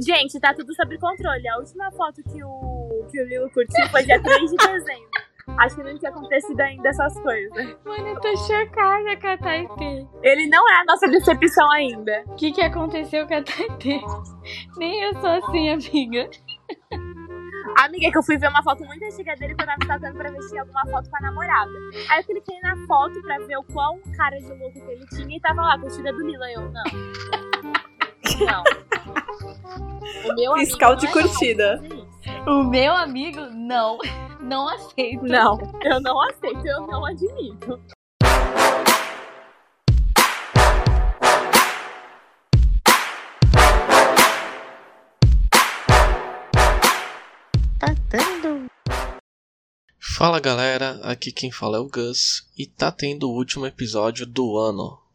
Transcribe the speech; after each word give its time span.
Gente, 0.00 0.40
tá 0.40 0.54
tudo 0.54 0.74
sob 0.74 0.98
controle. 0.98 1.48
A 1.48 1.58
última 1.58 1.90
foto 1.92 2.22
que 2.22 2.42
o, 2.42 3.06
que 3.10 3.20
o 3.20 3.26
Lilo 3.26 3.50
curtiu 3.50 3.88
foi 3.90 4.04
dia 4.04 4.22
3 4.22 4.50
de 4.50 4.56
dezembro. 4.56 5.26
Acho 5.58 5.76
que 5.76 5.82
não 5.82 5.96
tinha 5.96 6.10
acontecido 6.10 6.60
ainda 6.60 6.88
essas 6.88 7.18
coisas. 7.20 7.76
Mano, 7.84 8.08
eu 8.08 8.20
tô 8.20 8.36
chocada 8.36 9.16
com 9.16 9.26
a 9.28 9.38
Taitê. 9.38 10.06
Ele 10.22 10.48
não 10.48 10.68
é 10.68 10.80
a 10.80 10.84
nossa 10.84 11.06
decepção 11.08 11.70
ainda. 11.70 12.24
O 12.26 12.34
que 12.34 12.52
que 12.52 12.60
aconteceu 12.60 13.26
com 13.26 13.34
a 13.34 13.42
Taitê? 13.42 14.00
Nem 14.76 15.02
eu 15.04 15.20
sou 15.20 15.30
assim, 15.30 15.70
amiga. 15.70 16.28
Amiga, 17.78 18.08
é 18.08 18.10
que 18.10 18.18
eu 18.18 18.22
fui 18.22 18.38
ver 18.38 18.48
uma 18.48 18.62
foto 18.62 18.84
muito 18.84 19.04
antiga 19.04 19.36
dele 19.36 19.54
que 19.54 19.62
eu 19.62 19.66
tava 19.66 19.78
stalkando 19.82 20.18
pra 20.18 20.30
ver 20.30 20.42
se 20.42 20.48
tinha 20.48 20.62
alguma 20.62 20.84
foto 20.86 21.10
com 21.10 21.16
a 21.16 21.20
namorada. 21.20 21.70
Aí 22.10 22.20
eu 22.20 22.24
cliquei 22.24 22.58
na 22.60 22.76
foto 22.86 23.20
pra 23.22 23.38
ver 23.38 23.56
o 23.56 23.64
quão 23.64 24.00
cara 24.16 24.36
de 24.38 24.48
louco 24.48 24.72
que 24.72 24.90
ele 24.90 25.06
tinha 25.06 25.36
e 25.36 25.40
tava 25.40 25.62
lá, 25.62 25.78
curtida 25.78 26.12
do 26.12 26.26
Lila. 26.26 26.50
Eu, 26.50 26.62
não. 26.62 26.84
Não. 28.46 28.64
O 30.24 30.34
meu 30.34 30.52
amigo 30.52 30.66
Fiscal 30.66 30.92
não 30.92 30.98
de 30.98 31.06
é 31.06 31.12
curtida. 31.12 31.82
O 32.46 32.64
meu 32.64 32.92
amigo, 32.92 33.40
não. 33.52 33.98
Não 34.38 34.68
aceito. 34.68 35.24
Não, 35.24 35.58
eu 35.82 36.00
não 36.00 36.20
aceito, 36.20 36.64
eu 36.64 36.86
não 36.86 37.04
admito. 37.04 37.80
Tá 47.80 47.94
dando. 48.08 48.66
Fala 49.98 50.38
galera, 50.38 51.00
aqui 51.02 51.32
quem 51.32 51.50
fala 51.50 51.78
é 51.78 51.80
o 51.80 51.88
Gus 51.88 52.48
e 52.56 52.66
tá 52.66 52.92
tendo 52.92 53.28
o 53.28 53.34
último 53.34 53.66
episódio 53.66 54.24
do 54.26 54.56
ano. 54.56 55.05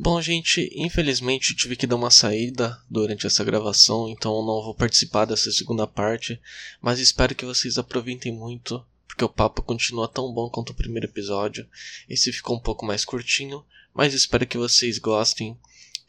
Bom, 0.00 0.22
gente, 0.22 0.70
infelizmente 0.76 1.56
tive 1.56 1.74
que 1.74 1.84
dar 1.84 1.96
uma 1.96 2.08
saída 2.08 2.80
durante 2.88 3.26
essa 3.26 3.42
gravação, 3.42 4.08
então 4.08 4.46
não 4.46 4.62
vou 4.62 4.72
participar 4.72 5.24
dessa 5.24 5.50
segunda 5.50 5.88
parte, 5.88 6.40
mas 6.80 7.00
espero 7.00 7.34
que 7.34 7.44
vocês 7.44 7.78
aproveitem 7.78 8.32
muito, 8.32 8.80
porque 9.08 9.24
o 9.24 9.28
papo 9.28 9.60
continua 9.60 10.06
tão 10.06 10.32
bom 10.32 10.48
quanto 10.48 10.70
o 10.70 10.74
primeiro 10.74 11.08
episódio. 11.08 11.68
Esse 12.08 12.32
ficou 12.32 12.56
um 12.56 12.60
pouco 12.60 12.86
mais 12.86 13.04
curtinho, 13.04 13.64
mas 13.92 14.14
espero 14.14 14.46
que 14.46 14.56
vocês 14.56 15.00
gostem. 15.00 15.58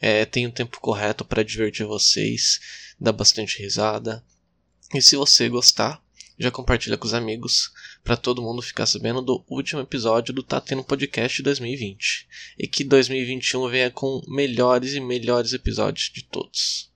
É, 0.00 0.24
tenha 0.24 0.48
o 0.48 0.52
tempo 0.52 0.78
correto 0.80 1.24
para 1.24 1.42
divertir 1.42 1.84
vocês, 1.84 2.60
dar 3.00 3.10
bastante 3.10 3.60
risada. 3.60 4.24
E 4.94 5.02
se 5.02 5.16
você 5.16 5.48
gostar, 5.48 6.00
já 6.40 6.50
compartilha 6.50 6.96
com 6.96 7.06
os 7.06 7.12
amigos 7.12 7.70
para 8.02 8.16
todo 8.16 8.40
mundo 8.40 8.62
ficar 8.62 8.86
sabendo 8.86 9.20
do 9.20 9.44
último 9.46 9.82
episódio 9.82 10.32
do 10.32 10.42
Tá 10.42 10.58
Tendo 10.58 10.82
Podcast 10.82 11.42
2020 11.42 12.26
e 12.58 12.66
que 12.66 12.82
2021 12.82 13.68
venha 13.68 13.90
com 13.90 14.22
melhores 14.26 14.94
e 14.94 15.00
melhores 15.00 15.52
episódios 15.52 16.10
de 16.10 16.24
todos. 16.24 16.90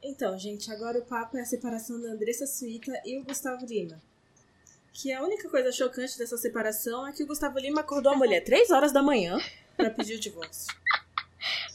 Então, 0.00 0.38
gente, 0.38 0.70
agora 0.70 0.98
o 0.98 1.04
papo 1.04 1.36
é 1.36 1.40
a 1.40 1.46
separação 1.46 2.00
da 2.00 2.12
Andressa 2.12 2.46
Suíta 2.46 2.92
e 3.04 3.18
o 3.18 3.24
Gustavo 3.24 3.66
Lima. 3.66 4.00
Que 4.92 5.12
a 5.12 5.22
única 5.22 5.48
coisa 5.48 5.72
chocante 5.72 6.16
dessa 6.16 6.36
separação 6.36 7.06
é 7.06 7.12
que 7.12 7.22
o 7.24 7.26
Gustavo 7.26 7.58
Lima 7.58 7.80
acordou 7.80 8.12
a 8.12 8.16
mulher 8.16 8.44
3 8.44 8.70
horas 8.70 8.92
da 8.92 9.02
manhã 9.02 9.38
pra 9.76 9.90
pedir 9.90 10.14
o 10.14 10.20
divórcio. 10.20 10.72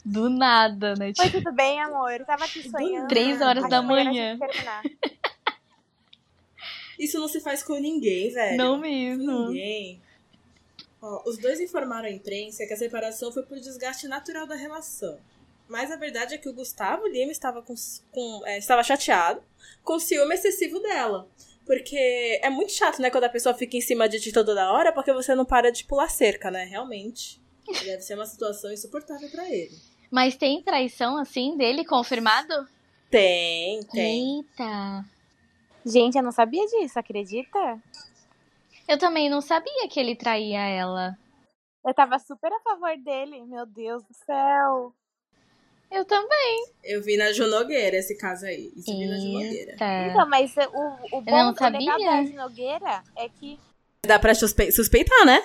Do 0.08 0.30
nada, 0.30 0.94
né? 0.94 1.06
Oi, 1.06 1.12
Tipo, 1.12 1.38
tudo 1.38 1.52
bem, 1.52 1.80
amor? 1.80 2.12
Eu 2.12 2.24
tava 2.24 2.44
aqui 2.44 2.62
sonhando. 2.70 3.08
Três 3.08 3.40
horas 3.42 3.68
da 3.68 3.82
manhã. 3.82 4.38
Isso 6.98 7.18
não 7.18 7.28
se 7.28 7.40
faz 7.40 7.62
com 7.62 7.74
ninguém, 7.78 8.30
velho. 8.32 8.56
não 8.56 8.76
Com 8.76 8.80
mesmo. 8.82 9.48
Ninguém. 9.48 10.00
Ó, 11.02 11.22
os 11.28 11.36
dois 11.38 11.60
informaram 11.60 12.06
à 12.06 12.10
imprensa 12.10 12.66
que 12.66 12.72
a 12.72 12.76
separação 12.76 13.30
foi 13.32 13.42
por 13.42 13.58
desgaste 13.58 14.08
natural 14.08 14.46
da 14.46 14.54
relação. 14.54 15.18
Mas 15.68 15.90
a 15.90 15.96
verdade 15.96 16.34
é 16.34 16.38
que 16.38 16.48
o 16.48 16.54
Gustavo 16.54 17.06
Lima 17.08 17.32
estava, 17.32 17.60
com, 17.60 17.74
com- 18.12 18.42
é, 18.46 18.56
estava 18.58 18.82
chateado 18.84 19.42
com 19.82 19.94
o 19.94 20.00
ciúme 20.00 20.34
excessivo 20.34 20.78
dela. 20.80 21.28
Porque 21.66 22.40
é 22.42 22.48
muito 22.48 22.70
chato, 22.72 23.02
né, 23.02 23.10
quando 23.10 23.24
a 23.24 23.28
pessoa 23.28 23.52
fica 23.54 23.76
em 23.76 23.80
cima 23.80 24.08
de 24.08 24.20
ti 24.20 24.32
toda 24.32 24.70
hora, 24.72 24.92
porque 24.92 25.12
você 25.12 25.34
não 25.34 25.44
para 25.44 25.70
de 25.72 25.84
pular 25.84 26.08
cerca, 26.08 26.50
né? 26.50 26.64
Realmente. 26.64 27.42
Deve 27.84 28.00
ser 28.02 28.14
uma 28.14 28.24
situação 28.24 28.72
insuportável 28.72 29.28
pra 29.30 29.50
ele. 29.52 29.76
Mas 30.10 30.36
tem 30.36 30.62
traição 30.62 31.16
assim 31.18 31.56
dele 31.56 31.84
confirmado? 31.84 32.66
Tem, 33.10 33.80
tem. 33.84 34.38
Eita. 34.38 35.04
Gente, 35.84 36.16
eu 36.16 36.22
não 36.22 36.32
sabia 36.32 36.64
disso, 36.66 36.98
acredita? 36.98 37.80
Eu 38.88 38.98
também 38.98 39.28
não 39.28 39.40
sabia 39.40 39.88
que 39.88 39.98
ele 39.98 40.14
traía 40.16 40.60
ela. 40.60 41.16
Eu 41.84 41.94
tava 41.94 42.18
super 42.18 42.52
a 42.52 42.60
favor 42.60 42.96
dele. 42.98 43.44
Meu 43.46 43.64
Deus 43.66 44.02
do 44.02 44.14
céu. 44.14 44.92
Eu 45.90 46.04
também. 46.04 46.66
Eu 46.82 47.00
vi 47.02 47.16
na 47.16 47.32
Ju 47.32 47.46
Nogueira 47.46 47.96
esse 47.96 48.16
caso 48.16 48.44
aí. 48.46 48.72
Isso 48.76 48.90
eu 48.90 48.96
vi 48.98 49.06
na 49.06 49.16
Ju 49.18 49.28
Nogueira. 49.28 49.70
Eita. 49.72 50.06
Então, 50.10 50.28
mas 50.28 50.54
o, 50.56 51.16
o 51.16 51.20
bom 51.20 51.30
não 51.30 51.50
o 51.50 51.52
legal 51.52 51.56
sabia. 51.56 52.10
da 52.10 52.22
Ed 52.22 52.32
Nogueira 52.34 53.02
é 53.16 53.28
que. 53.28 53.58
Dá 54.04 54.18
pra 54.18 54.34
suspe- 54.34 54.72
suspeitar, 54.72 55.24
né? 55.24 55.40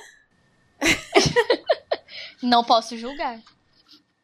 Não 2.41 2.63
posso 2.63 2.97
julgar. 2.97 3.39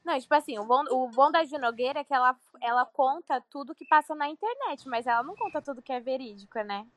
Não, 0.07 0.17
tipo 0.17 0.33
assim, 0.33 0.57
o 0.57 0.63
bom, 0.63 0.85
o 0.89 1.09
bom 1.09 1.29
da 1.29 1.43
Nogueira 1.59 1.99
é 1.99 2.03
que 2.05 2.13
ela, 2.13 2.33
ela 2.61 2.85
conta 2.85 3.43
tudo 3.51 3.75
que 3.75 3.85
passa 3.85 4.15
na 4.15 4.29
internet, 4.29 4.87
mas 4.87 5.05
ela 5.05 5.21
não 5.21 5.35
conta 5.35 5.61
tudo 5.61 5.81
que 5.81 5.91
é 5.91 5.99
verídico, 5.99 6.57
né? 6.59 6.87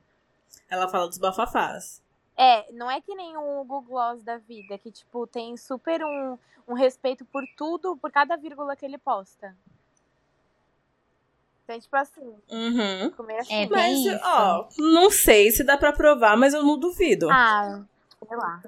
Ela 0.69 0.87
fala 0.87 1.09
dos 1.09 1.19
bafafás. 1.19 2.01
É, 2.37 2.71
não 2.71 2.89
é 2.89 3.01
que 3.01 3.13
nem 3.17 3.37
o 3.37 3.65
Google 3.65 3.83
Gloss 3.83 4.23
da 4.23 4.39
vida, 4.39 4.79
que, 4.79 4.93
tipo, 4.93 5.27
tem 5.27 5.57
super 5.57 6.05
um, 6.05 6.39
um 6.69 6.75
respeito 6.75 7.25
por 7.25 7.43
tudo, 7.57 7.97
por 7.97 8.13
cada 8.13 8.37
vírgula 8.37 8.77
que 8.77 8.87
ele 8.87 8.97
posta. 8.97 9.57
Então, 11.65 11.81
tipo 11.81 11.97
assim, 11.97 12.35
Uhum. 12.49 13.11
comer 13.11 13.41
assim. 13.41 13.55
É, 13.55 13.69
Mas, 13.69 13.99
isso. 13.99 14.21
ó, 14.23 14.69
não 14.79 15.11
sei 15.11 15.51
se 15.51 15.65
dá 15.65 15.77
pra 15.77 15.93
provar, 15.93 16.37
mas 16.37 16.55
eu 16.55 16.63
não 16.63 16.79
duvido. 16.79 17.29
Ah, 17.29 17.83
sei 18.25 18.37
lá. 18.37 18.63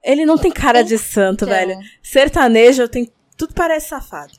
Ele 0.00 0.24
não 0.24 0.38
tem 0.38 0.52
cara 0.52 0.82
de 0.82 0.96
santo, 0.96 1.44
Então, 1.44 1.48
velho. 1.48 1.76
Sertanejo 2.00 2.88
tem. 2.88 3.12
Tudo 3.40 3.54
parece 3.54 3.88
safado. 3.88 4.34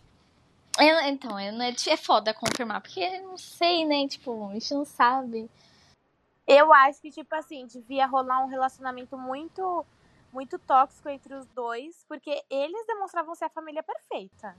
eu- 0.79 0.99
então, 1.07 1.39
eu 1.39 1.51
não 1.53 1.65
é, 1.65 1.73
é 1.87 1.97
foda 1.97 2.35
confirmar, 2.35 2.79
porque 2.81 2.99
eu 2.99 3.23
não 3.29 3.35
sei, 3.35 3.83
né? 3.83 4.07
Tipo, 4.07 4.47
a 4.47 4.53
gente 4.53 4.71
não 4.75 4.85
sabe. 4.85 5.49
Eu 6.45 6.71
acho 6.71 7.01
que, 7.01 7.09
tipo 7.09 7.33
assim, 7.33 7.65
devia 7.65 8.05
rolar 8.05 8.43
um 8.45 8.47
relacionamento 8.47 9.17
muito, 9.17 9.83
muito 10.31 10.59
tóxico 10.59 11.09
entre 11.09 11.33
os 11.33 11.47
dois, 11.47 12.05
porque 12.07 12.43
eles 12.47 12.85
demonstravam 12.85 13.33
ser 13.33 13.45
a 13.45 13.49
família 13.49 13.81
perfeita. 13.81 14.55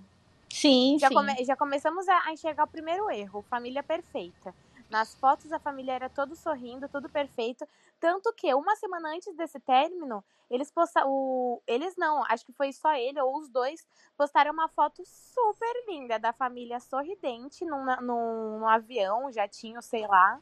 Sim, 0.50 0.98
Já, 0.98 1.06
sim. 1.06 1.14
come- 1.14 1.44
já 1.44 1.54
começamos 1.56 2.08
a 2.08 2.22
a 2.26 2.32
enxergar 2.32 2.64
o 2.64 2.68
primeiro 2.68 3.08
erro, 3.12 3.44
família 3.48 3.82
perfeita. 3.84 4.52
Nas 4.92 5.14
fotos 5.14 5.50
a 5.50 5.58
família 5.58 5.92
era 5.92 6.10
todo 6.10 6.36
sorrindo, 6.36 6.86
tudo 6.86 7.08
perfeito. 7.08 7.66
Tanto 7.98 8.30
que 8.34 8.52
uma 8.52 8.76
semana 8.76 9.08
antes 9.08 9.34
desse 9.34 9.58
término, 9.58 10.22
eles 10.50 10.70
postaram. 10.70 11.08
O... 11.10 11.62
Eles 11.66 11.96
não, 11.96 12.22
acho 12.28 12.44
que 12.44 12.52
foi 12.52 12.74
só 12.74 12.94
ele 12.94 13.18
ou 13.18 13.38
os 13.38 13.48
dois, 13.48 13.86
postaram 14.18 14.52
uma 14.52 14.68
foto 14.68 15.02
super 15.06 15.72
linda 15.88 16.18
da 16.18 16.30
família 16.30 16.78
sorridente 16.78 17.64
num, 17.64 17.86
num, 18.02 18.58
num 18.58 18.68
avião, 18.68 19.32
jatinho, 19.32 19.80
sei 19.80 20.06
lá. 20.06 20.38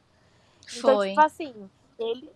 Então, 0.75 0.95
Foi. 0.97 1.09
tipo 1.09 1.21
assim, 1.21 1.69
ele. 1.97 2.29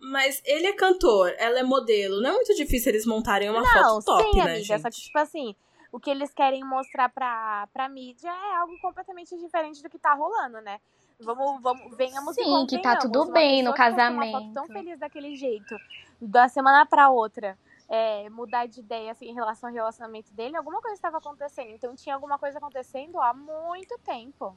Mas 0.00 0.42
ele 0.44 0.66
é 0.66 0.72
cantor, 0.72 1.32
ela 1.38 1.60
é 1.60 1.62
modelo. 1.62 2.20
Não 2.20 2.30
é 2.30 2.32
muito 2.32 2.52
difícil 2.56 2.90
eles 2.90 3.06
montarem 3.06 3.48
uma 3.48 3.62
Não, 3.62 4.00
foto 4.00 4.04
top, 4.06 4.24
sim, 4.24 4.38
né, 4.38 4.42
amiga. 4.42 4.64
gente? 4.64 4.82
Só 4.82 4.90
que, 4.90 4.96
tipo 4.96 5.18
assim, 5.20 5.54
o 5.92 5.98
que 5.98 6.10
eles 6.10 6.32
querem 6.32 6.64
mostrar 6.64 7.08
pra, 7.08 7.68
pra 7.72 7.88
mídia 7.88 8.28
é 8.30 8.56
algo 8.56 8.78
completamente 8.80 9.36
diferente 9.38 9.82
do 9.82 9.90
que 9.90 9.98
tá 9.98 10.14
rolando, 10.14 10.60
né? 10.60 10.80
Vamos, 11.18 11.60
vamos, 11.60 11.96
venhamos 11.96 12.34
Sim, 12.34 12.66
que 12.66 12.78
tá 12.78 12.96
tudo 12.96 13.30
bem 13.30 13.62
no 13.62 13.70
Uma 13.70 13.76
foto 13.76 13.94
casamento. 13.94 14.54
tão 14.54 14.66
feliz 14.68 14.98
daquele 14.98 15.36
jeito, 15.36 15.76
da 16.20 16.48
semana 16.48 16.86
pra 16.86 17.10
outra, 17.10 17.58
é, 17.88 18.30
mudar 18.30 18.66
de 18.66 18.80
ideia 18.80 19.12
assim, 19.12 19.26
em 19.26 19.34
relação 19.34 19.68
ao 19.68 19.74
relacionamento 19.74 20.32
dele, 20.32 20.56
alguma 20.56 20.80
coisa 20.80 20.94
estava 20.94 21.18
acontecendo. 21.18 21.70
Então 21.70 21.94
tinha 21.94 22.14
alguma 22.14 22.38
coisa 22.38 22.58
acontecendo 22.58 23.20
há 23.20 23.34
muito 23.34 23.98
tempo. 23.98 24.56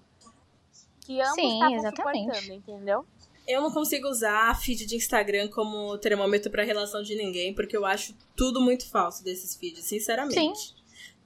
Que 1.01 1.19
ambos 1.19 1.35
Sim, 1.35 1.53
estavam 1.53 1.75
exatamente. 1.75 2.24
suportando, 2.24 2.53
entendeu? 2.53 3.06
Eu 3.45 3.62
não 3.62 3.71
consigo 3.71 4.07
usar 4.07 4.51
a 4.51 4.56
feed 4.56 4.85
de 4.85 4.95
Instagram 4.95 5.50
como 5.50 5.97
termômetro 5.97 6.50
pra 6.50 6.63
relação 6.63 7.03
de 7.03 7.13
ninguém, 7.13 7.53
porque 7.53 7.75
eu 7.75 7.85
acho 7.85 8.15
tudo 8.38 8.62
muito 8.62 8.89
falso 8.89 9.21
desses 9.21 9.53
feeds, 9.57 9.83
sinceramente. 9.83 10.74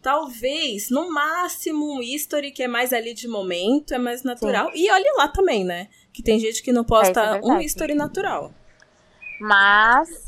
Talvez, 0.02 0.90
no 0.90 1.12
máximo, 1.12 1.98
um 1.98 2.02
history 2.02 2.52
que 2.52 2.64
é 2.64 2.68
mais 2.68 2.94
ali 2.94 3.14
de 3.14 3.28
momento, 3.28 3.94
é 3.94 3.98
mais 3.98 4.24
natural. 4.24 4.72
E 4.74 4.90
olha 4.92 5.14
lá 5.18 5.28
também, 5.28 5.64
né? 5.66 5.90
Que 6.14 6.24
tem 6.24 6.40
gente 6.40 6.62
que 6.64 6.72
não 6.72 6.84
É, 6.84 6.86
posta 6.86 7.20
é 7.20 7.30
um 7.40 7.42
verdade. 7.42 7.66
history 7.66 7.94
natural. 7.96 8.54
Mas. 9.40 10.28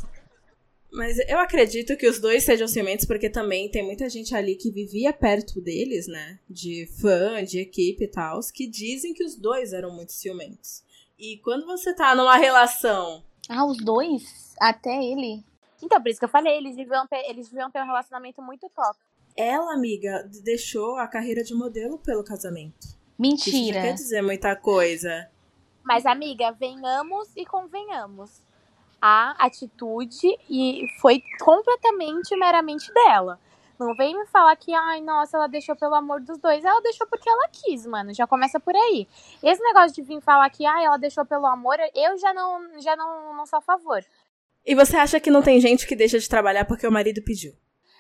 Mas 0.92 1.20
eu 1.30 1.38
acredito 1.38 1.96
que 1.96 2.08
os 2.08 2.20
dois 2.20 2.44
sejam 2.44 2.68
ciumentos, 2.68 3.06
porque 3.06 3.30
também 3.30 3.70
tem 3.70 3.84
muita 3.84 4.10
gente 4.10 4.34
ali 4.36 4.56
que 4.56 4.72
vivia 4.72 5.14
perto 5.14 5.62
deles, 5.62 6.08
né? 6.08 6.40
De 6.50 6.88
fã, 7.00 7.44
de 7.44 7.60
equipe 7.60 8.06
e 8.06 8.08
tal, 8.08 8.40
que 8.54 8.68
dizem 8.68 9.14
que 9.14 9.24
os 9.24 9.36
dois 9.36 9.72
eram 9.72 9.92
muito 9.92 10.12
ciumentos. 10.12 10.84
E 11.18 11.38
quando 11.44 11.66
você 11.68 11.94
tá 11.94 12.16
numa 12.16 12.38
relação. 12.38 13.24
Ah, 13.48 13.66
os 13.66 13.78
dois? 13.78 14.56
Até 14.60 14.90
ele? 15.04 15.44
Então, 15.82 16.02
por 16.02 16.10
isso 16.10 16.20
que 16.20 16.26
eu 16.26 16.30
falei, 16.30 16.58
eles 16.58 16.76
ter, 16.76 17.30
eles 17.30 17.50
deviam 17.50 17.70
ter 17.70 17.82
um 17.82 17.86
relacionamento 17.86 18.42
muito 18.42 18.70
top. 18.76 18.98
Ela, 19.42 19.74
amiga, 19.74 20.30
deixou 20.44 20.98
a 20.98 21.08
carreira 21.08 21.42
de 21.42 21.54
modelo 21.54 21.98
pelo 21.98 22.26
casamento. 22.26 22.86
Isso 22.86 22.98
Mentira. 23.18 23.82
quer 23.82 23.94
dizer 23.94 24.22
muita 24.22 24.54
coisa. 24.54 25.32
Mas, 25.82 26.06
amiga, 26.06 26.52
venhamos 26.52 27.30
e 27.38 27.46
convenhamos. 27.46 28.42
A 29.02 29.32
atitude 29.46 30.28
e 30.50 30.86
foi 31.00 31.24
completamente 31.40 32.36
meramente 32.36 32.94
dela. 32.94 33.40
Não 33.80 33.96
vem 33.96 34.14
me 34.14 34.26
falar 34.26 34.58
que, 34.58 34.74
ai, 34.74 35.00
nossa, 35.00 35.38
ela 35.38 35.48
deixou 35.48 35.74
pelo 35.74 35.96
amor 35.96 36.20
dos 36.20 36.38
dois. 36.38 36.66
Ela 36.66 36.82
deixou 36.82 37.08
porque 37.08 37.30
ela 37.30 37.48
quis, 37.48 37.86
mano. 37.86 38.14
Já 38.14 38.28
começa 38.28 38.60
por 38.60 38.76
aí. 38.76 39.08
Esse 39.42 39.64
negócio 39.64 39.96
de 39.96 40.02
vir 40.02 40.20
falar 40.20 40.50
que, 40.50 40.66
ai, 40.66 40.84
ela 40.84 40.98
deixou 40.98 41.26
pelo 41.26 41.46
amor, 41.46 41.78
eu 41.96 42.18
já 42.18 42.34
não, 42.34 42.82
já 42.82 42.94
não, 42.98 43.38
não 43.38 43.46
sou 43.46 43.60
a 43.60 43.62
favor. 43.62 44.04
E 44.66 44.76
você 44.76 44.98
acha 44.98 45.18
que 45.18 45.32
não 45.32 45.42
tem 45.42 45.62
gente 45.62 45.88
que 45.88 45.96
deixa 45.96 46.20
de 46.20 46.28
trabalhar 46.28 46.66
porque 46.66 46.86
o 46.86 46.92
marido 46.92 47.24
pediu? 47.24 47.54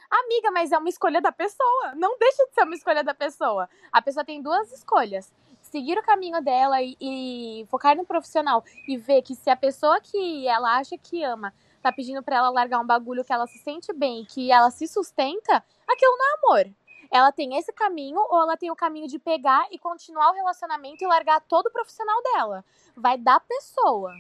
Amiga, 0.09 0.49
mas 0.51 0.71
é 0.71 0.77
uma 0.77 0.89
escolha 0.89 1.21
da 1.21 1.31
pessoa. 1.31 1.93
Não 1.95 2.17
deixa 2.17 2.45
de 2.47 2.53
ser 2.53 2.63
uma 2.63 2.75
escolha 2.75 3.03
da 3.03 3.13
pessoa. 3.13 3.69
A 3.91 4.01
pessoa 4.01 4.25
tem 4.25 4.41
duas 4.41 4.71
escolhas. 4.71 5.31
Seguir 5.61 5.99
o 5.99 6.03
caminho 6.03 6.41
dela 6.41 6.81
e, 6.81 6.97
e 6.99 7.65
focar 7.69 7.95
no 7.95 8.05
profissional 8.05 8.63
e 8.87 8.97
ver 8.97 9.21
que 9.21 9.35
se 9.35 9.49
a 9.49 9.55
pessoa 9.55 9.99
que 10.01 10.47
ela 10.47 10.77
acha 10.77 10.97
que 10.97 11.23
ama 11.23 11.53
tá 11.81 11.91
pedindo 11.91 12.23
pra 12.23 12.37
ela 12.37 12.49
largar 12.49 12.79
um 12.79 12.87
bagulho 12.87 13.23
que 13.23 13.31
ela 13.31 13.45
se 13.45 13.59
sente 13.59 13.93
bem, 13.93 14.25
que 14.25 14.51
ela 14.51 14.71
se 14.71 14.87
sustenta, 14.87 15.63
aquilo 15.87 16.17
não 16.17 16.25
é 16.25 16.37
amor. 16.37 16.73
Ela 17.11 17.31
tem 17.31 17.55
esse 17.57 17.71
caminho 17.71 18.19
ou 18.29 18.41
ela 18.41 18.57
tem 18.57 18.71
o 18.71 18.75
caminho 18.75 19.07
de 19.07 19.19
pegar 19.19 19.67
e 19.71 19.77
continuar 19.77 20.31
o 20.31 20.35
relacionamento 20.35 21.03
e 21.03 21.07
largar 21.07 21.41
todo 21.41 21.67
o 21.67 21.71
profissional 21.71 22.21
dela. 22.23 22.65
Vai 22.95 23.17
da 23.17 23.39
pessoa. 23.39 24.13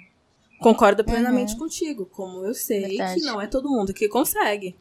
Concordo 0.59 1.03
plenamente 1.03 1.57
contigo, 1.57 2.05
como 2.05 2.45
eu 2.45 2.53
sei 2.53 2.81
Verdade. 2.81 3.19
que 3.19 3.25
não 3.25 3.39
é 3.39 3.47
todo 3.47 3.69
mundo 3.69 3.93
que 3.93 4.09
consegue. 4.09 4.77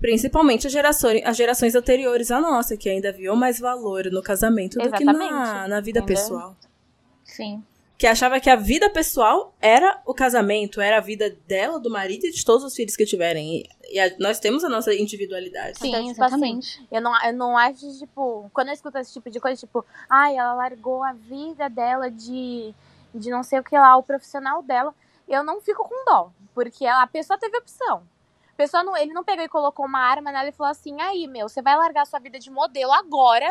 Principalmente 0.00 0.66
as 0.66 0.72
gerações, 0.72 1.22
as 1.24 1.36
gerações 1.36 1.74
anteriores 1.74 2.30
à 2.30 2.40
nossa, 2.40 2.76
que 2.76 2.88
ainda 2.90 3.10
viam 3.12 3.34
mais 3.36 3.58
valor 3.58 4.04
no 4.10 4.22
casamento 4.22 4.78
do 4.78 4.90
que 4.92 5.04
na, 5.04 5.12
Exatamente. 5.12 5.68
na 5.70 5.80
vida 5.80 6.00
Entendeu? 6.00 6.16
pessoal. 6.22 6.56
Sim. 7.24 7.62
Que 7.96 8.08
achava 8.08 8.40
que 8.40 8.50
a 8.50 8.56
vida 8.56 8.90
pessoal 8.90 9.54
era 9.60 10.02
o 10.04 10.12
casamento, 10.12 10.80
era 10.80 10.98
a 10.98 11.00
vida 11.00 11.34
dela, 11.46 11.78
do 11.78 11.88
marido 11.88 12.26
e 12.26 12.30
de 12.32 12.44
todos 12.44 12.64
os 12.64 12.74
filhos 12.74 12.96
que 12.96 13.06
tiverem. 13.06 13.60
E, 13.60 13.94
e 13.94 14.00
a- 14.00 14.12
nós 14.18 14.40
temos 14.40 14.64
a 14.64 14.68
nossa 14.68 14.92
individualidade. 14.92 15.78
Sim, 15.78 15.88
Então, 15.88 16.00
assim, 16.00 16.10
exatamente. 16.10 16.86
Eu 16.90 17.00
não, 17.00 17.24
eu 17.24 17.32
não 17.32 17.56
acho, 17.56 17.98
tipo, 17.98 18.50
quando 18.52 18.68
eu 18.68 18.74
escuto 18.74 18.98
esse 18.98 19.12
tipo 19.12 19.30
de 19.30 19.38
coisa, 19.38 19.58
tipo, 19.60 19.84
ai, 20.10 20.36
ela 20.36 20.54
largou 20.54 21.02
a 21.04 21.12
vida 21.12 21.70
dela 21.70 22.10
de, 22.10 22.74
de 23.14 23.30
não 23.30 23.44
sei 23.44 23.60
o 23.60 23.64
que 23.64 23.78
lá, 23.78 23.96
o 23.96 24.02
profissional 24.02 24.60
dela, 24.62 24.92
eu 25.28 25.44
não 25.44 25.60
fico 25.60 25.88
com 25.88 26.04
dó, 26.04 26.30
porque 26.52 26.84
ela- 26.84 27.02
a 27.02 27.06
pessoa 27.06 27.38
teve 27.38 27.56
opção. 27.56 28.02
Pessoa 28.56 28.82
não, 28.82 28.96
ele 28.96 29.12
não 29.12 29.24
pegou 29.24 29.44
e 29.44 29.48
colocou 29.48 29.86
uma 29.86 30.00
arma 30.00 30.30
nela 30.30 30.48
e 30.48 30.52
falou 30.52 30.70
assim, 30.70 31.00
aí, 31.00 31.26
meu, 31.26 31.48
você 31.48 31.60
vai 31.60 31.76
largar 31.76 32.06
sua 32.06 32.20
vida 32.20 32.38
de 32.38 32.50
modelo 32.50 32.92
agora 32.92 33.48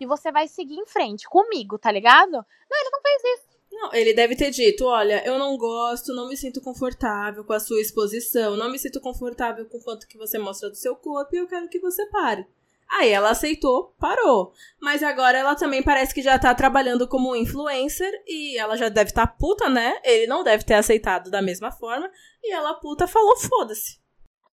e 0.00 0.06
você 0.06 0.32
vai 0.32 0.48
seguir 0.48 0.76
em 0.76 0.86
frente 0.86 1.28
comigo, 1.28 1.78
tá 1.78 1.90
ligado? 1.90 2.32
Não, 2.32 2.80
ele 2.80 2.90
não 2.90 3.00
fez 3.02 3.38
isso. 3.38 3.48
Não, 3.70 3.94
ele 3.94 4.14
deve 4.14 4.34
ter 4.34 4.50
dito: 4.50 4.86
olha, 4.86 5.22
eu 5.26 5.38
não 5.38 5.56
gosto, 5.56 6.14
não 6.14 6.28
me 6.28 6.36
sinto 6.36 6.60
confortável 6.60 7.44
com 7.44 7.52
a 7.52 7.60
sua 7.60 7.80
exposição, 7.80 8.56
não 8.56 8.70
me 8.70 8.78
sinto 8.78 9.00
confortável 9.00 9.66
com 9.66 9.78
o 9.78 9.82
quanto 9.82 10.08
que 10.08 10.18
você 10.18 10.38
mostra 10.38 10.70
do 10.70 10.76
seu 10.76 10.96
corpo 10.96 11.34
e 11.34 11.38
eu 11.38 11.46
quero 11.46 11.68
que 11.68 11.78
você 11.78 12.04
pare. 12.06 12.46
Aí 12.88 13.10
ela 13.10 13.30
aceitou, 13.30 13.94
parou. 14.00 14.52
Mas 14.80 15.02
agora 15.02 15.36
ela 15.36 15.54
também 15.54 15.82
parece 15.82 16.14
que 16.14 16.22
já 16.22 16.38
tá 16.38 16.54
trabalhando 16.54 17.06
como 17.06 17.36
influencer 17.36 18.10
e 18.26 18.56
ela 18.56 18.76
já 18.76 18.88
deve 18.88 19.10
estar 19.10 19.26
tá 19.26 19.32
puta, 19.38 19.68
né? 19.68 20.00
Ele 20.02 20.26
não 20.26 20.42
deve 20.42 20.64
ter 20.64 20.74
aceitado 20.74 21.30
da 21.30 21.42
mesma 21.42 21.70
forma. 21.70 22.10
E 22.42 22.52
ela 22.52 22.74
puta 22.74 23.06
falou: 23.06 23.36
foda-se. 23.36 24.00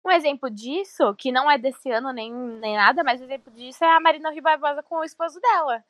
Um 0.05 0.11
exemplo 0.11 0.51
disso, 0.51 1.15
que 1.15 1.31
não 1.31 1.51
é 1.51 1.57
desse 1.57 1.91
ano 1.91 2.13
nem, 2.13 2.33
nem 2.33 2.77
nada, 2.77 3.05
mas 3.05 3.21
um 3.21 3.25
exemplo 3.25 3.53
disso 3.53 3.85
é 3.85 3.97
a 3.97 4.01
Marina 4.01 4.31
Rio 4.31 4.43
Barbosa 4.43 4.83
com 4.83 4.97
o 4.97 5.05
esposo 5.05 5.41
dela. 5.41 5.85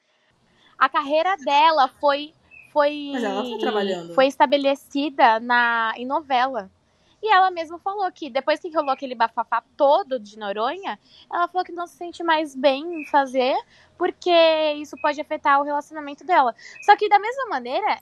A 0.79 0.89
carreira 0.89 1.37
dela 1.37 1.89
foi 2.01 2.35
foi 2.73 3.11
Mas 3.13 3.23
ela 3.23 3.51
tá 3.51 3.59
trabalhando. 3.59 4.15
foi 4.15 4.27
estabelecida 4.27 5.39
na 5.41 5.93
em 5.97 6.07
novela. 6.07 6.71
E 7.23 7.33
ela 7.33 7.51
mesma 7.53 7.79
falou 7.79 8.11
que 8.11 8.29
depois 8.29 8.59
que 8.59 8.75
rolou 8.75 8.91
aquele 8.91 9.15
bafafá 9.15 9.63
todo 9.77 10.19
de 10.19 10.37
Noronha, 10.37 10.99
ela 11.33 11.47
falou 11.47 11.65
que 11.65 11.71
não 11.71 11.87
se 11.87 11.97
sente 11.97 12.25
mais 12.25 12.57
bem 12.57 13.03
em 13.03 13.07
fazer, 13.07 13.55
porque 13.97 14.33
isso 14.79 14.97
pode 15.01 15.21
afetar 15.21 15.61
o 15.61 15.65
relacionamento 15.65 16.25
dela. 16.25 16.53
Só 16.81 16.97
que 16.97 17.09
da 17.09 17.21
mesma 17.21 17.47
maneira, 17.47 18.01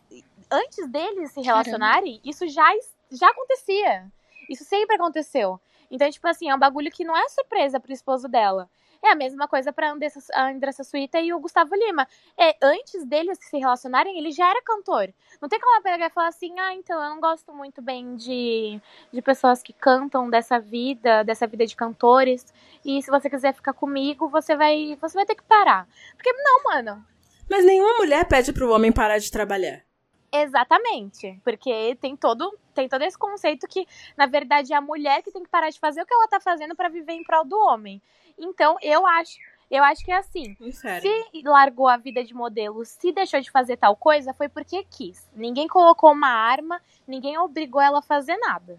antes 0.50 0.88
deles 0.88 1.32
se 1.32 1.42
relacionarem, 1.42 2.18
isso 2.24 2.48
já, 2.48 2.66
já 3.10 3.28
acontecia. 3.28 4.10
Isso 4.48 4.64
sempre 4.64 4.96
aconteceu. 4.96 5.60
Então, 5.90 6.10
tipo 6.10 6.26
assim, 6.28 6.48
é 6.48 6.54
um 6.54 6.58
bagulho 6.58 6.90
que 6.90 7.04
não 7.04 7.16
é 7.16 7.28
surpresa 7.28 7.80
pro 7.80 7.92
esposo 7.92 8.28
dela. 8.28 8.68
É 9.02 9.12
a 9.12 9.14
mesma 9.14 9.48
coisa 9.48 9.72
pra 9.72 9.90
Andressa, 9.90 10.20
a 10.34 10.50
Andressa 10.50 10.84
Suíta 10.84 11.18
e 11.20 11.32
o 11.32 11.40
Gustavo 11.40 11.74
Lima. 11.74 12.06
É, 12.38 12.54
antes 12.62 13.04
deles 13.06 13.38
se 13.40 13.56
relacionarem, 13.56 14.18
ele 14.18 14.30
já 14.30 14.48
era 14.48 14.62
cantor. 14.62 15.12
Não 15.40 15.48
tem 15.48 15.58
como 15.58 15.74
ela 15.74 15.82
pegar 15.82 16.06
e 16.06 16.10
falar 16.10 16.28
assim, 16.28 16.58
ah, 16.60 16.74
então 16.74 17.02
eu 17.02 17.08
não 17.08 17.20
gosto 17.20 17.52
muito 17.52 17.80
bem 17.80 18.14
de, 18.14 18.78
de 19.10 19.22
pessoas 19.22 19.62
que 19.62 19.72
cantam 19.72 20.28
dessa 20.28 20.60
vida, 20.60 21.22
dessa 21.22 21.46
vida 21.46 21.66
de 21.66 21.74
cantores. 21.74 22.44
E 22.84 23.02
se 23.02 23.10
você 23.10 23.30
quiser 23.30 23.54
ficar 23.54 23.72
comigo, 23.72 24.28
você 24.28 24.54
vai, 24.54 24.96
você 25.00 25.14
vai 25.14 25.24
ter 25.24 25.34
que 25.34 25.44
parar. 25.44 25.88
Porque 26.14 26.32
não, 26.34 26.62
mano. 26.64 27.04
Mas 27.48 27.64
nenhuma 27.64 27.96
mulher 27.96 28.28
pede 28.28 28.52
pro 28.52 28.70
homem 28.70 28.92
parar 28.92 29.18
de 29.18 29.30
trabalhar. 29.30 29.82
Exatamente. 30.32 31.40
Porque 31.42 31.96
tem 32.00 32.16
todo, 32.16 32.56
tem 32.74 32.88
todo 32.88 33.02
esse 33.02 33.18
conceito 33.18 33.66
que, 33.66 33.86
na 34.16 34.26
verdade, 34.26 34.72
é 34.72 34.76
a 34.76 34.80
mulher 34.80 35.22
que 35.22 35.32
tem 35.32 35.42
que 35.42 35.48
parar 35.48 35.70
de 35.70 35.78
fazer 35.78 36.02
o 36.02 36.06
que 36.06 36.14
ela 36.14 36.28
tá 36.28 36.40
fazendo 36.40 36.74
pra 36.74 36.88
viver 36.88 37.12
em 37.12 37.24
prol 37.24 37.44
do 37.44 37.58
homem. 37.58 38.00
Então, 38.38 38.76
eu 38.80 39.06
acho, 39.06 39.36
eu 39.70 39.82
acho 39.84 40.04
que 40.04 40.12
é 40.12 40.16
assim. 40.16 40.56
Se 40.72 41.42
largou 41.44 41.88
a 41.88 41.96
vida 41.96 42.24
de 42.24 42.32
modelo, 42.32 42.84
se 42.84 43.12
deixou 43.12 43.40
de 43.40 43.50
fazer 43.50 43.76
tal 43.76 43.96
coisa, 43.96 44.32
foi 44.32 44.48
porque 44.48 44.84
quis. 44.84 45.28
Ninguém 45.34 45.68
colocou 45.68 46.12
uma 46.12 46.28
arma, 46.28 46.80
ninguém 47.06 47.36
obrigou 47.38 47.80
ela 47.80 47.98
a 47.98 48.02
fazer 48.02 48.36
nada. 48.36 48.78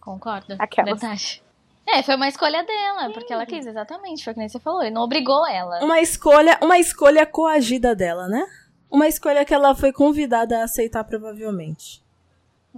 Concordo. 0.00 0.56
Verdade. 1.00 1.42
É, 1.86 2.02
foi 2.02 2.16
uma 2.16 2.28
escolha 2.28 2.62
dela, 2.62 3.10
porque 3.12 3.32
ela 3.32 3.44
quis, 3.44 3.66
exatamente. 3.66 4.24
Foi 4.24 4.32
o 4.32 4.34
que 4.34 4.40
nem 4.40 4.48
você 4.48 4.58
falou. 4.58 4.82
Ele 4.82 4.90
não 4.90 5.02
obrigou 5.02 5.46
ela. 5.46 5.84
Uma 5.84 6.00
escolha, 6.00 6.58
uma 6.62 6.78
escolha 6.78 7.26
coagida 7.26 7.94
dela, 7.94 8.26
né? 8.26 8.46
Uma 8.94 9.08
escolha 9.08 9.44
que 9.44 9.52
ela 9.52 9.74
foi 9.74 9.92
convidada 9.92 10.60
a 10.60 10.64
aceitar 10.66 11.02
provavelmente. 11.02 12.00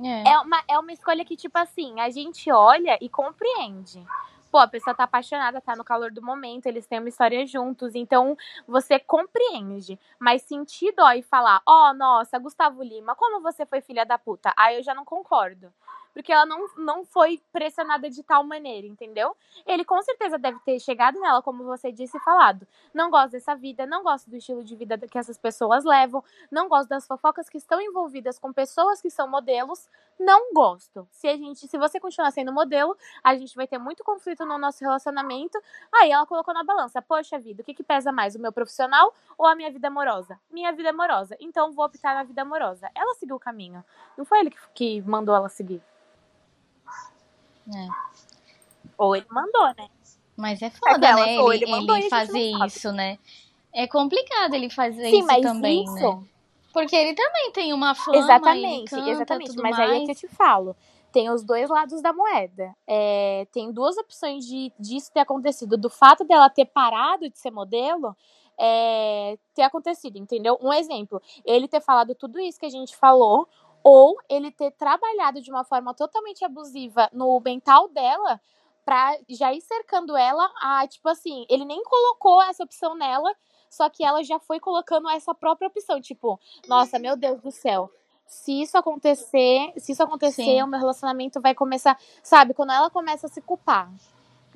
É. 0.02 0.30
É 0.30 0.38
uma, 0.38 0.64
é 0.66 0.78
uma 0.78 0.90
escolha 0.90 1.22
que, 1.26 1.36
tipo 1.36 1.58
assim, 1.58 2.00
a 2.00 2.08
gente 2.08 2.50
olha 2.50 2.96
e 3.02 3.08
compreende. 3.10 4.02
Pô, 4.50 4.56
a 4.56 4.66
pessoa 4.66 4.96
tá 4.96 5.04
apaixonada, 5.04 5.60
tá 5.60 5.76
no 5.76 5.84
calor 5.84 6.10
do 6.10 6.22
momento, 6.22 6.64
eles 6.64 6.86
têm 6.86 7.00
uma 7.00 7.10
história 7.10 7.46
juntos, 7.46 7.94
então 7.94 8.34
você 8.66 8.98
compreende. 8.98 10.00
Mas 10.18 10.40
sentir 10.40 10.90
dó 10.96 11.12
e 11.12 11.20
falar, 11.20 11.60
ó, 11.66 11.92
nossa, 11.92 12.38
Gustavo 12.38 12.82
Lima, 12.82 13.14
como 13.14 13.42
você 13.42 13.66
foi 13.66 13.82
filha 13.82 14.06
da 14.06 14.16
puta? 14.16 14.54
Aí 14.56 14.76
eu 14.76 14.82
já 14.82 14.94
não 14.94 15.04
concordo. 15.04 15.70
Porque 16.16 16.32
ela 16.32 16.46
não, 16.46 16.66
não 16.78 17.04
foi 17.04 17.42
pressionada 17.52 18.08
de 18.08 18.22
tal 18.22 18.42
maneira, 18.42 18.86
entendeu? 18.86 19.36
Ele 19.66 19.84
com 19.84 20.00
certeza 20.00 20.38
deve 20.38 20.58
ter 20.60 20.80
chegado 20.80 21.20
nela, 21.20 21.42
como 21.42 21.62
você 21.62 21.92
disse, 21.92 22.16
e 22.16 22.20
falado: 22.20 22.66
não 22.94 23.10
gosto 23.10 23.32
dessa 23.32 23.54
vida, 23.54 23.84
não 23.84 24.02
gosto 24.02 24.30
do 24.30 24.34
estilo 24.34 24.64
de 24.64 24.74
vida 24.74 24.96
que 24.96 25.18
essas 25.18 25.36
pessoas 25.36 25.84
levam, 25.84 26.24
não 26.50 26.70
gosto 26.70 26.88
das 26.88 27.06
fofocas 27.06 27.50
que 27.50 27.58
estão 27.58 27.82
envolvidas 27.82 28.38
com 28.38 28.50
pessoas 28.50 29.02
que 29.02 29.10
são 29.10 29.28
modelos, 29.28 29.90
não 30.18 30.54
gosto. 30.54 31.06
Se 31.12 31.28
a 31.28 31.36
gente, 31.36 31.68
se 31.68 31.76
você 31.76 32.00
continuar 32.00 32.30
sendo 32.30 32.50
modelo, 32.50 32.96
a 33.22 33.36
gente 33.36 33.54
vai 33.54 33.66
ter 33.66 33.76
muito 33.76 34.02
conflito 34.02 34.46
no 34.46 34.56
nosso 34.56 34.82
relacionamento. 34.82 35.60
Aí 35.92 36.10
ela 36.10 36.24
colocou 36.24 36.54
na 36.54 36.64
balança: 36.64 37.02
poxa 37.02 37.38
vida, 37.38 37.60
o 37.60 37.64
que, 37.64 37.74
que 37.74 37.84
pesa 37.84 38.10
mais, 38.10 38.34
o 38.34 38.40
meu 38.40 38.52
profissional 38.52 39.12
ou 39.36 39.44
a 39.44 39.54
minha 39.54 39.70
vida 39.70 39.88
amorosa? 39.88 40.40
Minha 40.50 40.72
vida 40.72 40.88
amorosa. 40.88 41.36
Então 41.38 41.72
vou 41.72 41.84
optar 41.84 42.14
na 42.14 42.22
vida 42.22 42.40
amorosa. 42.40 42.90
Ela 42.94 43.12
seguiu 43.16 43.36
o 43.36 43.40
caminho. 43.40 43.84
Não 44.16 44.24
foi 44.24 44.40
ele 44.40 44.50
que, 44.50 44.58
que 44.72 45.02
mandou 45.02 45.36
ela 45.36 45.50
seguir. 45.50 45.82
É. 47.74 47.88
Ou 48.98 49.16
ele 49.16 49.26
mandou, 49.30 49.66
né? 49.76 49.88
Mas 50.36 50.60
é 50.62 50.70
foda, 50.70 51.14
né? 51.14 51.34
Ele, 51.34 51.54
ele 51.54 51.70
mandou 51.70 51.96
ele 51.96 52.08
fazer 52.08 52.52
isso, 52.66 52.92
né? 52.92 53.18
É 53.72 53.86
complicado 53.86 54.54
ele 54.54 54.70
fazer 54.70 55.10
Sim, 55.10 55.18
isso 55.18 55.26
mas 55.26 55.42
também, 55.42 55.84
isso. 55.84 55.94
né? 55.94 56.24
Porque 56.72 56.94
ele 56.94 57.14
também 57.14 57.50
tem 57.52 57.72
uma 57.72 57.94
fama, 57.94 58.18
Exatamente, 58.18 58.90
canta, 58.90 59.10
exatamente. 59.10 59.56
Mas 59.56 59.78
mais. 59.78 59.90
aí 59.90 60.02
é 60.02 60.04
que 60.04 60.10
eu 60.10 60.14
te 60.14 60.28
falo. 60.28 60.76
Tem 61.10 61.30
os 61.30 61.42
dois 61.42 61.70
lados 61.70 62.02
da 62.02 62.12
moeda. 62.12 62.74
É, 62.86 63.46
tem 63.50 63.72
duas 63.72 63.96
opções 63.96 64.44
de 64.44 64.70
disso 64.78 65.10
ter 65.10 65.20
acontecido. 65.20 65.78
Do 65.78 65.88
fato 65.88 66.22
dela 66.24 66.50
ter 66.50 66.66
parado 66.66 67.30
de 67.30 67.38
ser 67.38 67.50
modelo, 67.50 68.14
é, 68.58 69.38
ter 69.54 69.62
acontecido, 69.62 70.16
entendeu? 70.18 70.58
Um 70.60 70.72
exemplo, 70.72 71.20
ele 71.44 71.68
ter 71.68 71.80
falado 71.80 72.14
tudo 72.14 72.38
isso 72.38 72.58
que 72.58 72.66
a 72.66 72.70
gente 72.70 72.94
falou, 72.96 73.48
ou 73.88 74.16
ele 74.28 74.50
ter 74.50 74.72
trabalhado 74.72 75.40
de 75.40 75.48
uma 75.48 75.62
forma 75.62 75.94
totalmente 75.94 76.44
abusiva 76.44 77.08
no 77.12 77.38
mental 77.38 77.88
dela 77.88 78.40
pra 78.84 79.16
já 79.28 79.54
ir 79.54 79.60
cercando 79.60 80.16
ela 80.16 80.50
a, 80.60 80.84
tipo 80.88 81.08
assim, 81.08 81.46
ele 81.48 81.64
nem 81.64 81.80
colocou 81.84 82.42
essa 82.42 82.64
opção 82.64 82.96
nela, 82.96 83.32
só 83.70 83.88
que 83.88 84.04
ela 84.04 84.24
já 84.24 84.40
foi 84.40 84.58
colocando 84.58 85.08
essa 85.08 85.32
própria 85.32 85.68
opção, 85.68 86.00
tipo, 86.00 86.36
nossa, 86.66 86.98
meu 86.98 87.16
Deus 87.16 87.40
do 87.40 87.52
céu. 87.52 87.88
se 88.26 88.60
isso 88.60 88.76
acontecer, 88.76 89.72
se 89.76 89.92
isso 89.92 90.02
acontecer, 90.02 90.42
Sim. 90.42 90.62
o 90.62 90.66
meu 90.66 90.80
relacionamento 90.80 91.40
vai 91.40 91.54
começar, 91.54 91.96
sabe, 92.24 92.54
quando 92.54 92.72
ela 92.72 92.90
começa 92.90 93.28
a 93.28 93.30
se 93.30 93.40
culpar. 93.40 93.88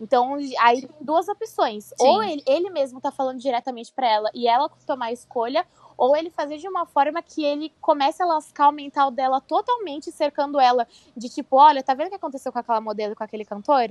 Então, 0.01 0.37
aí 0.59 0.81
tem 0.81 0.97
duas 1.01 1.29
opções. 1.29 1.85
Sim. 1.85 1.95
Ou 2.01 2.23
ele, 2.23 2.43
ele 2.47 2.71
mesmo 2.71 3.01
tá 3.01 3.13
falando 3.13 3.39
diretamente 3.39 3.93
pra 3.93 4.09
ela 4.09 4.31
e 4.35 4.49
ela 4.49 4.69
tomar 4.87 5.07
a 5.07 5.13
escolha, 5.13 5.65
ou 6.03 6.17
ele 6.17 6.31
fazer 6.31 6.57
de 6.57 6.67
uma 6.67 6.87
forma 6.87 7.21
que 7.23 7.45
ele 7.45 7.71
comece 7.79 8.23
a 8.23 8.27
lascar 8.27 8.71
o 8.71 8.73
mental 8.73 9.11
dela 9.11 9.39
totalmente, 9.39 10.11
cercando 10.11 10.59
ela 10.59 10.89
de 11.15 11.29
tipo, 11.29 11.57
olha, 11.57 11.83
tá 11.83 11.93
vendo 11.93 12.07
o 12.07 12.11
que 12.11 12.17
aconteceu 12.17 12.51
com 12.51 12.59
aquela 12.59 12.81
modelo 12.81 13.15
com 13.15 13.23
aquele 13.23 13.45
cantor? 13.45 13.91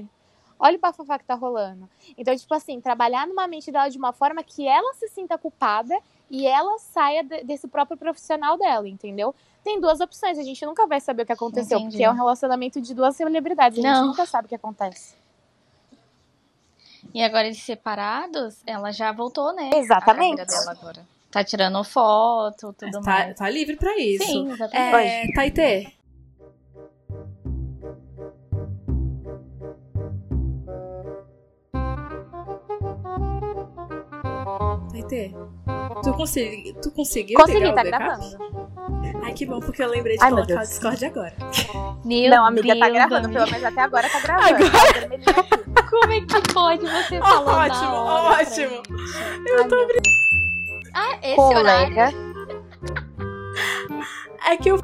Olha 0.60 0.76
o 0.76 0.80
bafafá 0.80 1.20
que 1.20 1.24
tá 1.24 1.36
rolando. 1.36 1.88
Então, 2.18 2.36
tipo 2.36 2.52
assim, 2.56 2.82
trabalhar 2.82 3.28
numa 3.28 3.48
mente 3.48 3.72
dela 3.72 3.88
de 3.90 3.98
uma 4.00 4.12
forma 4.12 4.42
que 4.42 4.68
ela 4.68 4.92
se 4.96 5.08
sinta 5.10 5.38
culpada 5.38 5.96
e 6.32 6.48
ela 6.48 6.80
saia 6.80 7.24
de- 7.24 7.44
desse 7.44 7.68
próprio 7.68 7.96
profissional 7.96 8.58
dela, 8.58 8.88
entendeu? 8.88 9.34
Tem 9.64 9.80
duas 9.80 10.00
opções, 10.02 10.40
a 10.40 10.44
gente 10.44 10.66
nunca 10.66 10.88
vai 10.88 11.00
saber 11.00 11.24
o 11.24 11.26
que 11.28 11.32
aconteceu, 11.32 11.78
Entendi. 11.78 11.92
porque 11.98 12.04
é 12.04 12.10
um 12.12 12.16
relacionamento 12.16 12.82
de 12.82 12.94
duas 12.96 13.16
celebridades, 13.16 13.78
a 13.78 13.82
gente 13.82 13.92
Não. 14.00 14.08
nunca 14.08 14.26
sabe 14.26 14.48
o 14.48 14.50
que 14.50 14.56
acontece. 14.56 15.16
E 17.14 17.24
agora 17.24 17.46
eles 17.46 17.62
separados, 17.62 18.62
ela 18.66 18.92
já 18.92 19.12
voltou, 19.12 19.54
né? 19.54 19.70
Exatamente. 19.76 20.42
A 20.42 20.46
dela 20.46 20.72
agora. 20.72 21.06
Tá 21.32 21.44
tirando 21.44 21.84
foto, 21.84 22.74
tudo 22.74 23.02
Tá, 23.02 23.12
mais. 23.12 23.36
tá 23.38 23.50
livre 23.50 23.76
pra 23.76 23.96
isso. 23.98 24.24
Sim, 24.26 24.52
exatamente. 24.52 25.08
É, 25.08 25.34
Taitê. 25.36 25.94
Taitê. 34.92 35.34
Tu, 36.04 36.14
consegui, 36.14 36.74
tu 36.82 36.92
conseguiu 36.92 37.38
Consegui, 37.38 37.60
pegar 37.60 37.74
tá 37.76 37.84
gravando. 37.84 38.38
Ai, 39.24 39.34
que 39.34 39.46
bom, 39.46 39.60
porque 39.60 39.84
eu 39.84 39.90
lembrei 39.90 40.18
de 40.18 40.24
Ai, 40.24 40.30
colocar 40.32 40.56
o. 40.56 40.60
Discord 40.60 41.06
agora. 41.06 41.34
Meu 42.06 42.30
Não, 42.30 42.46
amiga, 42.46 42.68
tá 42.76 42.86
Deus, 42.86 42.94
gravando, 42.94 43.26
amiga. 43.26 43.40
pelo 43.46 43.52
menos 43.52 43.66
até 43.66 43.82
agora 43.82 44.10
tá 44.10 44.20
gravando. 44.22 44.72
Tá 44.72 45.00
vermelhinho 45.00 45.30
aqui. 45.30 45.90
Como 45.90 46.14
é 46.14 46.22
que 46.22 46.54
pode 46.54 46.86
você 46.86 47.20
falar 47.20 47.66
ótimo, 47.68 47.82
na 47.92 48.02
hora 48.04 48.36
pra 48.36 48.44
ótimo. 48.52 48.70
gente? 48.70 49.50
Eu 49.52 49.68
tô 49.68 49.88
Ah, 50.94 51.18
esse 51.22 51.40
horário. 51.40 51.96
Colega. 51.96 52.12
É 54.48 54.58
que 54.58 54.70
eu 54.70 54.78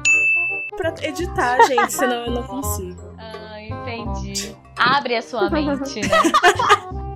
pra 0.76 0.94
editar, 1.02 1.60
gente, 1.66 1.92
senão 1.92 2.26
eu 2.26 2.30
não 2.32 2.42
consigo. 2.42 3.06
Ah, 3.18 3.62
entendi. 3.62 4.54
Abre 4.78 5.16
a 5.16 5.22
sua 5.22 5.48
mente, 5.50 6.00
né? 6.00 6.08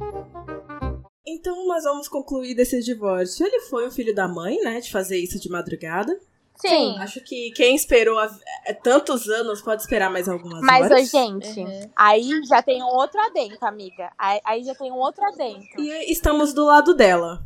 Então 1.26 1.66
nós 1.66 1.84
vamos 1.84 2.08
concluir 2.08 2.54
desse 2.54 2.80
divórcio. 2.82 3.46
Ele 3.46 3.60
foi 3.60 3.86
um 3.86 3.90
filho 3.90 4.14
da 4.14 4.26
mãe, 4.26 4.58
né, 4.62 4.80
de 4.80 4.90
fazer 4.90 5.16
isso 5.18 5.38
de 5.38 5.48
madrugada. 5.48 6.18
Sim. 6.56 6.98
Acho 6.98 7.20
que 7.22 7.52
quem 7.52 7.74
esperou 7.76 8.18
a- 8.18 8.30
é, 8.66 8.72
tantos 8.74 9.28
anos 9.28 9.62
pode 9.62 9.80
esperar 9.80 10.10
mais 10.10 10.28
algumas 10.28 10.60
Mas, 10.60 10.86
horas. 10.90 11.08
gente, 11.10 11.60
Uhum. 11.60 11.90
aí 11.96 12.28
já 12.46 12.60
tem 12.62 12.82
um 12.82 12.86
outro 12.88 13.18
adentro, 13.20 13.58
amiga. 13.66 14.10
Aí, 14.18 14.40
aí 14.44 14.64
já 14.64 14.74
tem 14.74 14.90
um 14.92 14.96
outro 14.96 15.24
adentro. 15.24 15.80
E 15.80 16.10
estamos 16.12 16.52
do 16.52 16.64
lado 16.66 16.94
dela. 16.94 17.42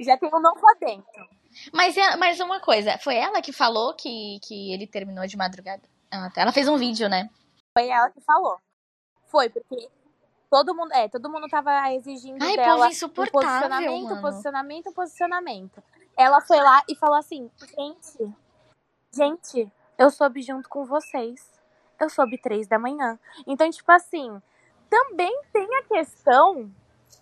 Já 0.00 0.16
tem 0.16 0.28
um 0.32 0.40
novo 0.40 0.60
adentro. 0.70 1.28
Mas, 1.72 1.96
é- 1.96 2.16
mas 2.16 2.40
uma 2.40 2.60
coisa, 2.60 2.98
foi 2.98 3.16
ela 3.16 3.40
que 3.40 3.52
falou 3.52 3.94
que, 3.94 4.38
que 4.42 4.72
ele 4.72 4.86
terminou 4.86 5.26
de 5.26 5.36
madrugada? 5.36 5.82
Ah, 6.10 6.30
tá. 6.30 6.42
Ela 6.42 6.52
fez 6.52 6.68
um 6.68 6.76
vídeo, 6.76 7.08
né? 7.08 7.28
Foi 7.76 7.88
ela 7.88 8.10
que 8.10 8.20
falou. 8.20 8.58
Foi, 9.26 9.48
porque 9.48 9.88
todo 10.50 10.74
mundo, 10.74 10.92
é, 10.92 11.08
todo 11.08 11.30
mundo 11.30 11.48
tava 11.48 11.92
exigindo 11.92 12.42
Ai, 12.42 12.56
dela 12.56 12.88
povo 12.88 13.30
posicionamento, 13.30 14.04
mano. 14.04 14.22
posicionamento, 14.22 14.92
posicionamento. 14.92 15.82
Ela 16.16 16.40
foi 16.40 16.58
lá 16.58 16.82
e 16.88 16.94
falou 16.94 17.16
assim, 17.16 17.50
gente, 17.76 18.34
gente, 19.12 19.70
eu 19.98 20.10
soube 20.10 20.42
junto 20.42 20.68
com 20.68 20.84
vocês. 20.84 21.54
Eu 22.00 22.10
soube 22.10 22.38
três 22.38 22.66
da 22.66 22.78
manhã. 22.78 23.18
Então, 23.46 23.68
tipo 23.70 23.90
assim, 23.90 24.40
também 24.88 25.34
tem 25.52 25.66
a 25.76 25.82
questão 25.84 26.70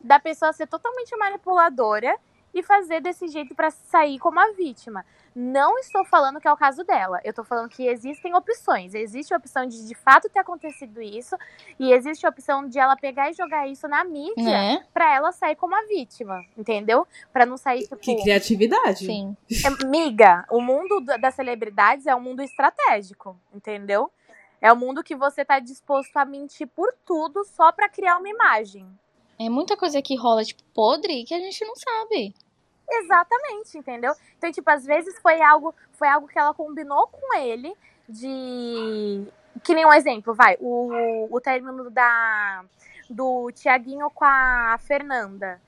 da 0.01 0.19
pessoa 0.19 0.53
ser 0.53 0.67
totalmente 0.67 1.17
manipuladora 1.17 2.17
e 2.55 2.63
fazer 2.63 3.01
desse 3.01 3.27
jeito 3.29 3.55
pra 3.55 3.71
sair 3.71 4.19
como 4.19 4.39
a 4.41 4.53
vítima. 4.53 5.05
Não 5.37 5.77
estou 5.81 6.05
falando 6.05 6.41
que 6.41 6.47
é 6.47 6.53
o 6.53 6.57
caso 6.57 6.85
dela. 6.85 7.21
Eu 7.25 7.35
tô 7.35 7.43
falando 7.43 7.69
que 7.69 7.89
existem 7.89 8.33
opções. 8.37 8.95
Existe 8.95 9.35
a 9.35 9.37
opção 9.37 9.67
de 9.67 9.85
de 9.89 9.95
fato 9.95 10.29
ter 10.29 10.39
acontecido 10.39 11.03
isso 11.03 11.37
e 11.79 11.93
existe 11.93 12.25
a 12.25 12.29
opção 12.29 12.69
de 12.69 12.79
ela 12.79 12.95
pegar 12.97 13.29
e 13.31 13.35
jogar 13.35 13.67
isso 13.67 13.89
na 13.89 14.05
mídia 14.05 14.45
Né? 14.45 14.85
pra 14.95 15.13
ela 15.13 15.33
sair 15.33 15.57
como 15.57 15.75
a 15.75 15.83
vítima, 15.89 16.45
entendeu? 16.57 17.05
Pra 17.33 17.45
não 17.45 17.57
sair 17.57 17.81
tipo 17.83 17.97
Que 17.97 18.23
criatividade. 18.23 19.05
Sim. 19.07 19.37
é, 19.51 19.85
Miga, 19.87 20.45
o 20.49 20.61
mundo 20.61 21.01
da- 21.01 21.17
das 21.17 21.35
celebridades 21.35 22.07
é 22.07 22.15
um 22.15 22.21
mundo 22.21 22.41
estratégico, 22.41 23.37
entendeu? 23.53 24.11
É 24.61 24.73
um 24.73 24.77
mundo 24.77 25.03
que 25.03 25.17
você 25.17 25.45
tá 25.45 25.59
disposto 25.59 26.17
a 26.17 26.25
mentir 26.25 26.69
por 26.69 26.95
tudo 27.05 27.45
só 27.45 27.73
pra 27.73 27.89
criar 27.89 28.19
uma 28.19 28.29
imagem. 28.29 28.87
É 29.45 29.49
muita 29.51 29.77
coisa 29.77 30.01
que 30.01 30.17
rola, 30.17 30.45
tipo, 30.45 30.63
podre 30.75 31.25
que 31.25 31.35
a 31.35 31.39
gente 31.39 31.65
não 31.65 31.75
sabe. 31.77 32.35
Exatamente, 32.91 33.79
entendeu? 33.79 34.15
Então, 34.39 34.53
tipo, 34.53 34.69
às 34.71 34.85
vezes 34.85 35.19
foi 35.21 35.41
algo, 35.43 35.75
foi 35.93 36.09
algo 36.09 36.29
que 36.29 36.39
ela 36.39 36.55
combinou 36.55 37.07
com 37.09 37.35
ele 37.37 37.75
de. 38.09 39.27
Que 39.63 39.75
nem 39.75 39.87
um 39.87 39.93
exemplo, 39.93 40.35
vai, 40.35 40.57
o, 40.61 41.29
o 41.31 41.41
término 41.41 41.89
da, 41.91 42.65
do 43.09 43.51
Tiaguinho 43.53 44.11
com 44.11 44.25
a 44.25 44.77
Fernanda, 44.83 45.61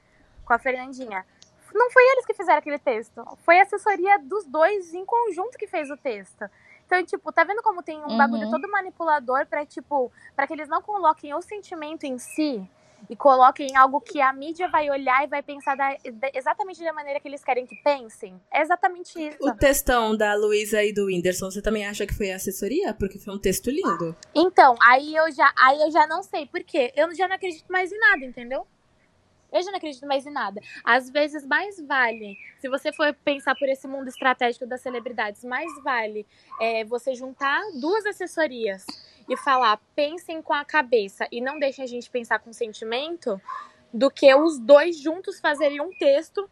com 0.45 0.53
a 0.53 0.59
Fernandinha. 0.59 1.25
Não 1.73 1.91
foi 1.91 2.03
eles 2.13 2.27
que 2.27 2.35
fizeram 2.35 2.59
aquele 2.59 2.79
texto, 2.79 3.25
foi 3.45 3.59
a 3.59 3.63
assessoria 3.63 4.19
dos 4.19 4.45
dois 4.47 4.93
em 4.95 5.05
conjunto 5.05 5.57
que 5.59 5.67
fez 5.67 5.91
o 5.91 5.97
texto. 5.97 6.45
Então, 6.87 7.05
tipo, 7.05 7.33
tá 7.33 7.45
vendo 7.45 7.63
como 7.63 7.83
tem 7.83 7.99
um 7.99 8.09
Uhum. 8.09 8.17
bagulho 8.19 8.51
todo 8.51 8.71
manipulador 8.71 9.47
pra, 9.47 9.65
tipo, 9.67 10.11
pra 10.35 10.47
que 10.47 10.53
eles 10.53 10.69
não 10.69 10.81
coloquem 10.83 11.35
o 11.35 11.43
sentimento 11.43 12.05
em 12.05 12.19
si 12.19 12.69
e 13.09 13.15
coloquem 13.15 13.77
algo 13.77 14.01
que 14.01 14.21
a 14.21 14.33
mídia 14.33 14.69
vai 14.69 14.91
olhar 14.91 15.25
e 15.25 15.27
vai 15.29 15.43
pensar 15.43 15.77
da- 15.77 15.97
da- 16.13 16.31
exatamente 16.35 16.83
da 16.83 16.93
maneira 16.93 17.21
que 17.21 17.29
eles 17.29 17.45
querem 17.45 17.67
que 17.67 17.77
pensem. 17.77 18.41
É 18.53 18.61
exatamente 18.63 19.11
isso. 19.21 19.39
O 19.41 19.55
textão 19.55 20.17
da 20.17 20.35
Luísa 20.35 20.83
e 20.83 20.93
do 20.93 21.07
Whindersson, 21.07 21.51
você 21.51 21.63
também 21.63 21.87
acha 21.87 22.07
que 22.07 22.15
foi 22.15 22.33
assessoria? 22.33 22.93
Porque 22.95 23.19
foi 23.19 23.35
um 23.35 23.39
texto 23.39 23.71
lindo. 23.71 24.17
Então, 24.35 24.75
aí 24.83 25.15
eu 25.15 25.31
já, 25.33 25.53
aí 25.57 25.81
eu 25.83 25.91
já 25.91 26.07
não 26.07 26.23
sei 26.23 26.47
por 26.47 26.63
quê. 26.65 26.93
Eu 26.97 27.15
já 27.15 27.29
não 27.29 27.37
acredito 27.37 27.71
mais 27.71 27.93
em 27.93 27.99
nada, 27.99 28.25
entendeu? 28.25 28.67
Eu 29.53 29.63
já 29.63 29.71
não 29.71 29.79
acredito 29.79 30.05
mais 30.07 30.27
em 30.27 30.33
nada. 30.33 30.61
Às 30.85 31.09
vezes, 31.09 31.47
mais 31.47 31.81
vale, 31.87 32.37
se 32.59 32.69
você 32.69 32.93
for 32.93 33.15
pensar 33.25 33.55
por 33.55 33.69
esse 33.69 33.87
mundo 33.87 34.09
estratégico 34.09 34.67
das 34.67 34.81
celebridades, 34.81 35.45
mais 35.45 35.71
vale 35.85 36.27
é, 36.61 36.85
você 36.85 37.15
juntar 37.15 37.63
duas 37.81 38.05
assessorias 38.05 38.85
e 39.29 39.37
falar, 39.37 39.81
pensem 39.95 40.41
com 40.41 40.53
a 40.53 40.65
cabeça 40.65 41.27
e 41.31 41.41
não 41.41 41.59
deixem 41.59 41.85
a 41.85 41.89
gente 41.89 42.11
pensar 42.11 42.39
com 42.39 42.53
sentimento, 42.53 43.41
do 43.93 44.11
que 44.11 44.33
os 44.35 44.59
dois 44.59 44.99
juntos 44.99 45.41
fazerem 45.41 45.81
um 45.81 45.91
texto 45.91 46.49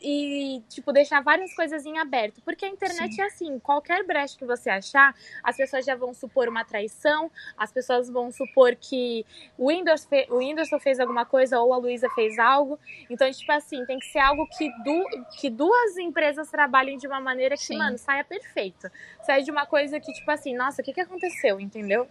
e, 0.00 0.62
tipo, 0.68 0.92
deixar 0.92 1.22
várias 1.22 1.54
coisas 1.54 1.84
em 1.86 1.98
aberto. 1.98 2.40
Porque 2.42 2.64
a 2.64 2.68
internet 2.68 3.20
é 3.20 3.24
assim, 3.24 3.58
qualquer 3.58 4.04
brecha 4.04 4.36
que 4.38 4.44
você 4.44 4.68
achar, 4.70 5.14
as 5.42 5.56
pessoas 5.56 5.84
já 5.84 5.94
vão 5.94 6.12
supor 6.12 6.48
uma 6.48 6.64
traição, 6.64 7.30
as 7.56 7.72
pessoas 7.72 8.08
vão 8.08 8.30
supor 8.30 8.76
que 8.76 9.24
o 9.56 9.66
Whindersson, 9.68 10.08
fe- 10.08 10.26
o 10.30 10.36
Whindersson 10.36 10.78
fez 10.78 11.00
alguma 11.00 11.24
coisa 11.24 11.58
ou 11.60 11.72
a 11.72 11.76
Luísa 11.76 12.08
fez 12.10 12.38
algo. 12.38 12.78
Então, 13.08 13.30
tipo 13.30 13.50
assim, 13.52 13.84
tem 13.84 13.98
que 13.98 14.06
ser 14.06 14.18
algo 14.18 14.46
que, 14.46 14.68
du 14.82 15.04
que 15.38 15.48
duas 15.48 15.96
empresas 15.96 16.50
trabalhem 16.50 16.98
de 16.98 17.06
uma 17.06 17.20
maneira 17.20 17.56
que, 17.56 17.64
Sim. 17.64 17.78
mano, 17.78 17.98
saia 17.98 18.24
perfeito. 18.24 18.90
Saia 19.22 19.42
de 19.42 19.50
uma 19.50 19.66
coisa 19.66 19.98
que, 19.98 20.12
tipo 20.12 20.30
assim, 20.30 20.54
nossa, 20.54 20.82
o 20.82 20.84
que, 20.84 20.92
que 20.92 21.00
aconteceu, 21.00 21.58
entendeu? 21.60 22.08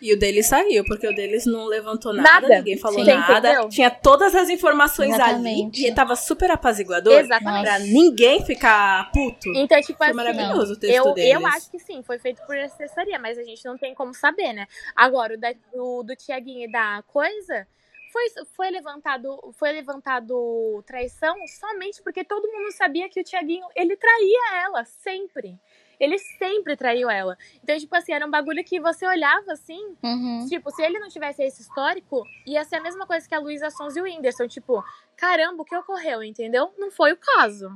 E 0.00 0.12
o 0.12 0.18
deles 0.18 0.46
saiu, 0.46 0.84
porque 0.84 1.08
o 1.08 1.14
deles 1.14 1.44
não 1.44 1.66
levantou 1.66 2.12
nada, 2.12 2.42
Nada. 2.42 2.58
ninguém 2.58 2.78
falou 2.78 3.04
Sim, 3.04 3.12
nada. 3.12 3.50
entendeu? 3.50 3.68
Tinha 3.68 3.90
todas 3.90 4.34
as 4.34 4.48
informações 4.48 5.12
Exatamente. 5.14 5.80
ali. 5.84 5.90
E 5.90 5.94
tava 5.94 6.14
super 6.14 6.50
apaziguador. 6.50 7.12
Exatamente. 7.14 7.64
Pra 7.64 7.78
ninguém 7.80 8.44
ficar 8.44 9.10
puto. 9.10 9.50
Então, 9.56 9.80
tipo 9.80 9.98
Foi 9.98 10.06
assim, 10.08 10.16
maravilhoso 10.16 10.74
o 10.74 10.76
texto 10.76 10.94
eu, 11.06 11.14
deles. 11.14 11.32
eu 11.32 11.46
acho 11.46 11.70
que 11.70 11.78
sim, 11.80 12.02
foi 12.02 12.18
feito 12.18 12.40
por 12.46 12.56
assessoria, 12.56 13.18
mas 13.18 13.36
a 13.38 13.42
gente 13.42 13.64
não 13.64 13.76
tem 13.76 13.94
como 13.94 14.14
saber, 14.14 14.52
né? 14.52 14.66
Agora, 14.94 15.34
o 15.34 15.38
da, 15.38 15.52
do, 15.74 16.02
do 16.04 16.14
Tiaguinho 16.16 16.68
e 16.68 16.70
da 16.70 17.02
coisa. 17.08 17.66
Foi, 18.10 18.24
foi, 18.56 18.70
levantado, 18.70 19.52
foi 19.58 19.70
levantado 19.70 20.82
traição 20.86 21.36
somente 21.60 22.02
porque 22.02 22.24
todo 22.24 22.50
mundo 22.50 22.72
sabia 22.72 23.06
que 23.08 23.20
o 23.20 23.24
Tiaguinho, 23.24 23.66
ele 23.76 23.96
traía 23.96 24.64
ela, 24.64 24.84
sempre. 24.84 25.58
Ele 26.00 26.18
sempre 26.18 26.76
traiu 26.76 27.10
ela. 27.10 27.36
Então, 27.62 27.76
tipo 27.78 27.94
assim, 27.96 28.12
era 28.12 28.26
um 28.26 28.30
bagulho 28.30 28.62
que 28.64 28.80
você 28.80 29.06
olhava 29.06 29.52
assim, 29.52 29.96
Uhum. 30.02 30.46
Tipo, 30.48 30.70
se 30.70 30.82
ele 30.82 30.98
não 30.98 31.08
tivesse 31.08 31.42
esse 31.42 31.62
histórico, 31.62 32.22
ia 32.46 32.64
ser 32.64 32.76
a 32.76 32.80
mesma 32.82 33.06
coisa 33.06 33.28
que 33.28 33.34
a 33.34 33.38
Luísa 33.40 33.70
Sons 33.70 33.96
e 33.96 34.00
o 34.00 34.04
Whindersson. 34.04 34.46
Tipo, 34.46 34.82
caramba, 35.16 35.62
o 35.62 35.64
que 35.64 35.74
ocorreu, 35.76 36.22
entendeu? 36.22 36.72
Não 36.78 36.90
foi 36.90 37.12
o 37.12 37.16
caso. 37.16 37.70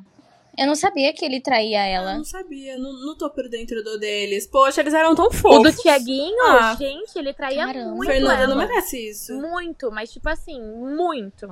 Eu 0.56 0.66
não 0.66 0.74
sabia 0.74 1.14
que 1.14 1.24
ele 1.24 1.40
traía 1.40 1.88
Eu 1.88 2.02
ela. 2.02 2.14
não 2.18 2.24
sabia, 2.24 2.76
não, 2.76 2.92
não 2.92 3.16
tô 3.16 3.30
por 3.30 3.48
dentro 3.48 3.82
do 3.82 3.98
deles. 3.98 4.46
Poxa, 4.46 4.82
eles 4.82 4.92
eram 4.92 5.14
tão 5.14 5.28
O 5.28 5.32
fofos. 5.32 5.74
do 5.74 5.82
Tiaguinho, 5.82 6.42
Ah. 6.46 6.76
gente, 6.78 7.16
ele 7.18 7.32
traía 7.32 7.64
Caramba. 7.66 7.94
muito 7.94 8.10
Fernanda 8.12 8.34
ela. 8.34 8.46
não 8.48 8.56
merece 8.58 9.08
isso. 9.08 9.34
Muito, 9.40 9.90
mas 9.90 10.12
tipo 10.12 10.28
assim, 10.28 10.60
muito. 10.60 11.48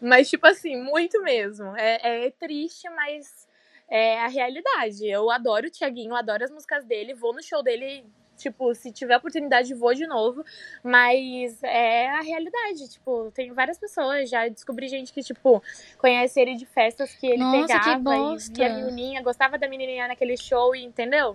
Mas 0.00 0.30
tipo 0.30 0.46
assim, 0.46 0.80
muito 0.80 1.20
mesmo. 1.22 1.76
É, 1.76 2.26
é 2.26 2.30
triste, 2.30 2.88
mas 2.90 3.48
é 3.88 4.20
a 4.20 4.28
realidade. 4.28 5.06
Eu 5.06 5.30
adoro 5.30 5.66
o 5.66 5.70
Thiaguinho, 5.70 6.14
adoro 6.14 6.44
as 6.44 6.50
músicas 6.50 6.84
dele, 6.84 7.14
vou 7.14 7.34
no 7.34 7.42
show 7.42 7.62
dele, 7.62 8.04
tipo, 8.36 8.74
se 8.74 8.90
tiver 8.92 9.16
oportunidade, 9.16 9.74
vou 9.74 9.94
de 9.94 10.06
novo. 10.06 10.44
Mas 10.82 11.62
é 11.62 12.08
a 12.08 12.20
realidade, 12.20 12.88
tipo, 12.90 13.30
tem 13.32 13.52
várias 13.52 13.78
pessoas, 13.78 14.28
já 14.28 14.48
descobri 14.48 14.88
gente 14.88 15.12
que, 15.12 15.22
tipo, 15.22 15.62
conhece 15.98 16.40
ele 16.40 16.56
de 16.56 16.66
festas 16.66 17.14
que 17.14 17.26
ele 17.26 17.42
Nossa, 17.42 17.66
que 17.66 17.78
pegava 17.78 17.98
bosta. 18.02 18.60
e, 18.60 18.62
e 18.62 18.66
a 18.66 18.74
menininha 18.74 19.22
gostava 19.22 19.58
da 19.58 19.68
menininha 19.68 20.08
naquele 20.08 20.36
show, 20.36 20.74
e, 20.74 20.84
entendeu? 20.84 21.32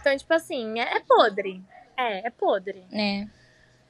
Então, 0.00 0.16
tipo 0.16 0.34
assim, 0.34 0.78
é, 0.78 0.96
é 0.96 1.00
podre. 1.00 1.62
É, 1.96 2.26
é 2.26 2.30
podre. 2.30 2.84
É. 2.92 3.26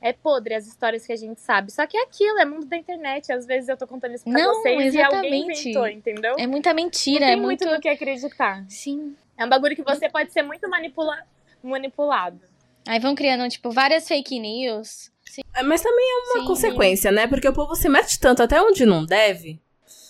É 0.05 0.13
podre 0.13 0.55
as 0.55 0.67
histórias 0.67 1.07
que 1.07 1.13
a 1.15 1.17
gente 1.17 1.41
sabe. 1.41 1.73
Só 1.73 1.87
que 1.87 1.97
é 1.97 2.03
aquilo, 2.03 2.39
é 2.39 2.45
mundo 2.45 2.67
da 2.67 2.77
internet. 2.77 3.33
Às 3.33 3.47
vezes 3.47 3.71
eu 3.71 3.77
tô 3.77 3.87
contando 3.87 4.15
isso 4.15 4.25
pra 4.25 4.33
Não, 4.35 4.55
vocês 4.57 4.95
e 4.95 5.01
alguém 5.01 5.43
exatamente. 5.47 5.61
inventou, 5.63 5.89
entendeu? 5.89 6.35
É 6.39 6.47
muita 6.47 6.75
mentira, 6.75 7.21
Não 7.21 7.27
tem 7.27 7.33
é 7.33 7.37
muito. 7.37 7.65
muito 7.65 7.75
no 7.75 7.81
que 7.81 7.89
acreditar. 7.89 8.67
Sim. 8.69 9.17
É 9.39 9.47
um 9.47 9.49
bagulho 9.49 9.75
que 9.75 9.83
você 9.83 10.09
pode 10.11 10.31
ser 10.31 10.43
muito 10.43 10.69
manipula... 10.69 11.17
manipulado. 11.63 12.39
Aí 12.87 13.01
vão 13.01 13.15
criando, 13.15 13.49
tipo, 13.49 13.71
várias 13.71 14.07
fake 14.07 14.39
news. 14.39 15.11
É, 15.55 15.63
Mas 15.63 15.81
também 15.81 16.05
é 16.05 16.17
uma 16.33 16.41
Sim. 16.43 16.47
consequência, 16.49 17.11
né? 17.11 17.27
Porque 17.27 17.49
o 17.49 17.55
povo 17.55 17.75
se 17.75 17.89
mete 17.89 18.21
tanto 18.21 18.43
até 18.43 18.61
onde 18.61 18.85
não 18.85 19.07
deve 19.07 19.59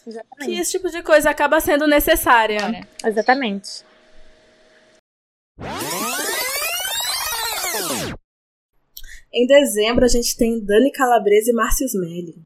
que 0.05 0.11
Exatamente. 0.11 0.61
esse 0.61 0.71
tipo 0.73 0.91
de 0.91 1.03
coisa 1.03 1.31
acaba 1.31 1.61
sendo 1.61 1.87
necessária. 1.87 2.59
Cara. 2.59 2.89
Exatamente. 3.05 3.85
Em 9.37 9.47
dezembro, 9.47 10.05
a 10.05 10.09
gente 10.09 10.37
tem 10.37 10.61
Dani 10.61 10.93
Calabresa 10.93 11.51
e 11.51 11.55
Márcio 11.55 11.87
Smelly. 11.87 12.37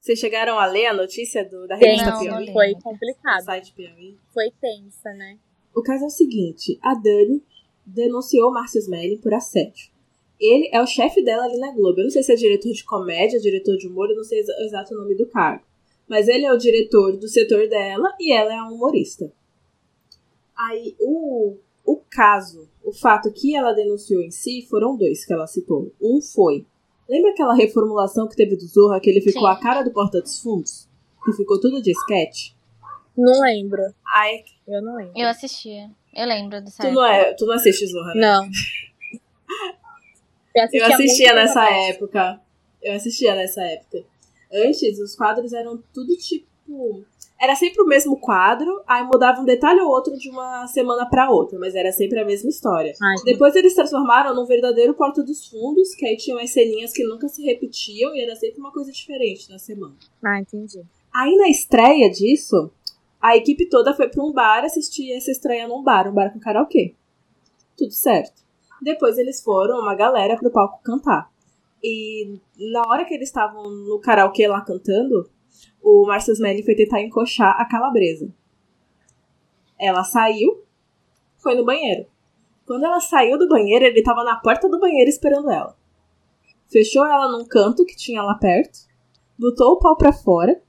Vocês 0.00 0.18
chegaram 0.20 0.60
a 0.60 0.66
ler 0.66 0.86
a 0.86 0.94
notícia 0.94 1.44
do, 1.44 1.66
da 1.66 1.74
revista 1.74 2.04
Não, 2.10 2.12
não 2.12 2.20
Piauí? 2.22 2.46
li. 2.46 2.52
foi 2.52 2.74
Do 2.74 2.80
complicado. 2.82 3.44
site 3.44 3.72
Piauí? 3.74 4.16
Foi 4.32 4.52
tensa, 4.60 5.12
né? 5.14 5.36
O 5.74 5.82
caso 5.82 6.04
é 6.04 6.06
o 6.06 6.10
seguinte: 6.10 6.78
a 6.80 6.94
Dani 6.94 7.42
denunciou 7.84 8.52
Márcio 8.52 8.78
Smelly 8.78 9.18
por 9.18 9.34
assédio. 9.34 9.90
Ele 10.38 10.68
é 10.72 10.80
o 10.80 10.86
chefe 10.86 11.24
dela 11.24 11.44
ali 11.46 11.58
na 11.58 11.72
Globo. 11.72 11.98
Eu 11.98 12.04
não 12.04 12.10
sei 12.10 12.22
se 12.22 12.32
é 12.32 12.36
diretor 12.36 12.70
de 12.72 12.84
comédia, 12.84 13.40
diretor 13.40 13.76
de 13.76 13.88
humor, 13.88 14.08
eu 14.10 14.16
não 14.16 14.22
sei 14.22 14.40
o 14.42 14.62
exato 14.64 14.94
nome 14.94 15.16
do 15.16 15.26
cargo. 15.26 15.64
Mas 16.06 16.28
ele 16.28 16.44
é 16.44 16.52
o 16.52 16.58
diretor 16.58 17.16
do 17.16 17.26
setor 17.26 17.68
dela 17.68 18.14
e 18.20 18.32
ela 18.32 18.52
é 18.52 18.56
a 18.56 18.68
humorista. 18.68 19.32
Aí, 20.56 20.94
o, 21.00 21.56
o 21.84 21.96
caso, 22.08 22.68
o 22.86 22.92
fato 22.92 23.32
que 23.32 23.54
ela 23.56 23.72
denunciou 23.72 24.22
em 24.22 24.30
si, 24.30 24.64
foram 24.70 24.96
dois 24.96 25.24
que 25.24 25.32
ela 25.32 25.46
citou. 25.46 25.92
Um 26.00 26.22
foi. 26.22 26.64
Lembra 27.08 27.32
aquela 27.32 27.54
reformulação 27.54 28.28
que 28.28 28.36
teve 28.36 28.56
do 28.56 28.66
Zorra, 28.66 29.00
que 29.00 29.10
ele 29.10 29.20
ficou 29.20 29.42
Sim. 29.42 29.48
a 29.48 29.56
cara 29.56 29.82
do 29.82 29.90
Porta 29.92 30.22
dos 30.22 30.40
Fundos? 30.40 30.88
E 31.28 31.32
ficou 31.32 31.60
tudo 31.60 31.82
de 31.82 31.90
sketch? 31.90 32.52
Não 33.16 33.40
lembro. 33.40 33.82
Aí, 34.14 34.44
Eu 34.68 34.80
não 34.82 34.96
lembro. 34.96 35.12
Eu 35.16 35.28
assistia. 35.28 35.90
Eu 36.14 36.26
lembro 36.26 36.60
dessa 36.62 36.82
tu 36.82 36.92
não, 36.92 37.04
é, 37.04 37.34
tu 37.34 37.44
não 37.44 37.54
assiste 37.54 37.86
Zorra, 37.86 38.14
né? 38.14 38.20
Não. 38.20 38.50
Eu 40.54 40.68
Eu 40.72 40.86
assistia 40.86 41.34
nessa 41.34 41.60
novela. 41.60 41.88
época. 41.88 42.40
Eu 42.82 42.92
assistia 42.94 43.34
nessa 43.34 43.62
época. 43.62 44.04
Antes, 44.52 44.98
os 45.00 45.14
quadros 45.16 45.52
eram 45.52 45.82
tudo 45.92 46.16
tipo. 46.16 47.04
Era 47.38 47.54
sempre 47.54 47.82
o 47.82 47.86
mesmo 47.86 48.18
quadro, 48.18 48.82
aí 48.86 49.04
mudava 49.04 49.42
um 49.42 49.44
detalhe 49.44 49.80
ou 49.80 49.88
outro 49.88 50.16
de 50.16 50.30
uma 50.30 50.66
semana 50.68 51.06
pra 51.06 51.30
outra, 51.30 51.58
mas 51.58 51.74
era 51.74 51.92
sempre 51.92 52.18
a 52.18 52.24
mesma 52.24 52.48
história. 52.48 52.94
Ai, 53.02 53.14
Depois 53.24 53.54
eles 53.54 53.74
transformaram 53.74 54.34
num 54.34 54.46
verdadeiro 54.46 54.94
Porta 54.94 55.22
dos 55.22 55.46
Fundos, 55.46 55.94
que 55.94 56.06
aí 56.06 56.16
tinham 56.16 56.38
as 56.38 56.50
ceninhas 56.50 56.92
que 56.92 57.04
nunca 57.04 57.28
se 57.28 57.42
repetiam 57.42 58.14
e 58.14 58.22
era 58.22 58.34
sempre 58.36 58.58
uma 58.58 58.72
coisa 58.72 58.90
diferente 58.90 59.50
na 59.50 59.58
semana. 59.58 59.94
Ah, 60.24 60.40
entendi. 60.40 60.82
Aí 61.14 61.36
na 61.36 61.48
estreia 61.48 62.10
disso, 62.10 62.70
a 63.20 63.36
equipe 63.36 63.68
toda 63.68 63.92
foi 63.92 64.08
pra 64.08 64.24
um 64.24 64.32
bar 64.32 64.64
assistir 64.64 65.12
essa 65.12 65.30
estreia 65.30 65.68
num 65.68 65.82
bar, 65.82 66.08
um 66.08 66.14
bar 66.14 66.32
com 66.32 66.40
karaokê. 66.40 66.94
Tudo 67.76 67.92
certo. 67.92 68.42
Depois 68.80 69.18
eles 69.18 69.42
foram, 69.42 69.80
uma 69.80 69.94
galera, 69.94 70.36
pro 70.36 70.50
palco 70.50 70.82
cantar. 70.82 71.30
E 71.82 72.38
na 72.72 72.82
hora 72.88 73.04
que 73.04 73.14
eles 73.14 73.28
estavam 73.28 73.62
no 73.64 73.98
karaokê 74.00 74.48
lá 74.48 74.62
cantando, 74.62 75.28
o 75.82 76.06
Márcio 76.06 76.32
Smelly 76.32 76.62
foi 76.62 76.74
tentar 76.74 77.00
encoxar 77.02 77.60
a 77.60 77.64
calabresa. 77.64 78.32
Ela 79.78 80.04
saiu, 80.04 80.64
foi 81.36 81.54
no 81.54 81.64
banheiro. 81.64 82.06
Quando 82.66 82.84
ela 82.84 83.00
saiu 83.00 83.38
do 83.38 83.48
banheiro, 83.48 83.84
ele 83.84 84.02
tava 84.02 84.24
na 84.24 84.36
porta 84.36 84.68
do 84.68 84.80
banheiro 84.80 85.08
esperando 85.08 85.50
ela. 85.50 85.76
Fechou 86.68 87.04
ela 87.04 87.30
num 87.30 87.44
canto 87.44 87.84
que 87.84 87.94
tinha 87.94 88.22
lá 88.22 88.34
perto, 88.34 88.80
botou 89.38 89.72
o 89.72 89.78
pau 89.78 89.96
pra 89.96 90.12
fora, 90.12 90.60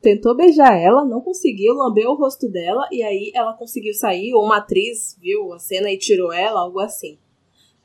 tentou 0.00 0.34
beijar 0.34 0.76
ela, 0.76 1.04
não 1.04 1.20
conseguiu, 1.20 1.74
lambeu 1.74 2.10
o 2.10 2.16
rosto 2.16 2.48
dela 2.48 2.88
e 2.90 3.02
aí 3.02 3.30
ela 3.34 3.54
conseguiu 3.54 3.94
sair, 3.94 4.34
ou 4.34 4.44
uma 4.44 4.56
atriz 4.56 5.16
viu 5.20 5.52
a 5.52 5.58
cena 5.58 5.90
e 5.90 5.98
tirou 5.98 6.32
ela, 6.32 6.60
algo 6.60 6.80
assim. 6.80 7.18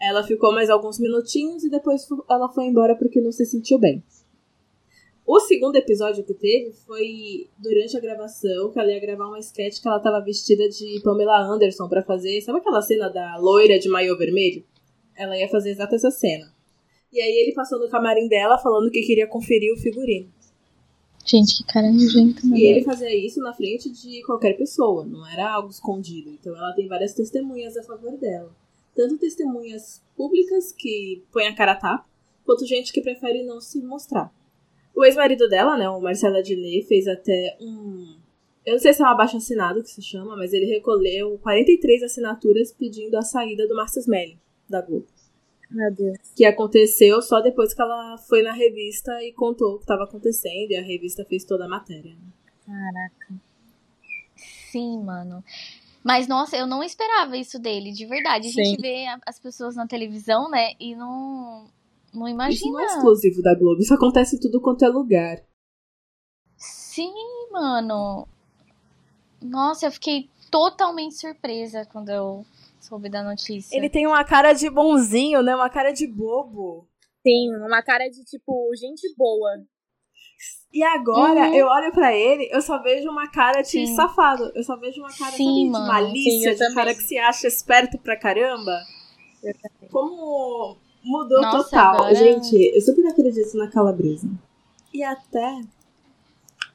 Ela 0.01 0.23
ficou 0.23 0.51
mais 0.51 0.69
alguns 0.69 0.97
minutinhos 0.97 1.63
e 1.63 1.69
depois 1.69 2.07
ela 2.29 2.49
foi 2.49 2.65
embora 2.65 2.95
porque 2.95 3.21
não 3.21 3.31
se 3.31 3.45
sentiu 3.45 3.77
bem. 3.77 4.03
O 5.31 5.39
segundo 5.41 5.75
episódio 5.75 6.23
que 6.23 6.33
teve 6.33 6.71
foi 6.87 7.47
durante 7.59 7.95
a 7.95 7.99
gravação, 7.99 8.71
que 8.71 8.79
ela 8.79 8.91
ia 8.91 8.99
gravar 8.99 9.27
uma 9.27 9.37
sketch 9.37 9.79
que 9.79 9.87
ela 9.87 9.99
tava 9.99 10.25
vestida 10.25 10.67
de 10.67 10.99
Pamela 11.03 11.39
Anderson 11.43 11.87
pra 11.87 12.01
fazer. 12.01 12.41
Sabe 12.41 12.57
aquela 12.57 12.81
cena 12.81 13.09
da 13.09 13.37
loira 13.37 13.77
de 13.77 13.87
maiô 13.89 14.17
vermelho? 14.17 14.63
Ela 15.15 15.37
ia 15.37 15.47
fazer 15.47 15.69
exata 15.69 15.95
essa 15.95 16.09
cena. 16.09 16.51
E 17.13 17.21
aí 17.21 17.31
ele 17.31 17.53
passou 17.53 17.77
no 17.77 17.87
camarim 17.87 18.27
dela 18.27 18.57
falando 18.57 18.89
que 18.89 19.03
queria 19.03 19.27
conferir 19.27 19.71
o 19.71 19.77
figurino. 19.77 20.33
Gente, 21.23 21.57
que 21.57 21.63
cara 21.71 21.91
nojento, 21.91 22.47
E 22.47 22.63
ele 22.63 22.83
fazia 22.83 23.15
isso 23.15 23.39
na 23.39 23.53
frente 23.53 23.91
de 23.91 24.23
qualquer 24.23 24.57
pessoa, 24.57 25.05
não 25.05 25.27
era 25.27 25.53
algo 25.53 25.69
escondido. 25.69 26.31
Então 26.31 26.57
ela 26.57 26.73
tem 26.73 26.87
várias 26.87 27.13
testemunhas 27.13 27.77
a 27.77 27.83
favor 27.83 28.17
dela. 28.17 28.51
Tanto 28.95 29.15
testemunhas 29.19 30.01
públicas 30.17 30.71
que 30.71 31.21
põem 31.31 31.45
a 31.45 31.55
cara 31.55 31.73
a 31.73 31.75
tapa, 31.75 32.09
quanto 32.43 32.65
gente 32.65 32.91
que 32.91 32.99
prefere 32.99 33.43
não 33.43 33.61
se 33.61 33.79
mostrar. 33.79 34.33
O 34.99 35.05
ex-marido 35.05 35.47
dela, 35.47 35.77
né, 35.77 35.89
o 35.89 36.01
Marcelo 36.01 36.35
Adnet, 36.35 36.85
fez 36.85 37.07
até 37.07 37.55
um. 37.61 38.17
Eu 38.65 38.73
não 38.73 38.79
sei 38.79 38.91
se 38.93 39.01
é 39.01 39.05
um 39.05 39.07
abaixo 39.07 39.37
assinado 39.37 39.81
que 39.81 39.89
se 39.89 40.01
chama, 40.01 40.35
mas 40.35 40.51
ele 40.51 40.65
recolheu 40.65 41.39
43 41.41 42.03
assinaturas 42.03 42.73
pedindo 42.73 43.15
a 43.15 43.21
saída 43.21 43.65
do 43.65 43.73
Marcos 43.75 43.95
Smelly, 43.95 44.37
da 44.69 44.81
Globo. 44.81 45.07
Meu 45.71 45.89
Deus. 45.93 46.17
Que 46.35 46.43
aconteceu 46.43 47.21
só 47.21 47.39
depois 47.39 47.73
que 47.73 47.81
ela 47.81 48.17
foi 48.17 48.41
na 48.41 48.51
revista 48.51 49.23
e 49.23 49.31
contou 49.31 49.75
o 49.75 49.77
que 49.77 49.83
estava 49.85 50.03
acontecendo, 50.03 50.71
e 50.71 50.75
a 50.75 50.81
revista 50.81 51.23
fez 51.23 51.45
toda 51.45 51.63
a 51.63 51.69
matéria. 51.69 52.11
né? 52.11 52.33
Caraca. 52.65 53.41
Sim, 54.69 55.01
mano. 55.01 55.41
Mas, 56.03 56.27
nossa, 56.27 56.57
eu 56.57 56.67
não 56.67 56.83
esperava 56.83 57.37
isso 57.37 57.57
dele, 57.57 57.93
de 57.93 58.05
verdade. 58.05 58.49
A 58.49 58.51
Sim. 58.51 58.65
gente 58.65 58.81
vê 58.81 59.05
as 59.25 59.39
pessoas 59.39 59.77
na 59.77 59.87
televisão, 59.87 60.49
né? 60.49 60.73
E 60.77 60.93
não. 60.93 61.69
Não 62.13 62.25
Isso 62.27 62.33
imagina. 62.33 62.71
não 62.71 62.79
é 62.79 62.85
exclusivo 62.85 63.41
da 63.41 63.53
Globo, 63.55 63.81
isso 63.81 63.93
acontece 63.93 64.35
em 64.35 64.39
tudo 64.39 64.59
quanto 64.61 64.83
é 64.83 64.87
lugar. 64.87 65.37
Sim, 66.57 67.13
mano. 67.51 68.27
Nossa, 69.41 69.85
eu 69.85 69.91
fiquei 69.91 70.29
totalmente 70.51 71.15
surpresa 71.15 71.85
quando 71.85 72.09
eu 72.09 72.45
soube 72.81 73.09
da 73.09 73.23
notícia. 73.23 73.75
Ele 73.77 73.89
tem 73.89 74.07
uma 74.07 74.23
cara 74.23 74.53
de 74.53 74.69
bonzinho, 74.69 75.41
né? 75.43 75.55
Uma 75.55 75.69
cara 75.69 75.91
de 75.91 76.07
bobo. 76.07 76.87
Sim, 77.25 77.55
uma 77.57 77.81
cara 77.83 78.09
de 78.09 78.23
tipo, 78.25 78.69
gente 78.75 79.13
boa. 79.15 79.49
E 80.73 80.83
agora 80.83 81.47
Uhum. 81.49 81.53
eu 81.55 81.67
olho 81.67 81.91
pra 81.91 82.15
ele, 82.15 82.47
eu 82.51 82.61
só 82.61 82.81
vejo 82.81 83.09
uma 83.09 83.29
cara 83.29 83.61
de 83.61 83.69
Sim. 83.87 83.95
safado. 83.95 84.51
Eu 84.55 84.63
só 84.63 84.75
vejo 84.77 84.99
uma 85.01 85.15
cara 85.15 85.31
Sim, 85.31 85.65
de 85.65 85.69
malícia, 85.69 86.55
Sim, 86.57 86.67
de 86.67 86.73
cara 86.75 86.93
que 86.93 87.01
se 87.03 87.17
acha 87.17 87.47
esperto 87.47 87.97
pra 87.97 88.17
caramba. 88.17 88.79
Como 89.91 90.77
mudou 91.09 91.41
Nossa, 91.41 91.63
total. 91.63 91.95
agora- 91.95 92.15
Gente, 92.15 92.55
eu 92.75 92.81
super 92.81 93.05
acredito 93.07 93.57
na 93.57 93.67
calabresa. 93.69 94.29
E 94.93 95.03
até. 95.03 95.61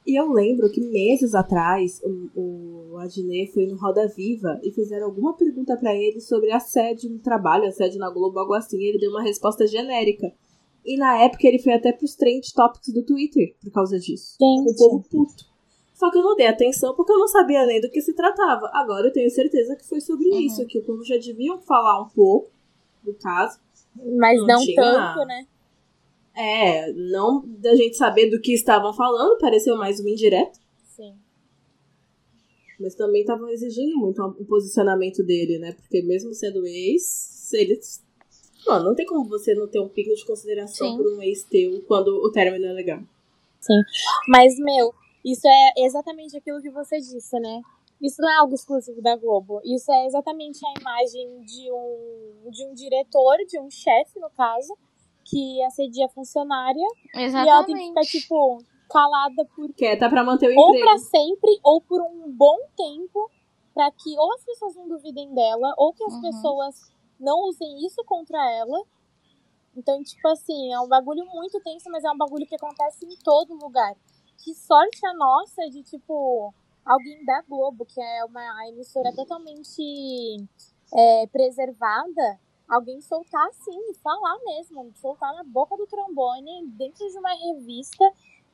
E 0.07 0.19
eu 0.21 0.31
lembro 0.31 0.71
que 0.71 0.81
meses 0.83 1.35
atrás 1.35 2.01
o, 2.05 2.91
o 2.93 2.99
Adnet 2.99 3.53
foi 3.53 3.67
no 3.67 3.77
Roda 3.77 4.07
Viva 4.07 4.61
e 4.63 4.71
fizeram 4.71 5.07
alguma 5.07 5.33
pergunta 5.35 5.77
pra 5.79 5.95
ele 5.95 6.21
sobre 6.21 6.53
assédio 6.53 7.09
no 7.11 7.19
trabalho, 7.19 7.67
assédio 7.67 7.99
na 7.99 8.11
Globo, 8.11 8.39
algo 8.39 8.53
assim. 8.55 8.77
E 8.79 8.85
ele 8.89 8.99
deu 8.99 9.11
uma 9.11 9.23
resposta 9.23 9.67
genérica. 9.67 10.31
E 10.85 10.99
na 10.99 11.17
época 11.23 11.47
ele 11.49 11.59
foi 11.59 11.73
até 11.73 11.91
pros 11.93 12.15
trend 12.15 12.53
topics 12.55 12.93
do 12.93 13.03
Twitter 13.03 13.55
por 13.63 13.71
causa 13.73 13.99
disso. 13.99 14.37
O 14.39 14.75
povo 14.77 15.03
puto. 15.11 15.45
Só 15.95 16.11
que 16.11 16.19
eu 16.19 16.23
não 16.23 16.37
dei 16.37 16.49
atenção 16.49 16.95
porque 16.95 17.13
eu 17.13 17.19
não 17.19 17.29
sabia 17.29 17.65
nem 17.65 17.81
do 17.81 17.89
que 17.89 18.03
se 18.03 18.13
tratava. 18.13 18.69
Agora 18.75 19.07
eu 19.09 19.13
tenho 19.13 19.31
certeza 19.31 19.75
que 19.75 19.89
foi 19.89 20.01
sobre 20.03 20.29
Uhum. 20.29 20.41
isso, 20.41 20.67
que 20.67 20.79
o 20.79 20.83
povo 20.85 21.03
já 21.05 21.17
deviam 21.17 21.59
falar 21.63 22.03
um 22.03 22.09
pouco 22.11 22.51
do 23.03 23.15
caso. 23.15 23.59
Mas 23.97 24.39
Não 24.39 24.47
não, 24.47 24.75
tanto, 24.75 25.25
né? 25.27 25.47
É, 26.37 26.93
não 26.93 27.45
da 27.47 27.75
gente 27.77 27.97
saber 27.97 28.29
do 28.29 28.41
que 28.41 28.53
estavam 28.53 28.93
falando, 28.93 29.39
pareceu 29.39 29.77
mais 29.77 30.01
um 30.01 30.09
indireto, 30.09 30.59
Sim. 30.85 31.15
mas 32.81 32.97
também 32.97 33.21
estavam 33.21 33.49
exigindo 33.51 33.97
muito 33.97 34.21
um 34.21 34.45
posicionamento 34.45 35.23
dele, 35.23 35.59
né? 35.59 35.73
Porque 35.73 36.03
mesmo 36.03 36.35
sendo 36.35 36.67
ex, 36.67 37.53
eles. 37.53 38.03
Não, 38.67 38.83
não 38.83 38.95
tem 38.95 39.07
como 39.07 39.29
você 39.29 39.55
não 39.55 39.69
ter 39.69 39.79
um 39.79 39.89
pico 39.89 40.13
de 40.13 40.25
consideração 40.27 40.91
Sim. 40.91 40.97
por 40.97 41.07
um 41.07 41.23
ex 41.23 41.45
teu 41.45 41.81
quando 41.87 42.09
o 42.09 42.33
término 42.33 42.67
é 42.67 42.73
legal. 42.73 43.01
Mas, 44.29 44.59
meu, 44.59 44.93
isso 45.25 45.47
é 45.47 45.85
exatamente 45.87 46.37
aquilo 46.37 46.61
que 46.61 46.71
você 46.71 46.99
disse, 46.99 47.39
né? 47.39 47.63
Isso 48.01 48.21
não 48.21 48.29
é 48.31 48.37
algo 48.39 48.55
exclusivo 48.55 49.01
da 49.01 49.17
Globo. 49.17 49.61
Isso 49.65 49.91
é 49.93 50.07
exatamente 50.07 50.61
a 50.67 50.81
imagem 50.81 51.41
de 51.43 51.73
um, 51.73 52.51
de 52.51 52.67
um 52.67 52.75
diretor, 52.75 53.37
de 53.49 53.59
um 53.61 53.71
chefe, 53.71 54.19
no 54.21 54.29
caso, 54.31 54.77
que 55.25 55.63
assedia 55.63 56.07
a 56.07 56.09
funcionária. 56.11 56.87
Exatamente. 57.15 57.47
E 57.47 57.49
ela 57.49 57.65
tem 57.65 57.75
que 57.77 57.89
ficar, 57.89 58.01
tipo, 58.03 58.59
calada 58.91 59.45
por 59.57 59.73
Quieta 59.75 60.09
pra 60.11 60.23
manter 60.25 60.49
o 60.49 60.59
ou 60.61 60.69
emprego. 60.75 60.85
pra 60.87 60.99
sempre 60.99 61.59
ou 61.63 61.81
por 61.81 62.03
um 62.03 62.31
bom 62.31 62.57
tempo 62.77 63.31
pra 63.73 63.91
que 63.91 64.17
ou 64.19 64.33
as 64.35 64.45
pessoas 64.45 64.77
não 64.77 64.87
duvidem 64.87 65.33
dela 65.35 65.75
ou 65.79 65.93
que 65.93 66.05
as 66.05 66.15
Uhum. 66.15 66.21
pessoas 66.21 66.75
não 67.19 67.41
usem 67.49 67.85
isso 67.87 68.05
contra 68.05 68.39
ela. 68.53 68.83
Então, 69.77 70.01
tipo 70.05 70.29
assim, 70.29 70.73
é 70.73 70.79
um 70.79 70.87
bagulho 70.87 71.25
muito 71.27 71.59
tenso, 71.61 71.91
mas 71.91 72.05
é 72.05 72.11
um 72.11 72.17
bagulho 72.17 72.47
que 72.47 72.55
acontece 72.55 73.05
em 73.05 73.17
todo 73.25 73.55
lugar. 73.55 73.97
Que 74.45 74.55
sorte 74.55 75.05
a 75.07 75.15
nossa 75.15 75.69
de, 75.71 75.83
tipo, 75.83 76.55
alguém 76.85 77.25
da 77.25 77.43
Globo, 77.43 77.85
que 77.85 78.01
é 78.01 78.25
uma 78.25 78.69
emissora 78.69 79.13
totalmente 79.15 80.37
é, 80.93 81.27
preservada, 81.29 82.39
alguém 82.69 83.01
soltar 83.01 83.47
assim, 83.49 83.79
e 83.91 83.95
falar 83.95 84.37
mesmo, 84.45 84.93
soltar 84.95 85.35
na 85.35 85.45
boca 85.45 85.77
do 85.77 85.87
trombone, 85.87 86.67
dentro 86.69 87.07
de 87.07 87.19
uma 87.19 87.33
revista 87.35 88.05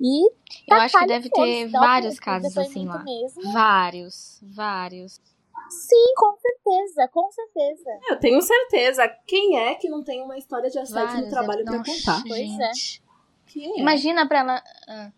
e 0.00 0.30
Eu 0.66 0.76
acho 0.76 0.98
que 0.98 1.06
deve 1.06 1.28
ter 1.28 1.68
vários 1.68 2.18
casos 2.18 2.56
assim 2.56 2.86
lá. 2.86 3.04
Mesmo. 3.04 3.52
Vários, 3.52 4.40
vários. 4.42 5.20
Sim, 5.68 6.14
com 6.16 6.36
certeza, 6.36 7.08
com 7.08 7.30
certeza. 7.30 7.90
Eu 8.08 8.18
tenho 8.18 8.40
certeza. 8.40 9.06
Quem 9.26 9.58
é 9.58 9.74
que 9.74 9.88
não 9.88 10.02
tem 10.02 10.22
uma 10.22 10.38
história 10.38 10.70
de 10.70 10.78
assédio 10.78 11.24
no 11.24 11.28
trabalho 11.28 11.64
pra 11.64 11.76
Nossa, 11.76 11.92
contar? 11.92 12.22
Pois 12.26 12.40
é. 12.40 12.72
gente. 12.72 13.02
Quem 13.46 13.72
é? 13.72 13.80
Imagina 13.80 14.26
pra 14.26 14.38
ela, 14.38 14.62
ah, 14.88 15.12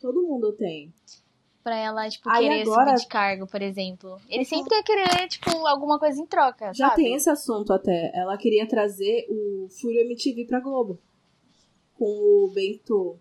Todo 0.00 0.22
mundo 0.22 0.52
tem. 0.54 0.92
Pra 1.62 1.76
ela 1.76 2.08
tipo, 2.08 2.28
Aí 2.30 2.42
querer 2.48 2.62
agora- 2.62 2.90
subir 2.90 3.00
de 3.02 3.06
cargo, 3.08 3.46
por 3.46 3.60
exemplo. 3.62 4.16
Ele 4.28 4.44
sempre 4.44 4.74
ia 4.76 4.82
querer, 4.82 5.28
tipo, 5.28 5.50
alguma 5.66 5.98
coisa 5.98 6.20
em 6.20 6.26
troca, 6.26 6.72
Já 6.72 6.88
sabe? 6.90 7.02
tem 7.02 7.14
esse 7.14 7.28
assunto 7.30 7.72
até. 7.72 8.10
Ela 8.14 8.36
queria 8.36 8.66
trazer 8.66 9.26
o 9.30 9.68
Fúria 9.80 10.02
MTV 10.02 10.44
pra 10.46 10.60
Globo. 10.60 10.98
Com 11.98 12.04
o 12.06 12.50
Bento. 12.54 13.18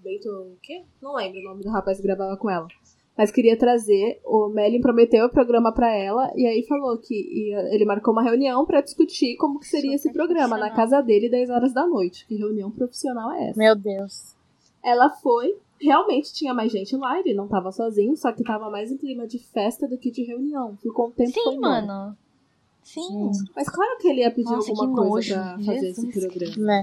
Bento 0.00 0.28
o 0.28 0.56
quê? 0.60 0.82
Não 1.00 1.14
lembro 1.14 1.38
o 1.40 1.44
nome 1.44 1.62
do 1.62 1.70
rapaz 1.70 1.98
que 1.98 2.02
gravava 2.02 2.36
com 2.36 2.50
ela. 2.50 2.66
Mas 3.16 3.30
queria 3.30 3.56
trazer. 3.56 4.20
O 4.24 4.48
Melin 4.48 4.80
prometeu 4.80 5.26
o 5.26 5.30
programa 5.30 5.72
pra 5.72 5.94
ela 5.94 6.32
e 6.34 6.46
aí 6.46 6.64
falou 6.66 6.98
que 6.98 7.14
ia- 7.14 7.72
ele 7.74 7.84
marcou 7.84 8.12
uma 8.12 8.22
reunião 8.22 8.64
pra 8.66 8.80
discutir 8.80 9.36
como 9.36 9.60
que 9.60 9.66
seria 9.68 9.94
esse 9.94 10.08
Super 10.08 10.14
programa 10.26 10.56
na 10.58 10.70
casa 10.70 11.00
dele 11.02 11.28
10 11.30 11.50
horas 11.50 11.72
da 11.72 11.86
noite. 11.86 12.26
Que 12.26 12.36
reunião 12.36 12.70
profissional 12.70 13.30
é 13.32 13.50
essa? 13.50 13.58
Meu 13.58 13.76
Deus. 13.76 14.34
Ela 14.82 15.10
foi, 15.10 15.56
realmente 15.82 16.32
tinha 16.32 16.54
mais 16.54 16.70
gente 16.72 16.96
lá, 16.96 17.18
ele 17.18 17.34
não 17.34 17.48
tava 17.48 17.70
sozinho, 17.72 18.16
só 18.16 18.32
que 18.32 18.42
tava 18.44 18.70
mais 18.70 18.90
em 18.90 18.96
clima 18.96 19.26
de 19.26 19.38
festa 19.38 19.86
do 19.88 19.98
que 19.98 20.10
de 20.10 20.22
reunião. 20.22 20.76
Ficou 20.78 21.08
um 21.08 21.10
tempo 21.10 21.32
Sim, 21.32 21.58
mano. 21.58 22.16
Sim. 22.82 23.30
Mas 23.54 23.68
claro 23.68 23.98
que 23.98 24.08
ele 24.08 24.20
ia 24.20 24.30
pedir 24.30 24.50
Nossa, 24.50 24.70
alguma 24.70 25.08
coisa 25.08 25.36
nojo. 25.36 25.54
pra 25.64 25.74
fazer 25.74 25.88
esse 25.90 26.10
Jesus 26.10 26.26
programa. 26.26 26.56
Né? 26.66 26.80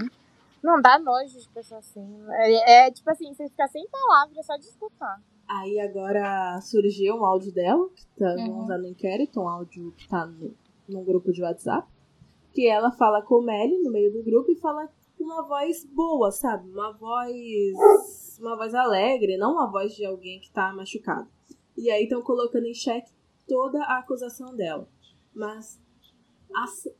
Não 0.64 0.82
dá 0.82 0.98
nojo 1.00 1.40
de 1.40 1.50
pessoa 1.50 1.80
assim. 1.80 2.06
É, 2.30 2.88
é, 2.88 2.92
tipo 2.92 3.10
assim, 3.10 3.34
você 3.34 3.48
fica 3.50 3.68
sem 3.68 3.86
palavras 3.90 4.46
só 4.46 4.56
de 4.58 4.66
escutar. 4.66 5.22
Aí 5.48 5.80
agora 5.80 6.60
surgiu 6.62 7.16
um 7.16 7.26
áudio 7.26 7.52
dela, 7.52 7.90
que 7.96 8.06
tá 8.18 8.36
Uhum. 8.38 8.64
usando 8.64 8.86
inquérito, 8.86 9.40
um 9.42 9.48
áudio 9.50 9.94
que 9.98 10.08
tá 10.08 10.26
no, 10.26 10.54
num 10.88 11.04
grupo 11.04 11.32
de 11.32 11.42
WhatsApp. 11.42 11.88
Que 12.54 12.68
ela 12.68 12.92
fala 12.92 13.22
com 13.22 13.36
o 13.36 13.42
Melly 13.42 13.80
no 13.82 13.92
meio 13.92 14.12
do 14.12 14.24
grupo 14.24 14.52
e 14.52 14.56
fala 14.56 14.88
uma 15.20 15.42
voz 15.48 15.86
boa, 15.86 16.32
sabe? 16.32 16.70
Uma 16.70 16.92
voz. 16.94 18.38
Uma 18.40 18.56
voz 18.56 18.74
alegre, 18.74 19.38
não 19.38 19.52
uma 19.54 19.70
voz 19.70 19.94
de 19.96 20.06
alguém 20.06 20.40
que 20.40 20.50
tá 20.52 20.72
machucado. 20.74 21.28
E 21.78 21.90
aí 21.92 22.04
estão 22.04 22.22
colocando 22.22 22.66
em 22.66 22.74
xeque 22.74 23.12
toda 23.48 23.84
a 23.84 24.00
acusação 24.00 24.56
dela. 24.56 24.88
Mas 25.34 25.82
assim- 26.56 26.92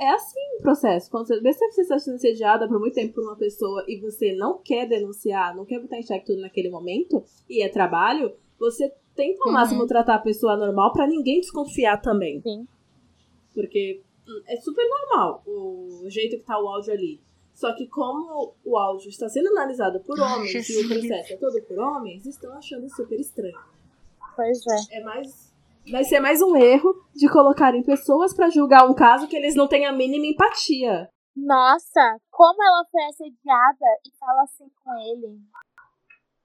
é 0.00 0.08
assim 0.10 0.40
o 0.58 0.62
processo. 0.62 1.10
Quando 1.10 1.26
você 1.26 1.40
vê 1.40 1.52
se 1.52 1.58
você 1.70 1.82
está 1.82 1.98
sendo 1.98 2.14
assediada 2.14 2.66
por 2.68 2.78
muito 2.78 2.94
tempo 2.94 3.14
por 3.14 3.24
uma 3.24 3.36
pessoa 3.36 3.84
e 3.88 4.00
você 4.00 4.32
não 4.34 4.58
quer 4.58 4.86
denunciar, 4.88 5.54
não 5.56 5.64
quer 5.66 5.80
botar 5.80 5.98
em 5.98 6.02
xeque 6.02 6.24
tudo 6.26 6.40
naquele 6.40 6.70
momento, 6.70 7.22
e 7.48 7.62
é 7.62 7.68
trabalho, 7.68 8.32
você 8.58 8.92
tenta 9.14 9.40
ao 9.42 9.48
Uhum. 9.48 9.52
máximo 9.54 9.86
tratar 9.86 10.14
a 10.14 10.20
pessoa 10.20 10.56
normal 10.56 10.92
pra 10.92 11.06
ninguém 11.06 11.40
desconfiar 11.40 12.00
também. 12.00 12.40
Sim. 12.42 12.66
Porque 13.54 14.00
hum, 14.26 14.42
é 14.46 14.56
super 14.56 14.86
normal 14.88 15.42
o 15.46 16.04
jeito 16.08 16.36
que 16.38 16.44
tá 16.44 16.58
o 16.62 16.68
áudio 16.68 16.92
ali. 16.92 17.20
Só 17.58 17.74
que 17.74 17.88
como 17.88 18.54
o 18.64 18.78
áudio 18.78 19.08
está 19.08 19.28
sendo 19.28 19.48
analisado 19.48 19.98
por 20.04 20.16
Ai, 20.20 20.32
homens 20.32 20.70
e 20.70 20.84
o 20.84 20.88
processo 20.88 21.32
é 21.32 21.36
todo 21.38 21.60
por 21.62 21.76
homens, 21.76 22.24
estão 22.24 22.52
achando 22.52 22.88
super 22.88 23.18
estranho. 23.18 23.58
Pois 24.36 24.58
é. 24.64 24.98
É 24.98 25.02
mais. 25.02 25.52
Vai 25.90 26.04
ser 26.04 26.20
mais 26.20 26.40
um 26.40 26.54
erro 26.54 26.94
de 27.12 27.28
colocarem 27.28 27.82
pessoas 27.82 28.32
pra 28.32 28.48
julgar 28.48 28.88
um 28.88 28.94
caso 28.94 29.26
que 29.26 29.34
eles 29.34 29.56
não 29.56 29.66
têm 29.66 29.86
a 29.86 29.92
mínima 29.92 30.26
empatia. 30.26 31.10
Nossa, 31.36 32.20
como 32.30 32.62
ela 32.62 32.84
foi 32.92 33.02
assediada 33.06 33.86
e 34.06 34.16
fala 34.20 34.42
assim 34.42 34.70
com 34.84 34.92
ele. 34.96 35.40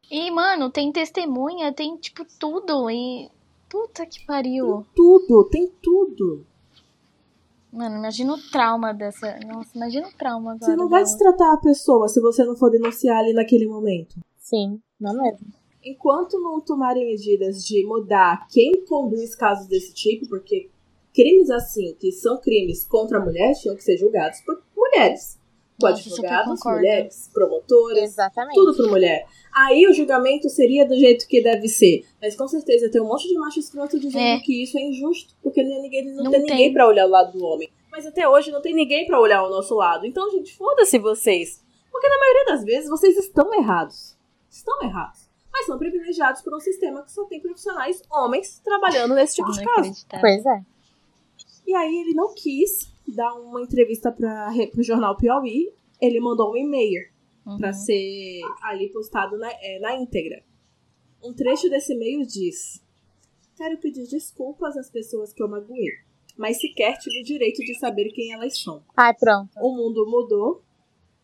E, 0.10 0.32
mano, 0.32 0.71
tem 0.71 0.91
testemunha, 0.91 1.71
tem, 1.71 1.95
tipo, 1.95 2.26
tudo. 2.39 2.89
E. 2.89 3.30
Puta 3.69 4.04
que 4.08 4.26
pariu. 4.26 4.84
Tudo, 4.95 5.47
tem 5.52 5.67
tudo. 5.80 6.43
Mano, 7.74 7.98
imagina 7.98 8.34
o 8.34 8.38
trauma 8.52 8.94
dessa. 8.94 9.36
Nossa, 9.48 9.76
imagina 9.76 10.08
o 10.08 10.14
trauma 10.16 10.52
agora. 10.52 10.72
Você 10.72 10.76
não 10.76 10.88
vai 10.88 11.04
dela. 11.04 11.12
destratar 11.12 11.54
a 11.54 11.58
pessoa 11.58 12.08
se 12.08 12.22
você 12.22 12.46
não 12.46 12.56
for 12.56 12.70
denunciar 12.70 13.18
ali 13.18 13.34
naquele 13.34 13.66
momento. 13.66 14.16
Sim, 14.38 14.80
não 15.00 15.12
mesmo. 15.18 15.48
Enquanto 15.84 16.40
não 16.40 16.62
tomarem 16.62 17.08
medidas 17.08 17.66
de 17.66 17.84
mudar 17.84 18.48
quem 18.48 18.86
conduz 18.86 19.36
casos 19.36 19.68
desse 19.68 19.92
tipo, 19.92 20.30
porque 20.30 20.70
crimes 21.16 21.50
assim, 21.50 21.96
que 22.00 22.12
são 22.12 22.40
crimes 22.40 22.86
contra 22.86 23.18
a 23.18 23.26
mulher, 23.26 23.54
tinham 23.56 23.76
que 23.76 23.84
ser 23.84 23.98
julgados 23.98 24.40
por 24.42 24.62
mulheres. 24.78 25.40
Com 25.80 25.88
Nossa, 25.90 26.02
advogados, 26.02 26.60
mulheres, 26.64 27.30
promotoras, 27.34 28.04
Exatamente. 28.04 28.56
tudo 28.56 28.76
por 28.78 28.90
mulher. 28.90 29.26
Aí 29.54 29.88
o 29.88 29.94
julgamento 29.94 30.48
seria 30.50 30.88
do 30.88 30.96
jeito 30.96 31.28
que 31.28 31.42
deve 31.42 31.68
ser. 31.68 32.06
Mas 32.22 32.36
com 32.36 32.48
certeza 32.48 32.90
tem 32.90 33.02
um 33.02 33.08
monte 33.08 33.28
de 33.28 33.34
macho 33.36 33.60
escroto 33.60 34.00
dizendo 34.00 34.24
É. 34.24 34.40
que 34.40 34.64
isso 34.64 34.78
é 34.78 34.82
injusto, 34.82 35.36
porque 35.42 35.64
não, 35.64 35.82
ninguém, 35.82 36.06
não, 36.06 36.24
Não 36.26 36.32
tem, 36.32 36.42
tem. 36.44 36.50
ninguém 36.52 36.74
pra 36.74 36.88
olhar 36.88 37.06
o 37.06 37.10
lado 37.10 37.38
do 37.38 37.44
homem. 37.46 37.70
Mas 37.92 38.06
até 38.06 38.28
hoje 38.28 38.52
não 38.52 38.62
tem 38.62 38.74
ninguém 38.74 39.06
pra 39.06 39.20
olhar 39.20 39.44
o 39.44 39.50
nosso 39.50 39.76
lado. 39.76 40.06
Então, 40.06 40.30
gente, 40.32 40.56
foda-se 40.56 40.98
vocês. 41.00 41.62
Porque 41.92 42.08
na 42.08 42.18
maioria 42.18 42.46
das 42.46 42.64
vezes 42.64 42.90
vocês 42.90 43.18
estão 43.18 43.54
errados. 43.54 44.16
Estão 44.50 44.82
errados. 44.84 45.22
Mas 45.52 45.66
são 45.68 45.78
privilegiados 45.78 46.42
por 46.42 46.56
um 46.56 46.60
sistema 46.60 47.04
que 47.04 47.12
só 47.12 47.26
tem 47.26 47.40
profissionais 47.40 48.02
homens 48.12 48.60
trabalhando 48.64 49.14
nesse 49.14 49.36
tipo 49.36 49.52
de 49.52 49.64
caso. 49.64 50.06
Pois 50.20 50.46
é. 50.46 50.62
E 51.68 51.74
aí 51.76 51.96
ele 52.02 52.14
não 52.14 52.34
quis 52.34 52.92
dar 53.08 53.34
uma 53.34 53.62
entrevista 53.62 54.12
para 54.12 54.52
o 54.78 54.84
jornal 54.84 55.18
Piauí. 55.18 55.72
Ele 56.02 56.20
mandou 56.20 56.52
um 56.52 56.58
e-mail 56.58 57.12
Uhum. 57.46 57.58
para 57.58 57.74
ser 57.74 58.39
ali 58.62 58.89
postado 58.89 59.38
na, 59.38 59.52
é, 59.52 59.78
na 59.80 59.96
íntegra. 59.96 60.42
Um 61.22 61.34
trecho 61.34 61.70
desse 61.70 61.94
e-mail 61.94 62.26
diz: 62.26 62.82
Quero 63.58 63.78
pedir 63.80 64.08
desculpas 64.08 64.78
às 64.78 64.89
pessoas 64.89 65.34
que 65.34 65.44
eu 65.44 65.50
magoei, 65.50 65.89
mas 66.38 66.60
sequer 66.60 66.98
tive 67.00 67.20
o 67.20 67.24
direito 67.26 67.58
de 67.60 67.78
saber 67.78 68.10
quem 68.13 68.32
elas 68.32 68.58
são. 68.62 68.82
Ai, 68.96 69.13
pronto. 69.13 69.50
O 69.62 69.76
mundo 69.76 70.06
mudou. 70.10 70.63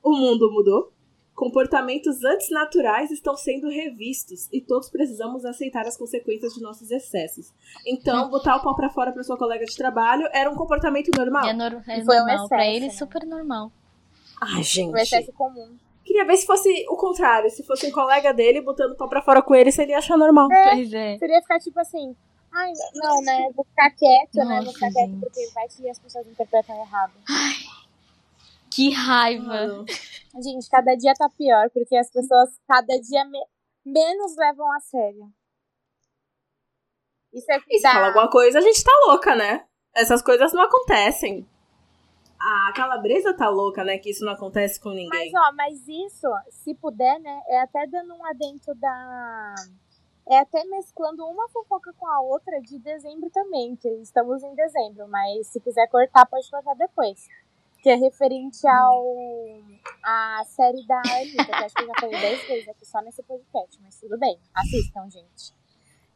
O 0.04 0.12
mundo 0.12 0.52
mudou. 0.52 0.92
Comportamentos 1.39 2.21
antinaturais 2.25 3.10
estão 3.12 3.34
sendo 3.38 3.69
revistos 3.69 4.49
e 4.52 4.60
todos 4.60 4.89
precisamos 4.89 5.45
aceitar 5.45 5.88
as 5.88 5.95
consequências 5.95 6.54
de 6.54 6.62
nossos 6.62 6.91
excessos. 6.91 7.54
Então, 7.88 8.30
botar 8.30 8.58
o 8.58 8.62
pau 8.62 8.75
pra 8.75 8.89
fora 8.89 9.13
pra 9.13 9.23
sua 9.23 9.38
colega 9.38 9.63
de 9.63 9.73
trabalho 9.73 10.28
era 10.34 10.52
um 10.52 10.56
comportamento 10.56 11.10
normal? 11.17 11.45
É, 11.47 11.54
nor- 11.54 11.82
é 11.88 12.04
Foi 12.04 12.15
um 12.17 12.25
normal. 12.25 12.49
pra 12.49 12.58
excesso, 12.65 12.75
ele, 12.75 12.86
né? 12.88 12.91
super 12.91 13.25
normal. 13.25 13.71
Ai, 14.41 14.63
gente. 14.63 14.91
Um 14.91 14.97
excesso 14.97 15.32
comum. 15.32 15.78
Queria 16.04 16.25
ver 16.25 16.36
se 16.36 16.45
fosse 16.45 16.67
o 16.89 16.97
contrário. 16.97 17.49
Se 17.49 17.63
fosse 17.63 17.88
um 17.88 17.91
colega 17.91 18.34
dele 18.34 18.60
botando 18.60 18.91
o 18.91 18.95
pau 18.97 19.08
pra 19.08 19.21
fora 19.21 19.41
com 19.41 19.56
ele, 19.56 19.71
se 19.71 19.82
ele 19.82 19.91
ia 19.93 19.99
achar 19.99 20.17
normal. 20.17 20.49
Pois 20.49 20.91
é. 20.91 21.17
Seria 21.19 21.41
ficar 21.41 21.60
tipo 21.60 21.80
assim. 21.80 22.13
Ai, 22.52 22.73
não, 22.95 23.21
né? 23.21 23.47
Vou 23.56 23.63
ficar 23.63 23.91
quieto, 23.91 24.36
né? 24.39 24.43
Vou 24.58 24.65
Nossa, 24.65 24.73
ficar 24.73 24.91
quieto 24.91 25.17
porque 25.21 25.47
vai 25.56 25.67
que 25.69 25.89
as 25.89 25.99
pessoas 25.99 26.28
interpretam 26.28 26.75
errado. 26.82 27.13
Que 28.80 28.89
raiva. 28.92 29.44
Mano, 29.46 29.86
Gente, 30.42 30.70
cada 30.70 30.96
dia 30.96 31.13
tá 31.13 31.30
pior, 31.30 31.70
porque 31.72 31.96
as 31.98 32.10
pessoas 32.10 32.50
cada 32.68 32.98
dia 33.02 33.26
me- 33.26 33.46
menos 33.86 34.36
levam 34.38 34.72
a 34.72 34.80
sério. 34.80 35.30
Isso 37.34 37.52
é 37.52 37.58
E 37.58 37.62
que 37.62 37.78
se 37.78 37.82
fala 37.84 38.02
dá. 38.02 38.08
alguma 38.08 38.30
coisa, 38.30 38.58
a 38.60 38.62
gente 38.62 38.84
tá 38.84 38.92
louca, 39.08 39.36
né? 39.36 39.65
Essas 39.94 40.22
coisas 40.22 40.54
não 40.54 40.62
acontecem. 40.63 41.48
A 42.39 42.72
calabresa 42.74 43.36
tá 43.36 43.50
louca, 43.50 43.84
né? 43.84 43.98
Que 43.98 44.12
isso 44.12 44.24
não 44.24 44.32
acontece 44.34 44.80
com 44.80 44.89
ninguém. 44.92 45.32
Mas, 45.32 45.44
ó, 45.48 45.52
mas 45.56 45.88
isso, 45.88 46.28
se 46.50 46.74
puder, 46.76 47.20
né, 47.20 47.42
é 47.48 47.60
até 47.62 47.86
dando 47.86 48.15
um 48.15 48.26
adentro 48.26 48.74
da. 48.76 49.56
É 50.28 50.39
até 50.39 50.63
mesclando 50.65 51.26
uma 51.26 51.50
fofoca 51.50 51.92
com 51.98 52.08
a 52.08 52.22
outra 52.22 52.62
de 52.62 52.80
dezembro 52.80 53.30
também, 53.32 53.76
que 53.76 53.89
estamos 53.96 54.42
em 54.44 54.54
dezembro, 54.56 55.08
mas 55.10 55.48
se 55.48 55.60
quiser 55.60 55.88
cortar, 55.89 56.26
pode 56.28 56.50
cortar 56.50 56.76
depois. 56.76 57.28
Que 57.82 57.89
é 57.89 57.96
referente 57.96 58.68
ao. 58.68 59.06
a 60.04 60.44
série 60.46 60.86
da 60.86 60.98
Anitta, 61.00 61.46
que 61.46 61.52
acho 61.54 61.76
que 61.76 61.84
eu 61.84 61.88
já 61.88 61.94
falei 62.00 62.20
10 62.20 62.48
vezes 62.48 62.68
aqui 62.70 62.86
só 62.86 63.02
nesse 63.02 63.24
podcast, 63.24 63.80
mas 63.82 64.00
tudo 64.00 64.18
bem. 64.18 64.38
Assistam, 64.54 65.10
gente. 65.10 65.54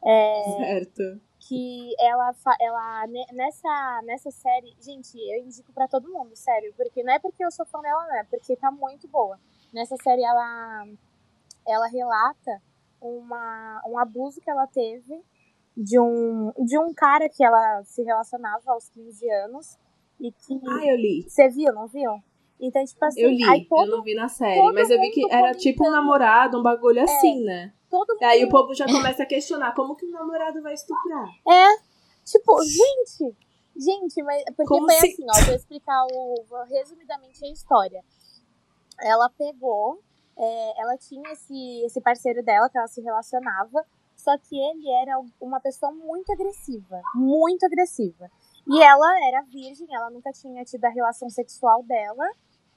É, 0.06 0.42
Certo. 0.58 1.20
que 1.40 1.94
ela, 1.98 2.34
ela 2.60 3.06
ne- 3.06 3.26
nessa, 3.32 4.02
nessa 4.04 4.30
série, 4.30 4.76
gente, 4.78 5.16
eu 5.18 5.42
indico 5.42 5.72
pra 5.72 5.88
todo 5.88 6.12
mundo, 6.12 6.36
sério, 6.36 6.74
porque 6.76 7.02
não 7.02 7.14
é 7.14 7.18
porque 7.18 7.42
eu 7.42 7.50
sou 7.50 7.64
fã 7.64 7.80
dela, 7.80 8.06
não, 8.06 8.16
é 8.16 8.24
porque 8.24 8.54
tá 8.56 8.70
muito 8.70 9.08
boa. 9.08 9.40
Nessa 9.72 9.96
série 9.96 10.22
ela, 10.22 10.86
ela 11.66 11.86
relata 11.88 12.60
uma, 13.00 13.82
um 13.86 13.98
abuso 13.98 14.40
que 14.42 14.50
ela 14.50 14.66
teve 14.66 15.24
de 15.74 15.98
um, 15.98 16.52
de 16.64 16.78
um 16.78 16.92
cara 16.92 17.26
que 17.28 17.42
ela 17.42 17.82
se 17.84 18.02
relacionava 18.02 18.70
aos 18.70 18.90
15 18.90 19.30
anos 19.30 19.78
e 20.20 20.30
que 20.32 20.54
Ah, 20.66 20.86
eu 20.86 20.96
li. 20.96 21.22
você 21.28 21.48
viu, 21.48 21.72
não 21.72 21.86
viu? 21.86 22.10
Então, 22.60 22.84
tipo 22.84 23.04
assim, 23.04 23.20
Eu 23.20 23.30
li. 23.30 23.44
aí 23.48 23.64
todo, 23.66 23.80
eu 23.90 23.96
não 23.96 24.02
vi 24.02 24.14
na 24.14 24.28
série, 24.28 24.72
mas 24.72 24.88
eu 24.90 24.98
vi 25.00 25.10
que 25.10 25.22
era 25.30 25.52
tipo 25.54 25.86
um 25.86 25.90
namorado, 25.90 26.58
um 26.58 26.62
bagulho 26.62 27.02
assim, 27.02 27.42
né? 27.44 27.72
todo 27.90 28.16
E 28.20 28.24
aí 28.24 28.44
o 28.44 28.48
povo 28.48 28.74
já 28.74 28.86
começa 28.86 29.22
a 29.22 29.26
questionar 29.26 29.74
como 29.74 29.94
que 29.96 30.06
o 30.06 30.10
namorado 30.10 30.62
vai 30.62 30.74
estuprar. 30.74 31.26
É, 31.48 31.68
tipo, 32.24 32.56
gente, 32.62 33.36
gente, 33.76 34.22
mas 34.22 34.44
porque 34.56 34.64
Como 34.66 34.86
foi 34.86 34.94
se- 35.00 35.06
assim, 35.12 35.24
ó, 35.28 35.44
vou 35.44 35.54
explicar 35.54 36.04
o, 36.12 36.44
vou 36.48 36.64
resumidamente 36.64 37.44
a 37.44 37.50
história. 37.50 38.02
Ela 39.00 39.28
pegou, 39.30 40.00
é, 40.38 40.80
ela 40.82 40.96
tinha 40.96 41.30
esse, 41.32 41.84
esse 41.84 42.00
parceiro 42.00 42.42
dela 42.42 42.68
que 42.70 42.78
ela 42.78 42.86
se 42.88 43.00
relacionava, 43.00 43.84
só 44.16 44.36
que 44.38 44.56
ele 44.56 44.88
era 45.02 45.20
uma 45.40 45.60
pessoa 45.60 45.92
muito 45.92 46.32
agressiva, 46.32 47.02
muito 47.14 47.64
agressiva. 47.66 48.30
E 48.66 48.82
ela 48.82 49.26
era 49.28 49.42
virgem, 49.42 49.86
ela 49.94 50.10
nunca 50.10 50.30
tinha 50.32 50.64
tido 50.64 50.84
a 50.84 50.88
relação 50.88 51.28
sexual 51.28 51.82
dela 51.82 52.24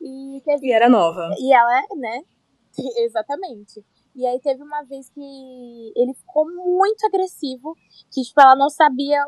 e 0.01 0.41
teve 0.45 0.67
E 0.67 0.71
era 0.71 0.89
nova. 0.89 1.29
e 1.39 1.53
ela, 1.53 1.81
né? 1.95 2.21
Exatamente. 2.97 3.83
E 4.15 4.25
aí 4.25 4.39
teve 4.41 4.61
uma 4.63 4.83
vez 4.83 5.09
que 5.09 5.93
ele 5.95 6.13
ficou 6.13 6.45
muito 6.53 7.05
agressivo, 7.05 7.75
que 8.11 8.21
tipo, 8.23 8.41
ela 8.41 8.55
não 8.55 8.69
sabia 8.69 9.23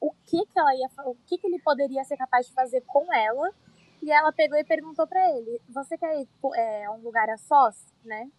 o 0.00 0.10
que 0.26 0.44
que 0.46 0.58
ela 0.58 0.74
ia 0.74 0.88
o 1.06 1.14
que 1.26 1.38
que 1.38 1.46
ele 1.46 1.60
poderia 1.62 2.02
ser 2.04 2.16
capaz 2.16 2.46
de 2.46 2.54
fazer 2.54 2.82
com 2.86 3.12
ela. 3.12 3.50
E 4.02 4.10
ela 4.10 4.32
pegou 4.32 4.58
e 4.58 4.64
perguntou 4.64 5.06
pra 5.06 5.20
ele: 5.36 5.60
"Você 5.68 5.96
quer 5.98 6.20
ir 6.20 6.28
é, 6.56 6.90
um 6.90 6.96
lugar 7.02 7.28
a 7.30 7.36
sós, 7.36 7.76
né? 8.04 8.30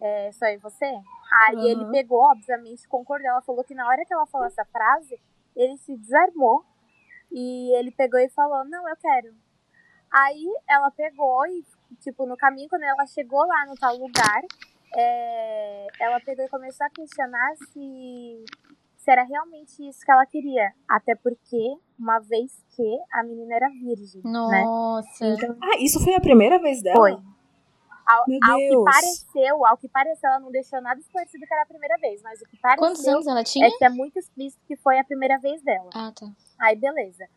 É, 0.00 0.32
só 0.32 0.46
eu 0.46 0.54
e 0.54 0.58
você?" 0.58 0.86
Aí 1.46 1.56
Uhum. 1.56 1.64
ele 1.66 1.84
pegou, 1.92 2.20
obviamente, 2.24 2.88
concordou. 2.88 3.28
Ela 3.28 3.42
falou 3.42 3.62
que 3.64 3.74
na 3.74 3.86
hora 3.86 4.04
que 4.04 4.12
ela 4.12 4.26
falou 4.26 4.46
essa 4.48 4.64
frase, 4.66 5.20
ele 5.56 5.76
se 5.78 5.96
desarmou 5.96 6.64
e 7.32 7.72
ele 7.76 7.90
pegou 7.90 8.18
e 8.20 8.28
falou: 8.30 8.64
"Não, 8.64 8.88
eu 8.88 8.96
quero." 8.96 9.34
Aí 10.12 10.44
ela 10.68 10.90
pegou 10.90 11.46
e, 11.46 11.64
tipo, 12.00 12.26
no 12.26 12.36
caminho, 12.36 12.68
quando 12.68 12.82
ela 12.82 13.06
chegou 13.06 13.46
lá 13.46 13.64
no 13.66 13.74
tal 13.76 13.96
lugar, 13.96 14.42
é, 14.96 15.86
ela 16.00 16.18
pegou 16.20 16.44
e 16.44 16.48
começou 16.48 16.84
a 16.84 16.90
questionar 16.90 17.54
se, 17.72 18.44
se 18.96 19.10
era 19.10 19.22
realmente 19.22 19.88
isso 19.88 20.04
que 20.04 20.10
ela 20.10 20.26
queria. 20.26 20.72
Até 20.88 21.14
porque, 21.14 21.76
uma 21.98 22.18
vez 22.18 22.64
que 22.74 22.98
a 23.12 23.22
menina 23.22 23.54
era 23.54 23.68
virgem, 23.68 24.20
né? 24.24 24.64
Nossa. 24.64 25.26
Então, 25.26 25.56
Ah, 25.62 25.78
isso 25.78 26.02
foi 26.02 26.14
a 26.14 26.20
primeira 26.20 26.58
vez 26.58 26.82
dela? 26.82 26.96
Foi. 26.96 27.16
Ao, 28.10 28.20
ao 28.52 28.58
que 28.58 28.84
pareceu, 28.84 29.66
ao 29.66 29.76
que 29.76 29.88
pareceu, 29.88 30.28
ela 30.30 30.40
não 30.40 30.50
deixou 30.50 30.80
nada 30.80 31.00
esclarecido 31.00 31.46
que 31.46 31.52
era 31.54 31.62
a 31.62 31.66
primeira 31.66 31.96
vez, 31.98 32.20
mas 32.22 32.40
o 32.40 32.44
que 32.46 32.56
Quantos 32.58 32.78
pareceu 33.04 33.12
anos 33.14 33.26
ela 33.26 33.44
tinha? 33.44 33.66
é 33.66 33.70
que 33.70 33.84
é 33.84 33.88
muito 33.88 34.18
explícito 34.18 34.62
que 34.66 34.76
foi 34.76 34.98
a 34.98 35.04
primeira 35.04 35.38
vez 35.38 35.62
dela. 35.62 35.90
Ah, 35.94 36.12
tá. 36.14 36.26
Aí, 36.60 36.76
beleza. 36.76 37.28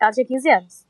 Ela 0.00 0.12
tinha 0.12 0.26
15 0.26 0.48
anos. 0.50 0.86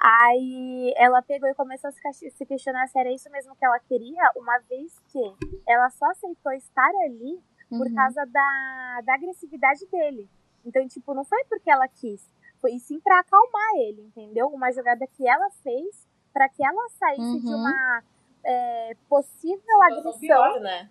Aí 0.00 0.92
ela 0.96 1.22
pegou 1.22 1.48
e 1.48 1.54
começou 1.54 1.88
a 1.88 1.92
se 1.92 2.00
ques- 2.00 2.34
se 2.34 2.44
questionar 2.46 2.88
se 2.88 2.98
era 2.98 3.10
isso 3.12 3.30
mesmo 3.30 3.54
que 3.54 3.64
ela 3.64 3.78
queria, 3.80 4.32
uma 4.36 4.58
vez 4.68 4.98
que 5.12 5.20
ela 5.66 5.88
só 5.90 6.06
aceitou 6.06 6.52
estar 6.52 6.90
ali 7.04 7.40
por 7.70 7.86
Uhum. 7.86 7.94
causa 7.94 8.26
da, 8.26 9.00
da 9.04 9.14
agressividade 9.14 9.86
dele. 9.86 10.28
Então, 10.64 10.86
tipo, 10.88 11.14
não 11.14 11.24
foi 11.24 11.42
porque 11.44 11.70
ela 11.70 11.86
quis, 11.88 12.28
foi 12.60 12.78
sim 12.80 13.00
pra 13.00 13.20
acalmar 13.20 13.74
ele, 13.76 14.02
entendeu? 14.02 14.48
Uma 14.48 14.72
jogada 14.72 15.06
que 15.06 15.26
ela 15.26 15.48
fez 15.62 16.06
pra 16.32 16.48
que 16.48 16.64
ela 16.64 16.88
saísse 16.90 17.40
de 17.40 17.46
Uhum. 17.48 17.60
uma 17.60 18.02
é, 18.44 18.96
possível 19.08 19.82
agressão 19.82 20.18
Pior, 20.18 20.60
né? 20.60 20.90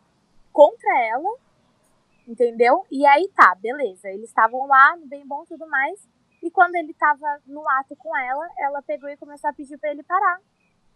contra 0.54 0.98
ela, 1.06 1.36
entendeu? 2.28 2.86
E 2.92 3.06
aí 3.06 3.28
tá, 3.36 3.56
beleza. 3.56 4.10
Eles 4.10 4.30
estavam 4.30 4.68
lá, 4.68 4.96
no 4.96 5.06
bem 5.08 5.26
bom 5.26 5.44
e 5.44 5.48
tudo 5.48 5.68
mais. 5.68 6.08
E 6.42 6.50
quando 6.50 6.76
ele 6.76 6.94
tava 6.94 7.40
no 7.46 7.68
ato 7.70 7.96
com 7.96 8.16
ela, 8.18 8.48
ela 8.58 8.82
pegou 8.82 9.10
e 9.10 9.18
começou 9.18 9.50
a 9.50 9.54
pedir 9.54 9.78
pra 9.78 9.92
ele 9.92 10.04
parar. 10.04 10.40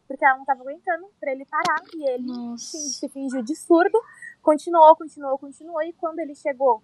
Porque 0.07 0.23
ela 0.23 0.37
não 0.37 0.45
tava 0.45 0.61
aguentando 0.61 1.07
pra 1.19 1.31
ele 1.31 1.45
parar. 1.45 1.81
E 1.93 2.09
ele 2.09 2.27
Nossa. 2.27 2.77
se 2.77 3.09
fingiu 3.09 3.41
de 3.43 3.55
surdo. 3.55 3.99
Continuou, 4.41 4.95
continuou, 4.95 5.37
continuou. 5.37 5.81
E 5.83 5.93
quando 5.93 6.19
ele 6.19 6.35
chegou 6.35 6.81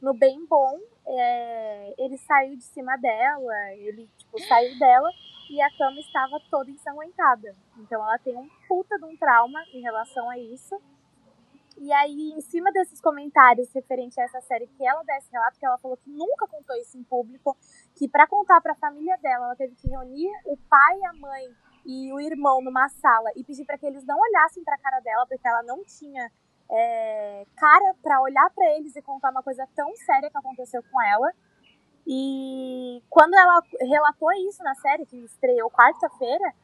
no 0.00 0.12
bem 0.12 0.44
bom, 0.46 0.78
é, 1.06 1.94
ele 1.98 2.16
saiu 2.18 2.56
de 2.56 2.64
cima 2.64 2.96
dela. 2.96 3.72
Ele, 3.74 4.08
tipo, 4.18 4.40
saiu 4.46 4.78
dela. 4.78 5.10
E 5.48 5.60
a 5.60 5.70
cama 5.76 6.00
estava 6.00 6.40
toda 6.50 6.70
ensanguentada. 6.70 7.54
Então 7.78 8.02
ela 8.02 8.18
tem 8.18 8.36
um 8.36 8.48
puta 8.68 8.98
de 8.98 9.04
um 9.04 9.16
trauma 9.16 9.62
em 9.72 9.80
relação 9.80 10.28
a 10.28 10.38
isso. 10.38 10.80
E 11.78 11.92
aí, 11.92 12.32
em 12.32 12.40
cima 12.40 12.72
desses 12.72 13.00
comentários 13.02 13.70
referente 13.72 14.18
a 14.18 14.24
essa 14.24 14.40
série, 14.40 14.66
que 14.66 14.86
ela 14.86 15.02
dá 15.02 15.16
esse 15.18 15.30
relato, 15.30 15.58
que 15.58 15.66
ela 15.66 15.76
falou 15.76 15.96
que 15.98 16.08
nunca 16.10 16.46
contou 16.46 16.74
isso 16.76 16.96
em 16.96 17.04
público, 17.04 17.54
que 17.94 18.08
para 18.08 18.26
contar 18.26 18.62
para 18.62 18.72
a 18.72 18.76
família 18.76 19.16
dela, 19.18 19.46
ela 19.46 19.56
teve 19.56 19.74
que 19.74 19.86
reunir 19.86 20.30
o 20.46 20.56
pai, 20.56 21.04
a 21.04 21.12
mãe 21.12 21.54
e 21.84 22.12
o 22.12 22.18
irmão 22.18 22.62
numa 22.62 22.88
sala 22.88 23.30
e 23.36 23.44
pedir 23.44 23.64
para 23.66 23.76
que 23.76 23.86
eles 23.86 24.04
não 24.06 24.18
olhassem 24.18 24.64
para 24.64 24.74
a 24.74 24.78
cara 24.78 25.00
dela, 25.00 25.26
porque 25.26 25.46
ela 25.46 25.62
não 25.62 25.84
tinha 25.84 26.32
é, 26.70 27.46
cara 27.56 27.94
para 28.02 28.20
olhar 28.20 28.50
para 28.50 28.76
eles 28.76 28.96
e 28.96 29.02
contar 29.02 29.30
uma 29.30 29.42
coisa 29.42 29.68
tão 29.74 29.94
séria 29.96 30.30
que 30.30 30.38
aconteceu 30.38 30.82
com 30.90 31.02
ela. 31.02 31.32
E 32.06 33.02
quando 33.10 33.34
ela 33.34 33.60
relatou 33.80 34.32
isso 34.48 34.62
na 34.62 34.74
série, 34.76 35.04
que 35.04 35.16
estreou 35.24 35.70
quarta-feira, 35.70 36.54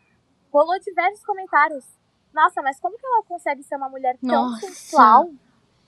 rolou 0.52 0.78
diversos 0.78 1.24
comentários. 1.24 1.85
Nossa, 2.33 2.62
mas 2.62 2.78
como 2.81 2.96
que 2.96 3.05
ela 3.05 3.22
consegue 3.24 3.62
ser 3.62 3.76
uma 3.76 3.88
mulher 3.88 4.16
tão 4.18 4.50
Nossa. 4.50 4.66
sensual, 4.66 5.31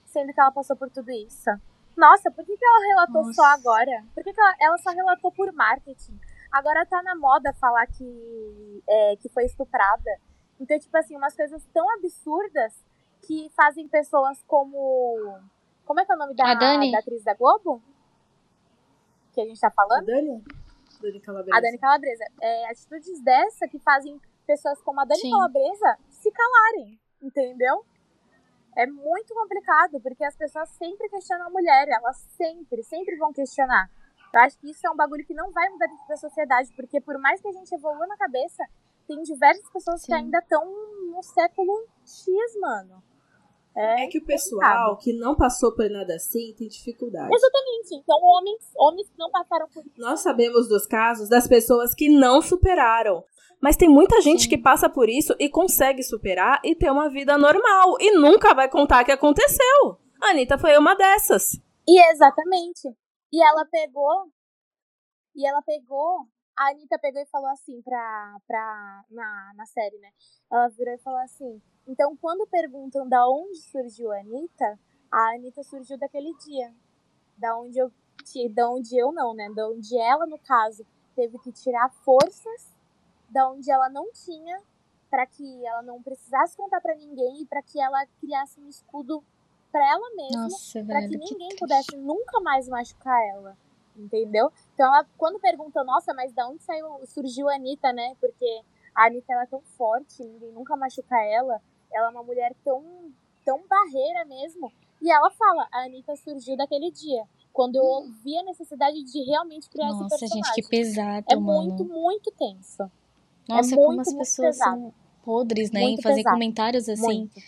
sendo 0.05 0.33
que 0.33 0.39
ela 0.39 0.51
passou 0.51 0.75
por 0.75 0.89
tudo 0.89 1.09
isso? 1.11 1.49
Nossa, 1.95 2.29
por 2.29 2.45
que, 2.45 2.57
que 2.57 2.65
ela 2.65 2.87
relatou 2.87 3.21
Nossa. 3.23 3.33
só 3.33 3.45
agora? 3.45 4.03
Por 4.13 4.23
que, 4.23 4.33
que 4.33 4.39
ela, 4.39 4.55
ela 4.59 4.77
só 4.77 4.91
relatou 4.91 5.31
por 5.31 5.51
marketing? 5.53 6.19
Agora 6.51 6.85
tá 6.85 7.01
na 7.01 7.15
moda 7.15 7.53
falar 7.53 7.87
que, 7.87 8.83
é, 8.87 9.15
que 9.17 9.29
foi 9.29 9.45
estuprada. 9.45 10.19
Então, 10.59 10.77
tipo 10.77 10.95
assim, 10.97 11.15
umas 11.15 11.35
coisas 11.35 11.65
tão 11.73 11.89
absurdas 11.91 12.83
que 13.25 13.49
fazem 13.55 13.87
pessoas 13.87 14.43
como. 14.47 15.39
Como 15.85 15.99
é 15.99 16.05
que 16.05 16.11
é 16.11 16.15
o 16.15 16.17
nome 16.17 16.35
da, 16.35 16.53
da 16.53 16.99
atriz 16.99 17.23
da 17.23 17.33
Globo? 17.33 17.81
Que 19.35 19.41
a 19.41 19.45
gente 19.45 19.59
tá 19.59 19.67
A 19.67 19.71
falando? 19.71 20.05
Dani? 20.05 20.43
Dani 21.01 21.19
Calabresa. 21.19 21.57
A 21.57 21.61
Dani 21.61 21.77
Calabresa. 21.77 22.25
É, 22.41 22.71
atitudes 22.71 23.21
dessa 23.21 23.67
que 23.67 23.77
fazem 23.79 24.19
pessoas 24.47 24.81
como 24.81 25.01
a 25.01 25.05
Dani 25.05 25.19
Sim. 25.19 25.29
Calabresa 25.29 25.97
se 26.09 26.31
calarem, 26.31 26.97
entendeu? 27.21 27.85
É 28.77 28.87
muito 28.87 29.33
complicado, 29.33 29.99
porque 29.99 30.23
as 30.23 30.37
pessoas 30.37 30.69
sempre 30.69 31.09
questionam 31.09 31.47
a 31.47 31.49
mulher, 31.49 31.87
elas 31.89 32.17
sempre, 32.37 32.81
sempre 32.83 33.17
vão 33.17 33.33
questionar. 33.33 33.89
Eu 34.33 34.39
acho 34.41 34.57
que 34.57 34.69
isso 34.69 34.85
é 34.87 34.89
um 34.89 34.95
bagulho 34.95 35.25
que 35.25 35.33
não 35.33 35.51
vai 35.51 35.69
mudar 35.69 35.87
dentro 35.87 36.07
da 36.07 36.17
sociedade, 36.17 36.73
porque 36.75 37.01
por 37.01 37.17
mais 37.17 37.41
que 37.41 37.47
a 37.47 37.51
gente 37.51 37.73
evolua 37.73 38.07
na 38.07 38.17
cabeça, 38.17 38.63
tem 39.07 39.21
diversas 39.21 39.69
pessoas 39.69 40.01
que 40.01 40.07
Sim. 40.07 40.13
ainda 40.15 40.39
estão 40.39 40.65
no 41.11 41.21
século 41.21 41.87
X, 42.05 42.59
mano. 42.59 43.03
É 43.77 44.07
que 44.07 44.19
o 44.19 44.25
pessoal 44.25 44.97
que 44.97 45.11
não 45.11 45.35
passou 45.35 45.75
por 45.75 45.89
nada 45.89 46.15
assim 46.15 46.55
tem 46.57 46.67
dificuldade. 46.67 47.29
Exatamente. 47.33 47.95
Então, 47.95 48.17
homens, 48.21 48.71
homens 48.77 49.09
que 49.09 49.17
não 49.17 49.29
passaram 49.29 49.67
por 49.67 49.83
Nós 49.97 50.21
sabemos 50.21 50.69
dos 50.69 50.85
casos 50.85 51.27
das 51.27 51.45
pessoas 51.45 51.93
que 51.93 52.07
não 52.07 52.41
superaram. 52.41 53.23
Mas 53.61 53.75
tem 53.75 53.89
muita 53.89 54.21
gente 54.21 54.43
Sim. 54.43 54.49
que 54.49 54.57
passa 54.57 54.89
por 54.89 55.09
isso 55.09 55.35
e 55.39 55.49
consegue 55.49 56.03
superar 56.03 56.61
e 56.63 56.73
ter 56.75 56.89
uma 56.89 57.09
vida 57.09 57.37
normal. 57.37 57.97
E 57.99 58.11
nunca 58.11 58.53
vai 58.53 58.69
contar 58.69 59.03
que 59.03 59.11
aconteceu. 59.11 59.97
A 60.21 60.29
Anitta 60.29 60.57
foi 60.57 60.77
uma 60.77 60.95
dessas. 60.95 61.59
E 61.87 62.11
exatamente. 62.11 62.87
E 63.33 63.43
ela 63.43 63.65
pegou. 63.65 64.27
E 65.35 65.45
ela 65.45 65.61
pegou. 65.61 66.27
A 66.57 66.69
Anitta 66.69 66.97
pegou 66.99 67.21
e 67.21 67.25
falou 67.25 67.49
assim 67.49 67.81
pra. 67.81 68.37
pra 68.47 69.03
na, 69.09 69.53
na 69.55 69.65
série, 69.65 69.97
né? 69.99 70.11
Ela 70.51 70.67
virou 70.69 70.93
e 70.93 70.97
falou 70.99 71.19
assim. 71.19 71.61
Então, 71.87 72.15
quando 72.17 72.47
perguntam 72.47 73.07
da 73.07 73.27
onde 73.27 73.61
surgiu 73.61 74.11
a 74.11 74.19
Anitta, 74.19 74.79
a 75.11 75.35
Anitta 75.35 75.63
surgiu 75.63 75.97
daquele 75.97 76.33
dia. 76.45 76.73
Da 77.37 77.57
onde 77.57 77.77
eu. 77.77 77.91
Da 78.53 78.69
onde 78.69 78.97
eu 78.97 79.11
não, 79.11 79.33
né? 79.35 79.49
Da 79.53 79.67
onde 79.67 79.97
ela, 79.97 80.25
no 80.25 80.39
caso, 80.39 80.85
teve 81.15 81.37
que 81.39 81.51
tirar 81.51 81.89
forças 82.03 82.73
da 83.29 83.49
onde 83.49 83.69
ela 83.69 83.89
não 83.89 84.11
tinha 84.11 84.61
para 85.09 85.25
que 85.25 85.65
ela 85.65 85.81
não 85.81 86.01
precisasse 86.01 86.57
contar 86.57 86.81
pra 86.81 86.95
ninguém 86.95 87.41
e 87.41 87.45
para 87.45 87.61
que 87.61 87.79
ela 87.79 88.05
criasse 88.19 88.59
um 88.59 88.67
escudo 88.67 89.23
pra 89.71 89.85
ela 89.91 90.09
mesma 90.15 90.47
para 90.87 91.01
que 91.01 91.09
que 91.09 91.17
ninguém 91.17 91.49
triste. 91.49 91.59
pudesse 91.59 91.97
nunca 91.97 92.39
mais 92.39 92.67
machucar 92.67 93.21
ela, 93.29 93.57
entendeu? 93.97 94.51
Então, 94.73 94.85
ela, 94.93 95.05
quando 95.17 95.39
pergunta, 95.39 95.83
nossa, 95.83 96.13
mas 96.13 96.33
da 96.33 96.47
onde 96.47 96.63
saiu, 96.63 96.87
surgiu 97.05 97.49
a 97.49 97.55
Anitta, 97.55 97.91
né? 97.93 98.15
Porque 98.19 98.61
a 98.93 99.05
Anitta 99.07 99.33
ela 99.33 99.43
é 99.43 99.47
tão 99.47 99.61
forte, 99.77 100.23
ninguém 100.23 100.51
nunca 100.51 100.75
machuca 100.75 101.17
ela, 101.21 101.61
ela 101.91 102.07
é 102.07 102.09
uma 102.09 102.23
mulher 102.23 102.53
tão, 102.63 102.83
tão 103.43 103.61
barreira 103.67 104.25
mesmo, 104.25 104.71
E 105.01 105.11
ela 105.11 105.29
fala, 105.31 105.67
a 105.71 105.83
Anitta 105.85 106.15
surgiu 106.15 106.55
daquele 106.57 106.91
dia. 106.91 107.23
Quando 107.53 107.75
eu 107.77 108.11
vi 108.23 108.37
a 108.37 108.43
necessidade 108.43 109.01
de 109.03 109.23
realmente 109.23 109.69
criar 109.69 109.87
Nossa, 109.87 110.05
esse 110.05 110.19
personagem. 110.19 110.43
gente, 110.43 110.55
que 110.61 110.69
pesado, 110.69 111.25
é 111.29 111.35
mano. 111.35 111.61
muito, 111.61 111.85
muito 111.85 112.31
tenso. 112.31 112.89
Nossa, 113.47 113.73
é 113.73 113.75
como 113.75 113.87
muito, 113.87 114.01
as 114.01 114.07
muito 114.07 114.19
pessoas 114.19 114.57
pesado. 114.57 114.81
são 114.81 114.93
podres, 115.23 115.71
né? 115.71 115.81
Muito 115.81 115.99
em 115.99 116.01
fazer 116.01 116.15
pesado. 116.17 116.35
comentários 116.35 116.89
assim, 116.89 117.01
Muito. 117.01 117.41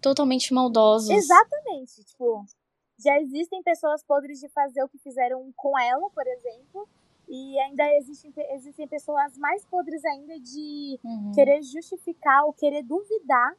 totalmente 0.00 0.52
maldosos. 0.54 1.10
Exatamente. 1.10 2.04
Tipo, 2.04 2.44
já 2.98 3.20
existem 3.20 3.62
pessoas 3.62 4.02
podres 4.02 4.40
de 4.40 4.48
fazer 4.48 4.82
o 4.82 4.88
que 4.88 4.98
fizeram 4.98 5.52
com 5.56 5.78
ela, 5.78 6.08
por 6.10 6.26
exemplo. 6.26 6.88
E 7.28 7.58
ainda 7.60 7.84
existem, 7.96 8.32
existem 8.50 8.86
pessoas 8.86 9.36
mais 9.38 9.64
podres 9.64 10.04
ainda 10.04 10.38
de 10.38 10.98
Uhum. 11.02 11.32
querer 11.34 11.62
justificar 11.62 12.44
ou 12.44 12.52
querer 12.52 12.82
duvidar 12.82 13.56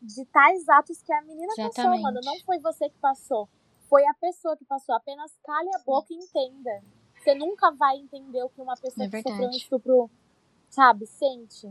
de 0.00 0.24
tais 0.26 0.68
atos 0.68 1.02
que 1.02 1.12
a 1.12 1.20
menina 1.22 1.48
passou, 1.48 1.66
Exatamente. 1.68 2.02
mano. 2.02 2.20
Não 2.24 2.38
foi 2.40 2.58
você 2.60 2.88
que 2.88 2.98
passou. 2.98 3.48
Foi 3.88 4.06
a 4.06 4.14
pessoa 4.14 4.56
que 4.56 4.64
passou. 4.64 4.94
Apenas 4.94 5.32
cale 5.44 5.68
a 5.74 5.78
boca 5.80 6.12
e 6.12 6.16
entenda. 6.16 6.82
Você 7.18 7.34
nunca 7.34 7.72
vai 7.72 7.96
entender 7.96 8.42
o 8.44 8.48
que 8.48 8.60
uma 8.60 8.76
pessoa 8.76 9.06
É 9.06 9.10
que 9.10 9.22
sofreu 9.22 9.48
um 9.48 9.50
estupro, 9.50 10.10
sabe, 10.68 11.06
sente. 11.06 11.68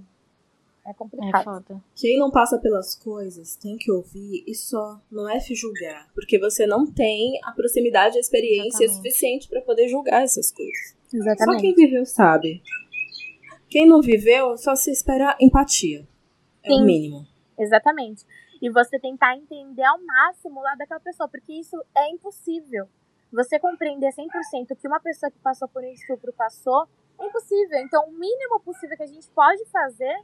É 0.85 0.91
É 0.91 0.93
complicado. 0.93 1.43
foda. 1.43 1.83
Quem 1.95 2.17
não 2.19 2.29
passa 2.29 2.59
pelas 2.59 2.95
coisas 2.95 3.55
tem 3.55 3.75
que 3.77 3.91
ouvir 3.91 4.43
e 4.45 4.53
só 4.53 5.01
não 5.11 5.27
é 5.27 5.39
se 5.39 5.55
julgar, 5.55 6.07
porque 6.13 6.37
você 6.37 6.67
não 6.67 6.85
tem 6.85 7.39
a 7.43 7.51
proximidade 7.51 8.15
e 8.15 8.17
a 8.17 8.21
experiência 8.21 8.83
Exatamente. 8.85 8.95
suficiente 8.95 9.49
pra 9.49 9.61
poder 9.61 9.87
julgar 9.87 10.21
essas 10.23 10.51
coisas. 10.51 10.95
Só 11.09 11.17
Exatamente. 11.17 11.61
quem 11.61 11.73
viveu 11.73 12.05
sabe. 12.05 12.61
Quem 13.69 13.87
não 13.87 14.01
viveu 14.01 14.55
só 14.57 14.75
se 14.75 14.91
espera 14.91 15.35
empatia. 15.41 16.07
É 16.63 16.71
o 16.71 16.77
Sim. 16.77 16.85
mínimo. 16.85 17.25
Exatamente. 17.57 18.23
E 18.61 18.69
você 18.69 18.99
tentar 18.99 19.35
entender 19.35 19.83
ao 19.83 19.99
máximo 20.03 20.61
lá 20.61 20.75
daquela 20.75 20.99
pessoa, 20.99 21.27
porque 21.27 21.53
isso 21.53 21.75
é 21.95 22.09
impossível. 22.11 22.87
Você 23.31 23.59
compreender 23.59 24.11
100% 24.13 24.71
o 24.71 24.75
que 24.75 24.87
uma 24.87 24.99
pessoa 24.99 25.29
que 25.31 25.39
passou 25.39 25.67
por 25.67 25.83
um 25.83 25.91
estupro 25.91 26.31
passou, 26.33 26.87
é 27.19 27.25
impossível. 27.25 27.79
Então, 27.79 28.05
o 28.07 28.11
mínimo 28.11 28.59
possível 28.61 28.95
que 28.95 29.03
a 29.03 29.07
gente 29.07 29.27
pode 29.31 29.65
fazer 29.65 30.15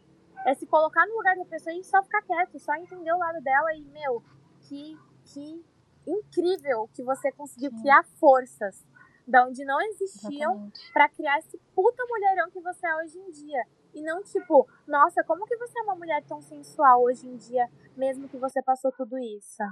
é 0.46 0.54
se 0.54 0.66
colocar 0.66 1.06
no 1.08 1.16
lugar 1.16 1.36
da 1.36 1.46
pessoa 1.46 1.74
e 1.76 1.84
só 1.84 2.02
ficar 2.04 2.22
quieto, 2.24 2.60
só 2.60 2.74
entender 2.76 3.12
o 3.12 3.18
lado 3.18 3.42
dela 3.42 3.74
e, 3.74 3.84
meu, 3.86 4.24
que, 4.62 4.98
que 5.26 5.64
incrível 6.06 6.90
que 6.94 7.04
você 7.04 7.32
conseguiu 7.32 7.72
criar 7.82 8.04
forças 8.20 8.86
da 9.28 9.46
onde 9.46 9.64
não 9.64 9.80
existiam 9.82 10.72
pra 10.92 11.08
criar 11.10 11.40
esse 11.40 11.58
puta 11.76 12.04
mulherão 12.06 12.50
que 12.50 12.60
você 12.60 12.86
é 12.86 12.96
hoje 12.98 13.20
em 13.20 13.32
dia. 13.32 13.64
E 13.94 14.02
não 14.02 14.24
tipo, 14.24 14.68
nossa, 14.88 15.24
como 15.24 15.46
que 15.46 15.58
você 15.58 15.80
é 15.80 15.84
uma 15.84 15.96
mulher 15.96 16.24
tão 16.26 16.42
sensual 16.42 17.04
hoje 17.04 17.28
em 17.28 17.36
dia, 17.38 17.70
mesmo 17.96 18.28
que 18.28 18.38
você 18.38 18.62
passou 18.62 18.92
tudo 18.92 19.18
isso? 19.20 19.64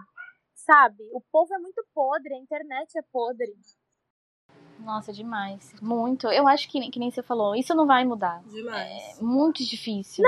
Sabe? 0.53 1.10
O 1.13 1.21
povo 1.32 1.53
é 1.53 1.58
muito 1.58 1.86
podre, 1.93 2.34
a 2.34 2.38
internet 2.38 2.97
é 2.97 3.01
podre. 3.01 3.55
Nossa, 4.79 5.11
demais. 5.11 5.73
Muito. 5.81 6.27
Eu 6.27 6.47
acho 6.47 6.69
que, 6.69 6.89
que 6.89 6.99
nem 6.99 7.11
você 7.11 7.21
falou, 7.21 7.55
isso 7.55 7.75
não 7.75 7.85
vai 7.85 8.05
mudar. 8.05 8.41
Demais. 8.45 9.19
É 9.19 9.23
muito 9.23 9.63
difícil. 9.63 10.23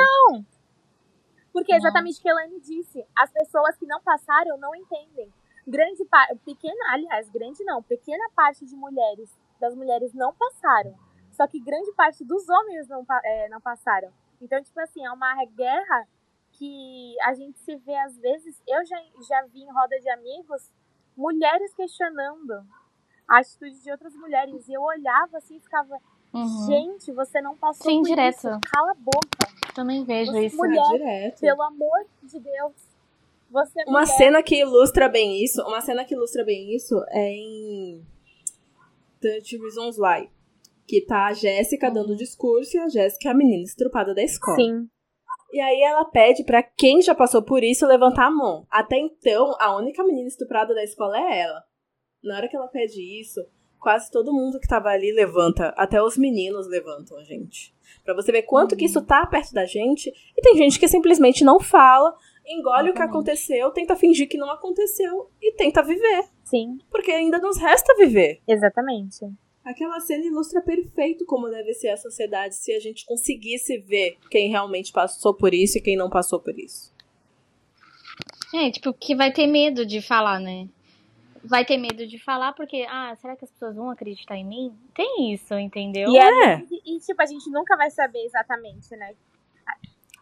Porque 1.51 1.73
é 1.73 1.77
exatamente 1.77 2.19
o 2.19 2.21
que 2.21 2.29
a 2.29 2.31
Elaine 2.31 2.59
disse. 2.59 3.05
As 3.15 3.31
pessoas 3.31 3.75
que 3.77 3.85
não 3.85 4.01
passaram 4.01 4.57
não 4.57 4.75
entendem. 4.75 5.31
Grande 5.67 6.03
parte, 6.05 6.35
pequena, 6.45 6.93
aliás, 6.93 7.29
grande 7.29 7.63
não, 7.63 7.83
pequena 7.83 8.23
parte 8.35 8.65
de 8.65 8.75
mulheres, 8.75 9.37
das 9.59 9.75
mulheres 9.75 10.13
não 10.13 10.33
passaram. 10.33 10.95
Só 11.31 11.47
que 11.47 11.59
grande 11.59 11.91
parte 11.93 12.23
dos 12.25 12.47
homens 12.49 12.87
não, 12.87 13.05
é, 13.23 13.49
não 13.49 13.61
passaram. 13.61 14.11
Então, 14.41 14.61
tipo 14.63 14.79
assim, 14.79 15.05
é 15.05 15.11
uma 15.11 15.35
guerra 15.45 16.07
que 16.53 17.15
a 17.21 17.33
gente 17.33 17.59
se 17.59 17.75
vê 17.77 17.95
às 17.97 18.17
vezes. 18.17 18.61
Eu 18.67 18.85
já, 18.85 18.97
já 19.27 19.45
vi 19.47 19.61
em 19.61 19.71
roda 19.71 19.99
de 19.99 20.09
amigos 20.09 20.71
mulheres 21.15 21.73
questionando 21.73 22.65
a 23.31 23.39
atitude 23.39 23.81
de 23.81 23.91
outras 23.91 24.13
mulheres. 24.15 24.67
E 24.67 24.73
eu 24.73 24.81
olhava 24.81 25.37
assim 25.37 25.55
e 25.57 25.59
ficava, 25.59 25.97
Uhum. 26.33 26.65
gente, 26.67 27.11
você 27.11 27.41
não 27.41 27.55
passou 27.57 27.89
Sim, 27.91 27.99
por 28.01 28.07
direto. 28.09 28.37
isso. 28.37 28.59
Cala 28.71 28.91
a 28.91 28.95
boca. 28.95 29.51
Também 29.75 30.03
vejo 30.03 30.31
Você 30.31 30.45
isso. 30.47 30.57
mulher- 30.57 30.81
É 30.83 30.97
direto. 30.97 31.39
Pelo 31.41 31.61
amor 31.61 32.05
de 32.23 32.39
Deus. 32.39 32.73
Você 33.49 33.81
é 33.81 33.83
Uma 33.83 34.01
mulher. 34.01 34.15
cena 34.17 34.43
que 34.43 34.55
ilustra 34.61 35.09
bem 35.09 35.43
isso, 35.43 35.61
uma 35.63 35.81
cena 35.81 36.05
que 36.05 36.13
ilustra 36.13 36.43
bem 36.45 36.73
isso 36.75 36.95
é 37.09 37.31
em 37.33 38.05
30 39.19 39.57
Reasons 39.61 39.97
Why. 39.97 40.29
Que 40.87 41.01
tá 41.05 41.27
a 41.27 41.33
Jéssica 41.33 41.89
dando 41.91 42.15
discurso 42.15 42.75
e 42.75 42.79
a 42.79 42.87
Jéssica 42.89 43.29
é 43.29 43.31
a 43.31 43.35
menina 43.35 43.63
estrupada 43.63 44.13
da 44.13 44.21
escola. 44.23 44.55
Sim. 44.57 44.89
E 45.53 45.59
aí 45.59 45.81
ela 45.81 46.05
pede 46.05 46.43
pra 46.45 46.63
quem 46.63 47.01
já 47.01 47.13
passou 47.13 47.41
por 47.43 47.61
isso 47.63 47.85
levantar 47.85 48.27
a 48.27 48.31
mão. 48.31 48.65
Até 48.69 48.97
então, 48.97 49.53
a 49.59 49.75
única 49.75 50.03
menina 50.03 50.27
estuprada 50.27 50.73
da 50.73 50.83
escola 50.83 51.17
é 51.17 51.41
ela. 51.41 51.63
Na 52.23 52.37
hora 52.37 52.47
que 52.47 52.55
ela 52.55 52.67
pede 52.67 53.01
isso, 53.19 53.43
quase 53.79 54.11
todo 54.11 54.33
mundo 54.33 54.59
que 54.59 54.67
tava 54.67 54.89
ali 54.89 55.11
levanta. 55.11 55.69
Até 55.77 56.01
os 56.01 56.17
meninos 56.17 56.67
levantam 56.67 57.17
a 57.17 57.23
gente. 57.23 57.73
Pra 58.03 58.13
você 58.13 58.31
ver 58.31 58.43
quanto 58.43 58.75
que 58.75 58.85
isso 58.85 59.01
tá 59.01 59.25
perto 59.25 59.53
da 59.53 59.65
gente. 59.65 60.09
E 60.37 60.41
tem 60.41 60.55
gente 60.55 60.79
que 60.79 60.87
simplesmente 60.87 61.43
não 61.43 61.59
fala, 61.59 62.15
engole 62.45 62.89
o 62.89 62.93
que 62.93 62.99
Exatamente. 62.99 63.09
aconteceu, 63.09 63.71
tenta 63.71 63.95
fingir 63.95 64.27
que 64.29 64.37
não 64.37 64.49
aconteceu 64.51 65.29
e 65.41 65.53
tenta 65.53 65.81
viver. 65.83 66.25
Sim, 66.43 66.77
Porque 66.89 67.11
ainda 67.11 67.39
nos 67.39 67.57
resta 67.57 67.95
viver. 67.95 68.41
exatamente. 68.47 69.25
Aquela 69.63 69.99
cena 69.99 70.25
ilustra 70.25 70.59
perfeito 70.59 71.23
como 71.23 71.47
deve 71.47 71.71
ser 71.75 71.89
a 71.89 71.97
sociedade 71.97 72.55
se 72.55 72.73
a 72.73 72.79
gente 72.79 73.05
conseguisse 73.05 73.77
ver 73.77 74.17
quem 74.31 74.49
realmente 74.49 74.91
passou 74.91 75.35
por 75.35 75.53
isso 75.53 75.77
e 75.77 75.81
quem 75.81 75.95
não 75.95 76.09
passou 76.09 76.39
por 76.39 76.57
isso. 76.59 76.91
É, 78.53 78.69
tipo, 78.71 78.91
que 78.93 79.15
vai 79.15 79.31
ter 79.31 79.45
medo 79.47 79.85
de 79.85 80.01
falar, 80.01 80.39
né? 80.39 80.67
Vai 81.43 81.65
ter 81.65 81.77
medo 81.77 82.05
de 82.07 82.17
falar 82.23 82.53
porque, 82.53 82.85
ah, 82.89 83.15
será 83.19 83.35
que 83.35 83.43
as 83.45 83.51
pessoas 83.51 83.75
vão 83.75 83.89
acreditar 83.89 84.35
em 84.37 84.45
mim? 84.45 84.75
Tem 84.93 85.33
isso, 85.33 85.53
entendeu? 85.55 86.09
E, 86.09 86.17
É. 86.17 86.57
gente- 86.57 86.81
e, 86.85 86.99
tipo, 86.99 87.21
a 87.21 87.25
gente 87.25 87.49
nunca 87.49 87.75
vai 87.75 87.89
saber 87.89 88.23
exatamente, 88.25 88.95
né? 88.95 89.13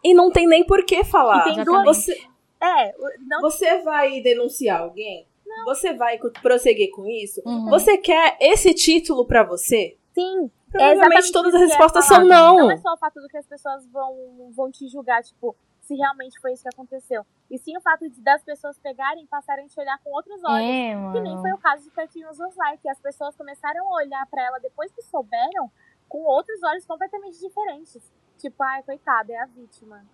E 0.02 0.14
não 0.14 0.30
tem 0.30 0.46
nem 0.46 0.64
por 0.64 0.84
que 0.84 1.04
falar. 1.04 1.40
E 1.48 1.54
tem 1.54 1.64
duas- 1.64 1.84
Você, 1.84 2.18
É, 2.60 2.94
não 3.26 3.40
você 3.40 3.78
vai 3.82 4.20
denunciar 4.22 4.80
alguém? 4.82 5.26
Você 5.64 5.92
vai 5.92 6.16
prosseguir 6.40 6.90
com 6.92 7.06
isso? 7.08 7.42
Uhum. 7.44 7.68
Você 7.70 7.98
quer 7.98 8.36
esse 8.40 8.72
título 8.72 9.26
pra 9.26 9.42
você? 9.42 9.96
sim. 10.14 10.50
Provavelmente 10.70 11.00
exatamente 11.00 11.32
todas 11.32 11.52
as 11.54 11.60
respostas 11.62 12.04
são 12.04 12.24
não. 12.24 12.56
Não 12.56 12.70
é 12.70 12.76
só 12.76 12.92
o 12.92 12.96
fato 12.96 13.20
do 13.20 13.26
que 13.26 13.36
as 13.36 13.44
pessoas 13.46 13.84
vão, 13.88 14.52
vão 14.54 14.70
te 14.70 14.86
julgar, 14.86 15.20
tipo, 15.20 15.56
se 15.90 15.96
realmente 15.96 16.38
foi 16.40 16.52
isso 16.52 16.62
que 16.62 16.68
aconteceu. 16.68 17.26
E 17.50 17.58
sim 17.58 17.76
o 17.76 17.80
fato 17.80 18.08
de 18.08 18.20
das 18.20 18.44
pessoas 18.44 18.78
pegarem 18.78 19.24
e 19.24 19.26
passarem 19.26 19.64
a 19.64 19.68
te 19.68 19.80
olhar 19.80 19.98
com 19.98 20.10
outros 20.10 20.40
olhos. 20.44 20.64
É, 20.68 20.94
Que 21.12 21.20
nem 21.20 21.36
foi 21.40 21.52
o 21.52 21.58
caso 21.58 21.82
de 21.82 21.90
Cartinhos 21.90 22.38
of 22.38 22.56
Life, 22.56 22.78
que 22.82 22.88
as 22.88 23.00
pessoas 23.00 23.36
começaram 23.36 23.88
a 23.88 23.96
olhar 23.96 24.24
pra 24.28 24.40
ela 24.44 24.60
depois 24.60 24.92
que 24.92 25.02
souberam 25.02 25.68
com 26.08 26.22
outros 26.22 26.62
olhos 26.62 26.86
completamente 26.86 27.40
diferentes. 27.40 28.12
Tipo, 28.38 28.62
ai, 28.62 28.84
coitada, 28.84 29.32
é 29.32 29.38
a 29.38 29.46
vítima. 29.46 30.06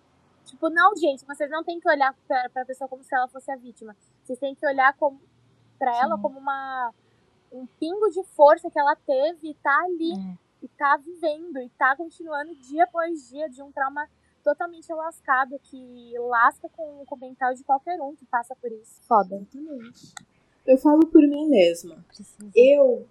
Tipo, 0.45 0.67
não, 0.71 0.95
gente, 0.95 1.23
vocês 1.25 1.49
não 1.51 1.63
têm 1.63 1.79
que 1.79 1.87
olhar 1.87 2.15
pra, 2.27 2.49
pra 2.49 2.65
pessoa 2.65 2.87
como 2.87 3.03
se 3.03 3.15
ela 3.15 3.27
fosse 3.27 3.51
a 3.51 3.55
vítima. 3.55 3.95
Vocês 4.23 4.39
têm 4.39 4.55
que 4.55 4.65
olhar 4.65 4.93
como, 4.97 5.21
pra 5.77 5.95
ela 5.95 6.15
Sim. 6.15 6.21
como 6.23 6.39
uma 6.39 6.91
um 7.51 7.65
pingo 7.79 8.09
de 8.09 8.23
força 8.35 8.69
que 8.69 8.79
ela 8.79 8.95
teve 8.95 9.51
e 9.51 9.53
tá 9.53 9.77
ali, 9.85 10.11
É. 10.13 10.37
e 10.63 10.67
tá 10.69 10.97
vivendo, 10.97 11.59
e 11.59 11.69
tá 11.69 11.95
continuando 11.95 12.53
dia 12.55 12.83
após 12.83 13.29
dia 13.29 13.47
de 13.49 13.61
um 13.61 13.71
trauma 13.71 14.09
totalmente 14.51 14.91
lascado 14.93 15.59
que 15.61 16.13
lasca 16.29 16.69
com, 16.69 17.03
com 17.05 17.15
o 17.15 17.19
mental 17.19 17.53
de 17.53 17.63
qualquer 17.65 17.99
um 18.01 18.15
que 18.15 18.25
passa 18.25 18.55
por 18.55 18.71
isso. 18.71 19.01
Foda. 19.05 19.35
Exatamente. 19.35 20.13
Eu 20.65 20.77
falo 20.77 21.05
por 21.07 21.21
mim 21.21 21.49
mesma. 21.49 22.03
Precisa. 22.07 22.49
Eu 22.55 23.05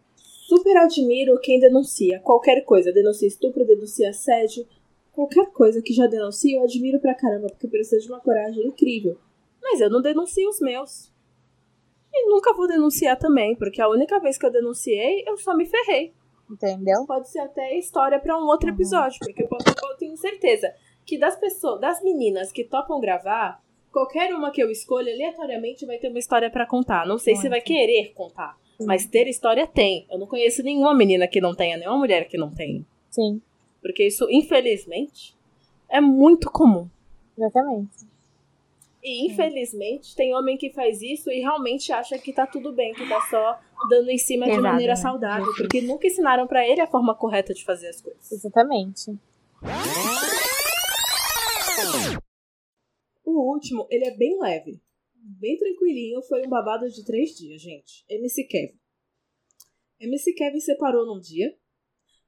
super 0.49 0.77
admiro 0.79 1.38
quem 1.40 1.61
denuncia 1.61 2.20
qualquer 2.20 2.62
coisa. 2.64 2.90
Denuncia 2.92 3.29
estupro, 3.29 3.66
denuncia 3.66 4.09
assédio. 4.11 4.66
Qualquer 5.12 5.46
coisa 5.51 5.83
que 5.83 5.92
já 5.92 6.07
denuncia, 6.07 6.57
eu 6.59 6.62
admiro 6.64 6.99
pra 7.01 7.14
caramba, 7.14 7.49
porque 7.49 7.68
precisa 7.68 8.01
de 8.01 8.09
uma 8.11 8.20
coragem 8.20 8.66
incrível. 8.66 9.18
Mas 9.62 9.81
eu 9.81 9.90
não 9.90 10.01
denuncio 10.01 10.49
os 10.49 10.61
meus. 10.61 11.12
E 12.12 12.31
nunca 12.31 12.55
vou 12.55 12.66
denunciar 12.66 13.18
também, 13.18 13.55
porque 13.57 13.81
a 13.83 13.88
única 13.88 14.18
vez 14.20 14.38
que 14.38 14.46
eu 14.46 14.51
denunciei, 14.51 15.22
eu 15.27 15.37
só 15.37 15.55
me 15.55 15.66
ferrei. 15.66 16.14
Entendeu? 16.51 17.05
Pode 17.07 17.29
ser 17.29 17.40
até 17.40 17.77
história 17.77 18.18
pra 18.20 18.39
um 18.39 18.47
outro 18.47 18.68
Uhum. 18.68 18.74
episódio, 18.74 19.18
porque 19.20 19.43
eu, 19.43 19.49
posso- 19.49 19.64
eu 19.68 19.97
tenho 19.97 20.16
certeza 20.16 20.72
que 21.07 21.16
das 21.16 21.36
pessoas, 21.36 21.80
das 21.80 22.02
meninas 22.02 22.50
que 22.50 22.64
topam 22.64 23.00
gravar, 23.00 23.62
qualquer 23.92 24.34
uma 24.34 24.50
que 24.50 24.62
eu 24.62 24.70
escolha 24.70 25.12
aleatoriamente 25.12 25.86
vai 25.86 25.98
ter 25.98 26.09
uma 26.09 26.18
história 26.18 26.50
pra 26.50 26.66
contar. 26.66 27.07
Não 27.07 27.16
sei 27.16 27.34
se 27.34 27.42
Muito. 27.42 27.52
vai 27.52 27.61
querer 27.61 28.12
contar, 28.12 28.59
mas 28.80 29.07
ter 29.07 29.28
história 29.28 29.66
tem. 29.66 30.07
Eu 30.11 30.18
não 30.18 30.26
conheço 30.26 30.62
nenhuma 30.62 30.92
menina 30.94 31.26
que 31.28 31.40
não 31.40 31.54
tenha, 31.54 31.76
nenhuma 31.76 31.96
mulher 31.96 32.28
que 32.28 32.36
não 32.36 32.50
tenha. 32.52 32.84
Sim, 33.11 33.40
Porque 33.80 34.04
isso, 34.07 34.26
infelizmente, 34.30 35.34
é 35.88 36.00
muito 36.00 36.50
comum. 36.50 36.88
exatamente. 37.38 38.04
E 39.02 39.24
infelizmente 39.30 40.16
tem 40.16 40.34
homem 40.34 40.57
que 40.57 40.70
faz 40.70 41.00
isso 41.00 41.30
e 41.30 41.38
realmente 41.38 41.92
acha 41.92 42.18
que 42.18 42.32
tá 42.32 42.44
tudo 42.44 42.72
bem, 42.72 42.92
que 42.92 43.09
tá 43.09 43.20
só 43.30 43.57
dando 43.88 44.11
em 44.11 44.18
cima 44.18 44.46
de 44.46 44.59
maneira 44.59 44.94
né? 44.94 44.96
saudável, 44.96 45.46
porque 45.57 45.80
nunca 45.80 46.09
ensinaram 46.09 46.44
pra 46.48 46.66
ele 46.66 46.80
a 46.80 46.88
forma 46.88 47.14
correta 47.14 47.54
de 47.54 47.64
fazer 47.64 47.88
as 47.88 48.00
coisas. 48.00 48.32
Exatamente. 48.32 49.16
O 53.24 53.53
último, 53.53 53.87
ele 53.91 54.05
é 54.07 54.16
bem 54.16 54.39
leve. 54.41 54.81
bem 55.14 55.57
tranquilinho, 55.59 56.22
foi 56.22 56.47
um 56.47 56.49
babado 56.49 56.89
de 56.89 57.05
três 57.05 57.31
dias, 57.31 57.61
gente. 57.61 58.05
MC 58.09 58.45
Kevin. 58.45 58.79
MC 60.01 60.33
Kevin 60.35 60.61
separou 60.61 61.07
num 61.07 61.18
dia, 61.20 61.53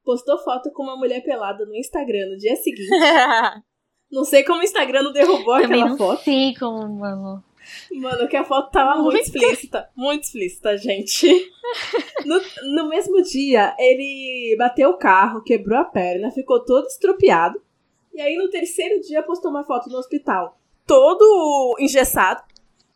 postou 0.04 0.38
foto 0.38 0.70
com 0.72 0.82
uma 0.82 0.96
mulher 0.96 1.22
pelada 1.22 1.64
no 1.66 1.74
Instagram 1.76 2.30
no 2.30 2.36
dia 2.36 2.56
seguinte. 2.56 2.88
não 4.10 4.24
sei 4.24 4.42
como 4.42 4.60
o 4.60 4.64
Instagram 4.64 5.02
não 5.02 5.12
derrubou 5.12 5.60
Também 5.60 5.82
aquela 5.82 5.90
não 5.90 5.96
foto. 5.98 6.24
sei 6.24 6.54
como, 6.54 6.98
mano. 6.98 7.44
Mano, 7.92 8.26
que 8.28 8.36
a 8.36 8.44
foto 8.44 8.70
tava 8.70 8.94
muito 9.02 9.12
Muito. 9.16 9.26
explícita. 9.26 9.90
Muito 9.94 10.24
explícita, 10.24 10.76
gente. 10.76 11.26
No, 12.24 12.40
no 12.74 12.88
mesmo 12.88 13.20
dia, 13.22 13.76
ele 13.78 14.56
bateu 14.58 14.88
o 14.88 14.96
carro, 14.96 15.42
quebrou 15.44 15.78
a 15.78 15.84
perna, 15.84 16.30
ficou 16.30 16.64
todo 16.64 16.86
estropiado. 16.86 17.62
E 18.18 18.20
aí, 18.20 18.34
no 18.36 18.50
terceiro 18.50 19.00
dia, 19.00 19.22
postou 19.22 19.48
uma 19.48 19.62
foto 19.64 19.88
no 19.88 19.96
hospital, 19.96 20.58
todo 20.84 21.76
engessado, 21.78 22.42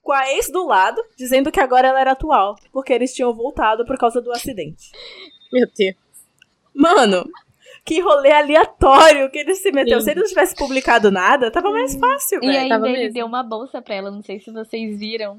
com 0.03 0.11
a 0.11 0.29
ex 0.33 0.51
do 0.51 0.66
lado, 0.66 1.01
dizendo 1.16 1.53
que 1.53 1.61
agora 1.61 1.87
ela 1.87 2.01
era 2.01 2.11
atual, 2.11 2.57
porque 2.73 2.93
eles 2.93 3.14
tinham 3.14 3.33
voltado 3.33 3.85
por 3.87 3.97
causa 3.97 4.20
do 4.20 4.33
acidente. 4.33 4.91
Meu 5.53 5.64
Deus. 5.79 5.95
Mano, 6.75 7.25
que 7.85 8.01
rolê 8.01 8.33
aleatório 8.33 9.31
que 9.31 9.39
ele 9.39 9.55
se 9.55 9.70
meteu. 9.70 10.01
Sim. 10.01 10.07
Se 10.07 10.11
ele 10.11 10.20
não 10.23 10.27
tivesse 10.29 10.57
publicado 10.57 11.09
nada, 11.12 11.53
tava 11.53 11.70
mais 11.70 11.95
fácil, 11.95 12.43
E 12.43 12.49
ainda 12.49 12.75
tava 12.75 12.89
ele 12.89 12.99
mesmo. 12.99 13.14
deu 13.14 13.27
uma 13.27 13.45
bolsa 13.45 13.81
pra 13.81 13.95
ela, 13.95 14.11
não 14.11 14.23
sei 14.23 14.41
se 14.41 14.51
vocês 14.51 14.99
viram. 14.99 15.39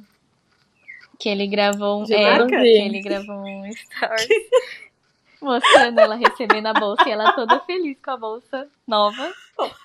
Que 1.19 1.27
ele 1.27 1.45
gravou 1.45 2.01
um. 2.01 2.03
De 2.05 2.13
É, 2.13 2.37
marca? 2.37 2.47
que 2.47 2.55
ele 2.55 3.01
gravou 3.01 3.35
um 3.35 3.65
story 3.67 4.27
mostrando 5.43 5.99
ela 5.99 6.15
recebendo 6.15 6.67
a 6.67 6.73
bolsa 6.73 7.07
e 7.07 7.11
ela 7.11 7.33
toda 7.33 7.59
feliz 7.61 7.97
com 8.03 8.11
a 8.11 8.17
bolsa 8.17 8.67
nova. 8.87 9.31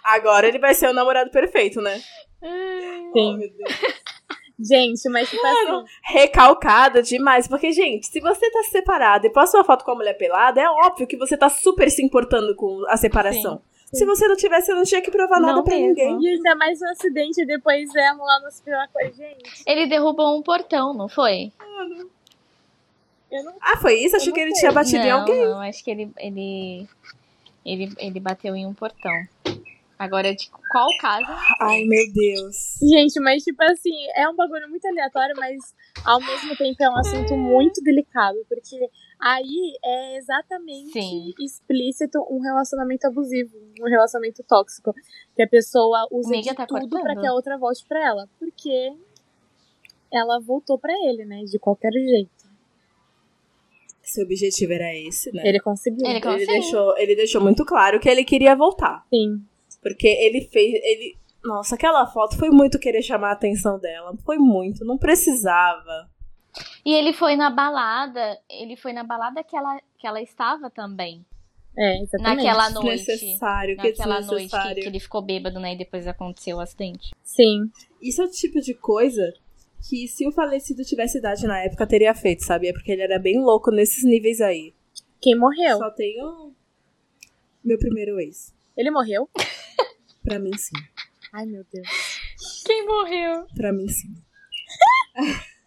Agora 0.04 0.48
ele 0.48 0.58
vai 0.58 0.74
ser 0.74 0.88
o 0.88 0.94
namorado 0.94 1.30
perfeito, 1.30 1.80
né? 1.80 2.00
Sim. 3.12 3.36
Meu 3.36 3.50
Deus. 3.50 3.98
Gente, 4.60 5.08
mas 5.08 5.30
tipo 5.30 5.46
assim. 5.46 5.84
recalcada 6.02 7.00
demais. 7.00 7.46
Porque, 7.46 7.70
gente, 7.70 8.06
se 8.06 8.20
você 8.20 8.50
tá 8.50 8.62
separado 8.64 9.26
e 9.26 9.30
posta 9.30 9.56
uma 9.56 9.64
foto 9.64 9.84
com 9.84 9.92
a 9.92 9.94
mulher 9.94 10.14
pelada, 10.14 10.60
é 10.60 10.68
óbvio 10.68 11.06
que 11.06 11.16
você 11.16 11.36
tá 11.36 11.48
super 11.48 11.88
se 11.90 12.02
importando 12.02 12.56
com 12.56 12.84
a 12.88 12.96
separação. 12.96 13.62
Se 13.92 14.04
você 14.04 14.28
não 14.28 14.36
tivesse, 14.36 14.66
você 14.66 14.74
não 14.74 14.84
tinha 14.84 15.00
que 15.00 15.10
provar 15.10 15.40
nada 15.40 15.54
Não 15.54 15.64
pra 15.64 15.74
mesmo. 15.74 15.88
ninguém. 15.88 16.18
E 16.20 16.28
ainda 16.28 16.54
mais 16.56 16.80
um 16.82 16.88
acidente 16.90 17.46
depois 17.46 17.88
ela 17.94 18.18
lá 18.18 18.40
no 18.40 18.48
hospital 18.48 18.86
com 18.92 18.98
a 19.00 19.04
gente. 19.04 19.62
Ele 19.66 19.86
derrubou 19.86 20.36
um 20.36 20.42
portão, 20.42 20.92
não 20.92 21.08
foi? 21.08 21.52
Eu 21.60 22.10
não 23.30 23.54
Ah, 23.60 23.76
foi 23.76 23.94
isso? 24.00 24.16
Achei 24.16 24.32
que 24.32 24.40
ele 24.40 24.52
sei. 24.52 24.60
tinha 24.60 24.72
batido 24.72 25.04
em 25.04 25.08
não, 25.08 25.20
alguém. 25.20 25.44
não, 25.44 25.60
acho 25.60 25.82
que 25.84 25.90
ele, 25.90 26.10
ele, 26.18 26.88
ele, 27.64 27.92
ele 27.98 28.20
bateu 28.20 28.54
em 28.56 28.66
um 28.66 28.74
portão. 28.74 29.12
Agora, 29.98 30.32
de 30.32 30.48
qual 30.70 30.86
caso? 31.00 31.26
Ai, 31.60 31.82
meu 31.84 32.04
Deus. 32.12 32.78
Gente, 32.80 33.18
mas 33.20 33.42
tipo 33.42 33.60
assim, 33.64 33.96
é 34.14 34.28
um 34.28 34.36
bagulho 34.36 34.68
muito 34.70 34.86
aleatório, 34.86 35.34
mas 35.36 35.56
ao 36.04 36.20
mesmo 36.20 36.56
tempo 36.56 36.80
é 36.80 36.88
um 36.88 36.96
assunto 36.96 37.36
muito 37.36 37.82
delicado, 37.82 38.38
porque 38.48 38.88
aí 39.20 39.76
é 39.84 40.16
exatamente 40.18 40.92
Sim. 40.92 41.34
explícito 41.40 42.24
um 42.30 42.40
relacionamento 42.40 43.08
abusivo, 43.08 43.56
um 43.80 43.88
relacionamento 43.88 44.44
tóxico, 44.44 44.94
que 45.34 45.42
a 45.42 45.48
pessoa 45.48 46.06
usa 46.12 46.28
Amiga, 46.28 46.50
de 46.50 46.56
tá 46.56 46.66
tudo 46.66 47.00
pra 47.00 47.16
que 47.16 47.26
a 47.26 47.32
outra 47.32 47.58
volte 47.58 47.84
pra 47.88 48.00
ela, 48.00 48.28
porque 48.38 48.92
ela 50.12 50.38
voltou 50.38 50.78
pra 50.78 50.92
ele, 51.08 51.24
né, 51.24 51.42
de 51.42 51.58
qualquer 51.58 51.92
jeito. 51.92 52.37
Seu 54.08 54.24
objetivo 54.24 54.72
era 54.72 54.94
esse, 54.96 55.30
né? 55.32 55.42
Ele 55.44 55.60
conseguiu. 55.60 56.00
Ele 56.04 56.14
Ele 56.14 56.20
conseguiu. 56.22 56.46
deixou, 56.46 56.98
ele 56.98 57.14
deixou 57.14 57.42
muito 57.42 57.64
claro 57.64 58.00
que 58.00 58.08
ele 58.08 58.24
queria 58.24 58.56
voltar. 58.56 59.04
Sim. 59.12 59.42
Porque 59.82 60.06
ele 60.08 60.40
fez. 60.50 60.74
Ele. 60.82 61.16
Nossa, 61.44 61.74
aquela 61.74 62.06
foto 62.06 62.36
foi 62.36 62.50
muito 62.50 62.78
querer 62.78 63.02
chamar 63.02 63.28
a 63.28 63.32
atenção 63.32 63.78
dela. 63.78 64.16
Foi 64.24 64.38
muito, 64.38 64.84
não 64.84 64.96
precisava. 64.96 66.08
E 66.84 66.92
ele 66.92 67.12
foi 67.12 67.36
na 67.36 67.50
balada, 67.50 68.38
ele 68.48 68.76
foi 68.76 68.92
na 68.92 69.04
balada 69.04 69.44
que 69.44 69.56
ela, 69.56 69.78
que 69.98 70.06
ela 70.06 70.20
estava 70.22 70.70
também. 70.70 71.24
É, 71.76 72.02
exatamente. 72.02 72.44
Naquela 72.44 72.70
noite. 72.70 73.04
Desnecessário, 73.06 73.76
que 73.76 73.88
Naquela 73.90 74.20
noite 74.22 74.50
que, 74.50 74.74
que 74.74 74.88
ele 74.88 74.98
ficou 74.98 75.22
bêbado, 75.22 75.60
né? 75.60 75.74
E 75.74 75.78
depois 75.78 76.06
aconteceu 76.08 76.56
o 76.56 76.60
acidente. 76.60 77.10
Sim. 77.22 77.70
Isso 78.02 78.22
é 78.22 78.24
o 78.24 78.30
tipo 78.30 78.60
de 78.60 78.74
coisa 78.74 79.32
que 79.86 80.08
se 80.08 80.26
o 80.26 80.32
falecido 80.32 80.84
tivesse 80.84 81.18
idade 81.18 81.46
na 81.46 81.60
época 81.60 81.86
teria 81.86 82.14
feito, 82.14 82.44
sabia? 82.44 82.72
Porque 82.72 82.92
ele 82.92 83.02
era 83.02 83.18
bem 83.18 83.40
louco 83.40 83.70
nesses 83.70 84.04
níveis 84.04 84.40
aí. 84.40 84.74
Quem 85.20 85.36
morreu? 85.36 85.78
Só 85.78 85.90
tenho 85.90 86.52
meu 87.64 87.78
primeiro 87.78 88.18
ex. 88.20 88.54
Ele 88.76 88.90
morreu? 88.90 89.28
Pra 90.22 90.38
mim 90.38 90.56
sim. 90.56 90.76
Ai, 91.32 91.46
meu 91.46 91.64
Deus. 91.72 91.88
Quem 92.64 92.86
morreu? 92.86 93.46
Pra 93.54 93.72
mim 93.72 93.88
sim. 93.88 94.14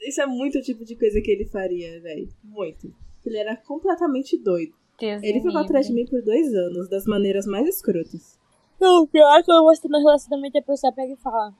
Isso 0.00 0.20
é 0.20 0.26
muito 0.26 0.58
o 0.58 0.62
tipo 0.62 0.84
de 0.84 0.96
coisa 0.96 1.20
que 1.20 1.30
ele 1.30 1.46
faria, 1.46 2.00
velho. 2.00 2.28
Muito. 2.42 2.92
Ele 3.24 3.36
era 3.36 3.56
completamente 3.56 4.36
doido. 4.38 4.74
Deus 4.98 5.22
Ele 5.22 5.40
ficou 5.40 5.58
atrás 5.58 5.86
de 5.86 5.92
mim 5.92 6.06
por 6.06 6.22
dois 6.22 6.52
anos, 6.54 6.88
das 6.88 7.04
maneiras 7.04 7.46
mais 7.46 7.68
escrotas. 7.68 8.38
Não, 8.80 9.02
o 9.02 9.06
pior 9.06 9.38
é 9.38 9.42
que 9.42 9.50
eu 9.50 9.62
mostro 9.62 9.88
no 9.88 9.98
relacionamento 9.98 10.56
e 10.56 10.60
a 10.60 10.62
pessoa 10.62 10.92
pega 10.92 11.12
e 11.12 11.16
fala. 11.16 11.54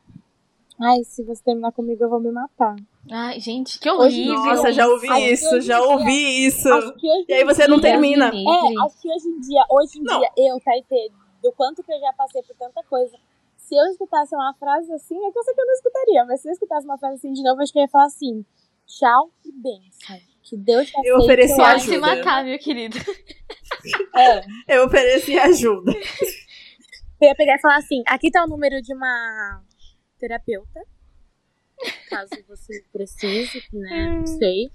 Ai, 0.80 1.02
se 1.04 1.24
você 1.24 1.42
terminar 1.42 1.72
comigo, 1.72 2.04
eu 2.04 2.08
vou 2.08 2.20
me 2.20 2.30
matar. 2.30 2.76
Ai, 3.10 3.40
gente, 3.40 3.78
que 3.80 3.90
Hoje- 3.90 4.20
horrível. 4.30 4.44
Nossa, 4.54 4.72
já 4.72 4.86
ouvi 4.86 5.08
Ai, 5.10 5.32
isso, 5.32 5.48
hoje 5.56 5.66
já 5.66 5.78
dia- 5.80 5.88
ouvi 5.88 6.46
isso. 6.46 6.68
Acho 6.72 6.94
que 6.94 7.10
hoje 7.10 7.24
E 7.28 7.32
aí 7.34 7.44
você 7.44 7.64
em 7.64 7.68
não 7.68 7.80
dia- 7.80 7.90
termina. 7.90 8.26
É, 8.28 8.30
livre. 8.30 8.82
acho 8.84 9.00
que 9.02 9.08
hoje 9.12 9.28
em 9.28 9.40
dia, 9.40 9.64
hoje 9.70 9.98
em 9.98 10.02
Não. 10.02 10.18
dia, 10.20 10.30
eu, 10.36 10.60
Taitê, 10.60 11.10
do 11.42 11.50
quanto 11.52 11.82
que 11.82 11.92
eu 11.92 11.98
já 11.98 12.12
passei 12.12 12.42
por 12.42 12.54
tanta 12.56 12.82
coisa, 12.84 13.16
se 13.56 13.74
eu 13.76 13.84
escutasse 13.86 14.34
uma 14.34 14.54
frase 14.54 14.92
assim, 14.92 15.16
é 15.26 15.30
que 15.32 15.38
eu 15.38 15.42
sei 15.42 15.54
que 15.54 15.60
eu 15.60 15.66
não 15.66 15.74
escutaria, 15.74 16.24
mas 16.26 16.40
se 16.42 16.48
eu 16.48 16.52
escutasse 16.52 16.86
uma 16.86 16.96
frase 16.98 17.16
assim 17.16 17.32
de 17.32 17.42
novo, 17.42 17.60
acho 17.60 17.72
que 17.72 17.78
eu 17.78 17.82
ia 17.82 17.88
falar 17.88 18.06
assim, 18.06 18.44
tchau 18.86 19.30
e 19.44 19.52
benção. 19.52 20.16
Que 20.42 20.56
Deus 20.56 20.86
te 20.86 20.92
Eu 20.96 21.00
aceite, 21.16 21.22
ofereci 21.24 21.52
eu 21.52 21.56
Pode 21.58 21.70
acho. 21.74 21.84
se 21.84 21.90
ajuda. 21.92 22.06
matar, 22.16 22.44
meu 22.44 22.58
querido. 22.58 22.96
É, 24.16 24.76
Eu 24.76 24.86
ofereci 24.86 25.38
ajuda. 25.38 25.92
eu 25.92 27.28
ia 27.28 27.34
pegar 27.34 27.56
e 27.56 27.60
falar 27.60 27.76
assim, 27.78 28.02
aqui 28.06 28.30
tá 28.30 28.44
o 28.44 28.48
número 28.48 28.80
de 28.80 28.94
uma 28.94 29.62
terapeuta, 30.18 30.80
caso 32.10 32.30
você 32.48 32.82
precise, 32.92 33.62
né, 33.72 34.16
não 34.18 34.26
sei. 34.26 34.70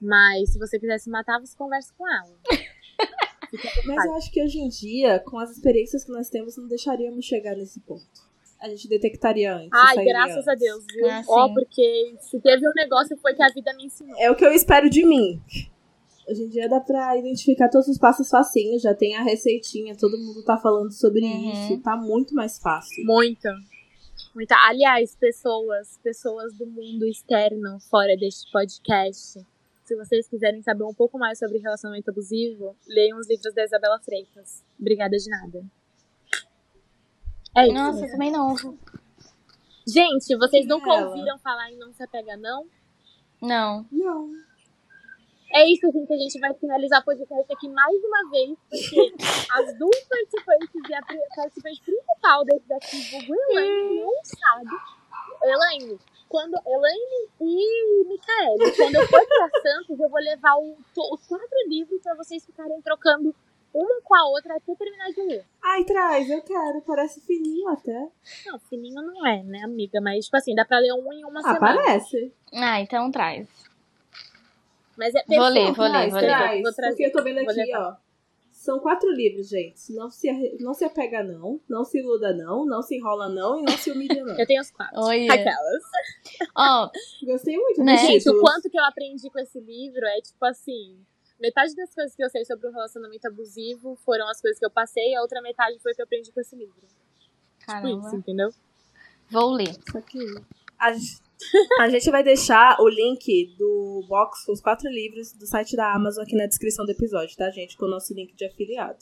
Mas 0.00 0.52
se 0.52 0.58
você 0.58 0.78
quiser 0.78 0.98
se 0.98 1.10
matar, 1.10 1.38
você 1.38 1.54
conversa 1.56 1.92
com 1.96 2.08
ela. 2.08 2.38
Mas 3.86 4.04
eu 4.06 4.14
acho 4.14 4.30
que 4.30 4.42
hoje 4.42 4.58
em 4.58 4.68
dia, 4.68 5.18
com 5.20 5.38
as 5.38 5.50
experiências 5.50 6.04
que 6.04 6.12
nós 6.12 6.28
temos, 6.30 6.56
não 6.56 6.68
deixaríamos 6.68 7.24
chegar 7.24 7.56
nesse 7.56 7.80
ponto. 7.80 8.30
A 8.60 8.68
gente 8.68 8.88
detectaria 8.88 9.54
antes. 9.54 9.70
Ai, 9.72 10.04
graças 10.04 10.46
a 10.46 10.52
antes. 10.52 10.64
Deus, 10.64 10.84
viu? 10.94 11.10
Ah, 11.10 11.22
Ó, 11.28 11.48
sim. 11.48 11.54
porque 11.54 12.14
se 12.20 12.40
teve 12.40 12.66
um 12.68 12.72
negócio 12.74 13.16
foi 13.18 13.34
que 13.34 13.42
a 13.42 13.48
vida 13.48 13.72
me 13.74 13.86
ensinou. 13.86 14.14
É 14.18 14.30
o 14.30 14.36
que 14.36 14.44
eu 14.44 14.52
espero 14.52 14.88
de 14.88 15.04
mim. 15.04 15.40
Hoje 16.28 16.42
em 16.44 16.48
dia 16.48 16.68
dá 16.68 16.78
pra 16.80 17.16
identificar 17.16 17.68
todos 17.68 17.88
os 17.88 17.98
passos 17.98 18.28
facinho, 18.28 18.78
já 18.78 18.94
tem 18.94 19.16
a 19.16 19.22
receitinha, 19.22 19.96
todo 19.96 20.16
mundo 20.18 20.44
tá 20.44 20.56
falando 20.58 20.92
sobre 20.92 21.22
Uhum. 21.22 21.52
isso, 21.52 21.78
tá 21.82 21.96
muito 21.96 22.34
mais 22.34 22.58
fácil. 22.58 23.04
Muita. 23.04 23.52
Muita. 24.34 24.56
Aliás, 24.66 25.16
pessoas, 25.16 25.98
pessoas 26.02 26.56
do 26.56 26.66
mundo 26.66 27.04
externo, 27.06 27.78
fora 27.80 28.16
deste 28.16 28.50
podcast, 28.50 29.44
se 29.84 29.96
vocês 29.96 30.28
quiserem 30.28 30.62
saber 30.62 30.84
um 30.84 30.94
pouco 30.94 31.18
mais 31.18 31.38
sobre 31.38 31.58
relacionamento 31.58 32.10
abusivo, 32.10 32.76
leiam 32.86 33.18
os 33.18 33.28
livros 33.28 33.52
da 33.52 33.64
Isabela 33.64 33.98
Freitas. 33.98 34.64
Obrigada 34.78 35.16
de 35.16 35.28
nada. 35.28 35.64
É 37.56 37.64
isso. 37.64 37.74
Nossa, 37.74 38.06
eu 38.06 38.12
também 38.12 38.30
não. 38.30 38.54
Gente, 39.84 40.36
vocês 40.36 40.64
nunca 40.68 40.90
Ela. 40.92 41.08
ouviram 41.08 41.36
falar 41.40 41.72
em 41.72 41.76
Não 41.76 41.92
Se 41.92 42.04
Apega 42.04 42.36
Não? 42.36 42.66
Não. 43.42 43.84
Não. 43.90 44.30
É 45.52 45.64
isso, 45.68 45.90
gente. 45.92 46.12
A 46.12 46.16
gente 46.16 46.38
vai 46.38 46.54
finalizar 46.54 47.00
o 47.00 47.04
podcast 47.04 47.52
aqui 47.52 47.68
mais 47.68 47.96
uma 48.04 48.30
vez, 48.30 48.58
porque 48.70 49.12
as 49.52 49.78
duas 49.78 50.00
participantes 50.08 50.80
e 50.88 50.94
a 50.94 51.02
participante 51.34 51.80
principal 51.82 52.44
desse 52.44 52.68
daqui, 52.68 53.10
Google 53.10 53.36
Elaine, 53.50 54.00
não 54.00 54.12
sabe. 54.24 54.70
Elaine, 55.42 55.98
quando, 56.28 56.54
Elaine 56.66 57.28
e 57.40 58.04
Micaele, 58.06 58.76
quando 58.76 58.94
eu 58.96 59.06
for 59.08 59.26
pra 59.26 59.48
Santos, 59.62 59.98
eu 59.98 60.08
vou 60.08 60.20
levar 60.20 60.54
o- 60.56 60.76
os 61.14 61.26
quatro 61.26 61.48
livros 61.68 62.00
pra 62.02 62.14
vocês 62.14 62.44
ficarem 62.44 62.80
trocando 62.82 63.34
uma 63.72 64.00
com 64.02 64.14
a 64.16 64.28
outra 64.28 64.56
até 64.56 64.74
terminar 64.74 65.08
de 65.10 65.22
ler. 65.22 65.44
Ai, 65.62 65.84
traz, 65.84 66.28
eu 66.28 66.42
quero, 66.42 66.82
parece 66.82 67.20
fininho 67.20 67.68
até. 67.68 68.08
Não, 68.46 68.58
fininho 68.68 69.00
não 69.02 69.26
é, 69.26 69.42
né, 69.44 69.62
amiga? 69.64 70.00
Mas, 70.00 70.24
tipo 70.26 70.36
assim, 70.36 70.54
dá 70.54 70.64
pra 70.64 70.78
ler 70.78 70.92
um 70.92 71.12
em 71.12 71.24
uma 71.24 71.40
Ah, 71.40 71.54
semana. 71.54 71.76
parece. 71.82 72.32
Ah, 72.52 72.80
então 72.80 73.10
traz. 73.12 73.48
Mas 75.00 75.14
é 75.14 75.24
Vou 75.26 75.48
ler, 75.48 75.72
vou 75.72 75.86
ler, 75.86 75.90
Traz, 75.92 76.12
vou 76.12 76.20
ler. 76.20 76.26
traz, 76.26 76.62
Vou 76.62 76.72
trazer, 76.74 76.90
porque 76.92 77.06
eu 77.06 77.12
tô 77.12 77.22
vendo 77.24 77.38
aqui, 77.38 77.74
ó. 77.74 77.94
São 78.52 78.78
quatro 78.78 79.10
livros, 79.10 79.48
gente. 79.48 79.90
Não 79.94 80.10
se, 80.10 80.30
não 80.60 80.74
se 80.74 80.84
apega, 80.84 81.24
não. 81.24 81.58
Não 81.66 81.82
se 81.82 81.98
iluda, 81.98 82.34
não. 82.36 82.66
Não 82.66 82.82
se 82.82 82.94
enrola, 82.96 83.26
não. 83.30 83.58
E 83.58 83.62
não 83.62 83.72
se 83.78 83.90
humilha, 83.90 84.22
não. 84.22 84.36
Eu 84.38 84.46
tenho 84.46 84.60
os 84.60 84.70
quatro. 84.70 85.00
Oi. 85.00 85.26
Aquelas. 85.30 85.82
Ó, 86.54 86.90
Gostei 87.24 87.56
muito 87.56 87.82
Né? 87.82 87.96
Gente, 87.96 88.28
o 88.28 88.38
quanto 88.38 88.68
que 88.68 88.78
eu 88.78 88.84
aprendi 88.84 89.30
com 89.30 89.38
esse 89.38 89.58
livro 89.58 90.04
é 90.04 90.20
tipo 90.20 90.44
assim. 90.44 90.98
Metade 91.40 91.74
das 91.74 91.94
coisas 91.94 92.14
que 92.14 92.22
eu 92.22 92.28
sei 92.28 92.44
sobre 92.44 92.68
o 92.68 92.70
relacionamento 92.70 93.26
abusivo 93.26 93.96
foram 94.04 94.28
as 94.28 94.38
coisas 94.42 94.58
que 94.58 94.66
eu 94.66 94.70
passei, 94.70 95.14
a 95.14 95.22
outra 95.22 95.40
metade 95.40 95.78
foi 95.78 95.92
o 95.92 95.94
que 95.94 96.02
eu 96.02 96.04
aprendi 96.04 96.30
com 96.30 96.40
esse 96.42 96.54
livro. 96.54 96.74
Tipo 96.76 96.90
isso, 96.90 97.66
caramba. 97.66 98.14
entendeu? 98.14 98.50
Vou 99.30 99.50
ler. 99.52 99.74
Só 99.90 100.02
que 100.02 100.18
a, 100.78 100.92
gente- 100.92 101.22
a 101.80 101.88
gente 101.88 102.10
vai 102.10 102.22
deixar 102.22 102.80
o 102.80 102.88
link 102.88 103.54
do 103.56 104.04
box 104.08 104.44
com 104.44 104.52
os 104.52 104.60
quatro 104.60 104.88
livros 104.90 105.32
do 105.32 105.46
site 105.46 105.76
da 105.76 105.94
Amazon 105.94 106.24
aqui 106.24 106.36
na 106.36 106.46
descrição 106.46 106.84
do 106.84 106.92
episódio, 106.92 107.36
tá, 107.36 107.50
gente? 107.50 107.76
Com 107.76 107.86
o 107.86 107.90
nosso 107.90 108.14
link 108.14 108.34
de 108.34 108.44
afiliado. 108.44 108.98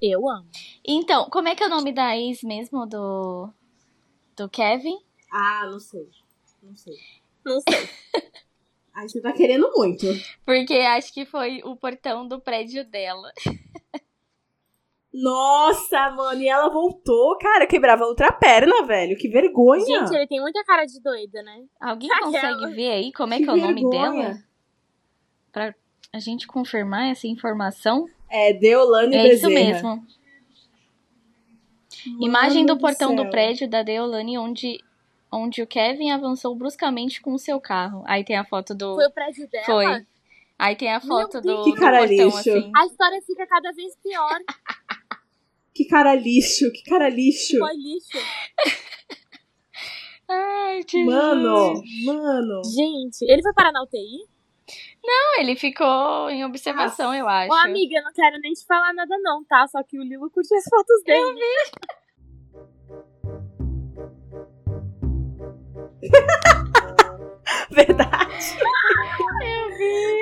Eu 0.00 0.28
amo. 0.28 0.48
Então, 0.86 1.28
como 1.30 1.48
é 1.48 1.54
que 1.54 1.62
é 1.62 1.66
o 1.66 1.70
nome 1.70 1.92
da 1.92 2.16
ex 2.16 2.42
mesmo 2.42 2.86
do. 2.86 3.50
do 4.36 4.48
Kevin? 4.48 4.96
Ah, 5.30 5.68
não 5.70 5.80
sei. 5.80 6.08
Não 6.62 6.76
sei. 6.76 6.94
Não 7.44 7.60
sei. 7.60 7.88
Aí 8.94 9.08
você 9.08 9.20
tá 9.20 9.32
querendo 9.32 9.70
muito. 9.76 10.06
Porque 10.44 10.74
acho 10.74 11.12
que 11.12 11.24
foi 11.24 11.60
o 11.64 11.76
portão 11.76 12.26
do 12.26 12.40
prédio 12.40 12.84
dela. 12.84 13.30
Nossa, 15.22 16.10
mano, 16.10 16.40
e 16.40 16.48
ela 16.48 16.68
voltou, 16.68 17.36
cara, 17.38 17.66
quebrava 17.66 18.04
outra 18.04 18.30
perna, 18.32 18.84
velho. 18.86 19.16
Que 19.16 19.28
vergonha. 19.28 19.84
Gente, 19.84 20.14
ele 20.14 20.26
tem 20.26 20.40
muita 20.40 20.62
cara 20.64 20.84
de 20.86 21.00
doida, 21.00 21.42
né? 21.42 21.64
Alguém 21.80 22.10
Aquela. 22.10 22.26
consegue 22.32 22.66
ver 22.76 22.90
aí 22.90 23.12
como 23.12 23.34
é 23.34 23.38
Que 23.38 23.44
que 23.44 23.50
é 23.50 23.52
o 23.52 23.56
nome 23.56 23.74
vergonha. 23.82 24.12
dela? 24.28 24.38
Pra 25.52 25.74
a 26.12 26.18
gente 26.20 26.46
confirmar 26.46 27.10
essa 27.10 27.26
informação? 27.26 28.06
É 28.30 28.52
Deolane 28.52 29.16
É 29.16 29.32
isso 29.34 29.48
Bezerra. 29.48 29.72
mesmo. 29.72 29.88
Mano 29.88 30.06
Imagem 32.20 32.64
do 32.64 32.78
portão 32.78 33.14
do 33.14 33.22
céu. 33.22 33.30
prédio 33.30 33.68
da 33.68 33.82
Deolane, 33.82 34.38
onde, 34.38 34.82
onde 35.32 35.62
o 35.62 35.66
Kevin 35.66 36.10
avançou 36.10 36.54
bruscamente 36.54 37.20
com 37.20 37.32
o 37.34 37.38
seu 37.38 37.60
carro. 37.60 38.02
Aí 38.06 38.24
tem 38.24 38.36
a 38.36 38.44
foto 38.44 38.74
do. 38.74 38.94
Foi 38.94 39.06
o 39.06 39.10
prédio 39.10 39.48
dela. 39.48 39.64
Foi. 39.66 40.06
Aí 40.58 40.76
tem 40.76 40.92
a 40.92 41.00
foto 41.00 41.40
do, 41.40 41.64
que 41.64 41.70
do 41.72 41.76
cara 41.76 41.98
portão 41.98 42.16
lixo. 42.26 42.38
assim. 42.38 42.72
A 42.76 42.86
história 42.86 43.20
fica 43.26 43.46
cada 43.46 43.72
vez 43.72 43.96
pior. 44.02 44.38
Que 45.78 45.84
cara 45.84 46.12
lixo, 46.12 46.72
que 46.72 46.82
cara 46.82 47.08
lixo. 47.08 47.56
Foi 47.56 47.76
lixo. 47.76 48.18
Ai, 50.28 50.82
Jesus. 50.82 51.06
Mano, 51.06 51.80
mano. 52.04 52.62
Gente, 52.64 53.22
ele 53.22 53.40
foi 53.40 53.54
parar 53.54 53.70
na 53.70 53.84
UTI? 53.84 54.26
Não, 55.04 55.38
ele 55.38 55.54
ficou 55.54 56.28
em 56.30 56.44
observação, 56.44 57.14
eu 57.14 57.28
acho. 57.28 57.52
Ô, 57.52 57.54
amiga, 57.54 57.96
eu 57.96 58.02
não 58.02 58.12
quero 58.12 58.40
nem 58.40 58.54
te 58.54 58.66
falar 58.66 58.92
nada 58.92 59.16
não, 59.22 59.44
tá? 59.44 59.68
Só 59.68 59.80
que 59.84 60.00
o 60.00 60.02
Lilo 60.02 60.28
curte 60.32 60.52
as 60.52 60.64
fotos 60.64 61.04
dele. 61.04 61.38
Verdade. 67.70 68.58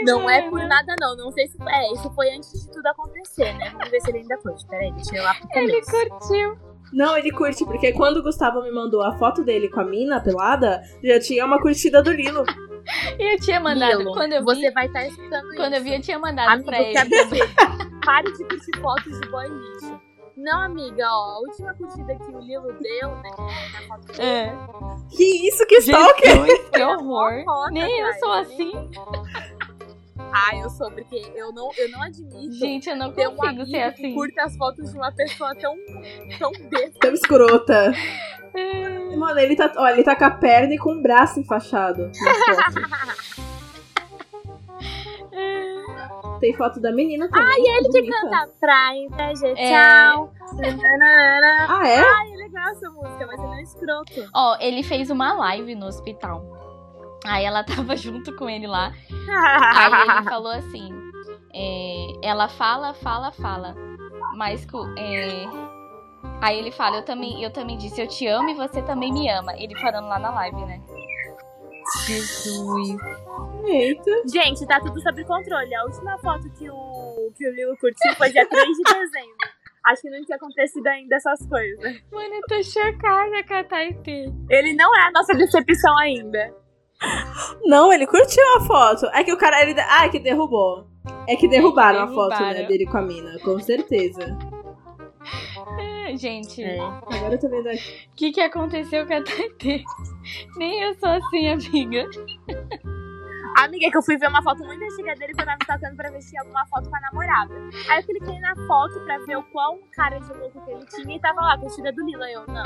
Não 0.05 0.29
é 0.29 0.49
por 0.49 0.61
nada 0.61 0.95
não, 1.01 1.17
não 1.17 1.33
sei 1.33 1.47
se... 1.49 1.57
É, 1.69 1.93
isso 1.93 2.11
foi 2.15 2.31
antes 2.31 2.53
de 2.53 2.71
tudo 2.71 2.87
acontecer, 2.87 3.53
né? 3.55 3.71
Vamos 3.71 3.89
ver 3.91 4.01
se 4.01 4.11
ele 4.11 4.19
ainda 4.19 4.37
curte. 4.39 4.67
Peraí, 4.67 4.93
deixa 4.93 5.17
eu 5.17 5.25
pro 5.25 5.61
Ele 5.61 5.83
começo. 5.83 6.09
curtiu. 6.09 6.59
Não, 6.93 7.17
ele 7.17 7.33
curte, 7.33 7.65
porque 7.65 7.93
quando 7.93 8.19
o 8.19 8.23
Gustavo 8.23 8.63
me 8.63 8.71
mandou 8.71 9.03
a 9.03 9.13
foto 9.19 9.43
dele 9.43 9.69
com 9.69 9.81
a 9.81 9.85
mina 9.85 10.21
pelada, 10.21 10.81
já 11.03 11.19
tinha 11.19 11.45
uma 11.45 11.61
curtida 11.61 12.03
do 12.03 12.13
Lilo. 12.13 12.45
E 13.19 13.35
eu 13.35 13.41
tinha 13.41 13.59
mandado. 13.59 13.99
Lilo, 13.99 14.13
quando 14.13 14.33
eu 14.35 14.39
vi, 14.39 14.45
você 14.45 14.71
vai 14.71 14.87
estar 14.87 15.05
escutando 15.05 15.49
quando 15.57 15.73
eu 15.73 15.79
isso. 15.79 15.83
vi, 15.83 15.95
eu 15.97 16.01
tinha 16.01 16.21
mandado 16.21 16.51
Amigo, 16.51 16.67
pra 16.71 16.77
que 16.79 16.85
ele. 16.85 17.41
Pare 18.07 18.31
de 18.33 18.45
curtir 18.45 18.81
fotos 18.81 19.21
de 19.21 19.29
boy 19.29 19.49
lixo. 19.49 20.01
Não, 20.37 20.61
amiga, 20.63 21.05
ó, 21.09 21.37
a 21.37 21.39
última 21.41 21.73
curtida 21.75 22.15
que 22.15 22.31
o 22.31 22.39
Lilo 22.41 22.73
deu, 22.81 23.09
né, 23.17 23.31
na 23.73 23.89
foto 23.89 24.07
dele, 24.09 24.23
É. 24.23 24.53
Que 25.11 25.49
isso, 25.49 25.67
que 25.67 25.77
stalker? 25.77 26.45
Jesus, 26.47 26.69
que 26.71 26.85
Mó 26.85 26.93
horror. 26.97 27.45
foto, 27.45 27.73
Nem 27.73 28.01
eu 28.01 28.13
sou 28.15 28.33
nem- 28.35 28.43
assim. 28.43 28.91
Ah, 30.33 30.57
eu 30.57 30.69
sou, 30.69 30.91
porque 30.91 31.33
eu 31.35 31.53
não, 31.53 31.71
eu 31.79 31.91
não 31.91 32.03
admito 32.03 32.53
Gente, 32.55 32.89
eu 32.91 32.97
não 32.97 33.13
ter 33.13 33.29
um 33.29 33.37
consigo 33.37 33.63
amigo 33.63 33.65
ser 33.67 33.95
que 33.95 34.07
assim. 34.07 34.15
curta 34.15 34.43
as 34.43 34.57
fotos 34.57 34.91
de 34.93 34.99
uma 34.99 35.13
pessoa 35.13 35.55
tão, 35.55 35.75
tão 36.39 36.53
besta. 36.69 36.99
Tão 37.01 37.13
escrota. 37.15 37.93
Mano, 39.17 39.39
ele 39.39 39.57
tá, 39.57 39.73
olha, 39.77 39.93
ele 39.95 40.03
tá 40.05 40.17
com 40.17 40.25
a 40.25 40.31
perna 40.31 40.75
e 40.75 40.79
com 40.79 40.91
o 40.99 41.03
braço 41.03 41.39
enfaixado 41.41 42.11
na 42.21 42.35
foto. 43.15 43.46
Tem 46.41 46.55
foto 46.55 46.81
da 46.81 46.93
menina 46.93 47.29
também. 47.29 47.45
Ah, 47.47 47.59
e 47.59 47.79
Ele 47.79 47.89
que 47.89 48.11
canta 48.11 48.51
Praia, 48.61 48.99
inveja, 48.99 49.49
É. 49.49 49.55
tchau. 49.55 50.33
Ah, 51.69 51.89
é? 51.89 52.01
Ai, 52.01 52.33
é 52.33 52.37
legal 52.37 52.69
essa 52.69 52.91
música, 52.91 53.27
mas 53.27 53.39
ele 53.41 53.47
é 53.53 53.57
um 53.57 53.61
escroto. 53.61 54.31
Ó, 54.35 54.57
ele 54.61 54.83
fez 54.83 55.11
uma 55.11 55.33
live 55.33 55.75
no 55.75 55.87
hospital. 55.87 56.45
Aí 57.27 57.45
ela 57.45 57.65
tava 57.65 57.97
junto 57.97 58.35
com 58.37 58.49
ele 58.49 58.67
lá. 58.67 58.93
Aí 59.29 60.11
ele 60.19 60.29
falou 60.29 60.53
assim: 60.53 60.91
é, 61.53 62.07
ela 62.23 62.49
fala, 62.49 62.95
fala, 62.95 63.33
fala. 63.33 63.75
Mas 64.37 64.67
é, 64.99 65.47
aí 66.43 66.59
ele 66.59 66.71
fala, 66.71 66.97
eu 66.97 67.03
também, 67.03 67.43
eu 67.43 67.51
também 67.51 67.79
disse, 67.79 68.01
eu 68.01 68.07
te 68.07 68.27
amo 68.27 68.51
e 68.51 68.55
você 68.55 68.83
também 68.83 69.11
me 69.11 69.29
ama. 69.31 69.55
Ele 69.57 69.75
falando 69.81 70.09
lá 70.09 70.19
na 70.19 70.31
live, 70.31 70.65
né? 70.67 70.83
Jesus. 72.07 72.99
Eita. 73.67 74.11
Gente, 74.33 74.67
tá 74.67 74.81
tudo 74.81 75.01
sob 75.01 75.25
controle. 75.25 75.75
A 75.75 75.85
última 75.85 76.19
foto 76.19 76.51
que 76.59 76.69
o, 76.71 77.33
que 77.37 77.49
o 77.49 77.53
Lilo 77.53 77.77
curtiu 77.79 78.15
foi 78.17 78.31
dia 78.31 78.47
3 78.49 78.67
de 78.69 78.83
dezembro. 78.83 79.57
Acho 79.87 80.03
que 80.03 80.11
não 80.11 80.25
tinha 80.25 80.37
acontecido 80.37 80.87
ainda 80.89 81.17
essas 81.17 81.47
coisas. 81.47 82.03
Mano, 82.11 82.35
eu 82.35 82.41
tô 82.49 82.63
chocada 82.63 83.45
com 83.47 83.55
a 83.55 83.65
Taipei. 83.65 84.27
Ele 84.51 84.73
não 84.75 84.95
é 84.97 85.07
a 85.07 85.11
nossa 85.13 85.33
decepção 85.35 85.97
ainda. 85.99 86.53
Não, 87.65 87.93
ele 87.93 88.07
curtiu 88.07 88.43
a 88.57 88.61
foto. 88.63 89.07
É 89.15 89.23
que 89.23 89.33
o 89.33 89.37
cara. 89.39 89.63
Ele, 89.63 89.79
ah, 89.81 90.07
é 90.07 90.09
que 90.09 90.19
derrubou. 90.19 90.89
É 91.29 91.37
que 91.37 91.47
derrubaram, 91.47 92.01
a 92.01 92.09
foto 92.09 92.31
né, 92.31 92.37
Derrubaram. 92.39 92.69
dele 92.69 92.87
com 92.87 92.99
a 92.99 93.03
mina, 93.03 93.39
com 93.41 93.61
certeza. 93.61 94.37
Gente, 96.17 96.63
É. 96.63 96.79
Agora 96.81 97.35
eu 97.35 97.41
tô 97.41 97.49
vendo 97.49 97.69
aqui. 97.69 98.09
o 98.13 98.17
que 98.17 98.33
que 98.33 98.41
aconteceu 98.41 99.07
com 99.07 99.15
a 99.15 99.23
Taipei? 99.23 99.85
Nem 100.57 100.83
eu 100.83 100.95
sou 100.95 101.09
assim, 101.09 101.49
amiga. 101.49 102.05
Amiga, 103.59 103.91
que 103.91 103.97
eu 103.97 104.03
fui 104.03 104.19
ver 104.19 104.29
uma 104.29 104.43
foto 104.43 104.63
muito 104.65 104.85
antiga 104.85 105.15
dele 105.15 105.33
que 105.33 105.41
eu 105.41 105.47
tava 105.47 105.59
tocando 105.67 105.97
pra 105.97 106.11
ver 106.11 106.21
se 106.21 106.29
tinha 106.29 106.43
alguma 106.43 106.67
foto 106.67 106.91
com 106.91 106.97
a 106.97 107.01
namorada. 107.01 107.55
Aí 107.89 108.01
eu 108.01 108.07
cliquei 108.07 108.39
na 108.39 108.55
foto 108.67 109.01
pra 109.01 109.17
ver 109.21 109.39
o 109.39 109.43
qual 109.45 109.79
cara 109.93 110.19
de 110.19 110.31
louco 110.35 110.63
que 110.63 110.71
ele 110.73 110.85
tinha 110.85 111.17
e 111.17 111.21
tava 111.21 111.41
lá, 111.41 111.57
curtida 111.57 111.91
do 111.91 112.05
Lila. 112.05 112.31
Eu, 112.31 112.47
não. 112.47 112.63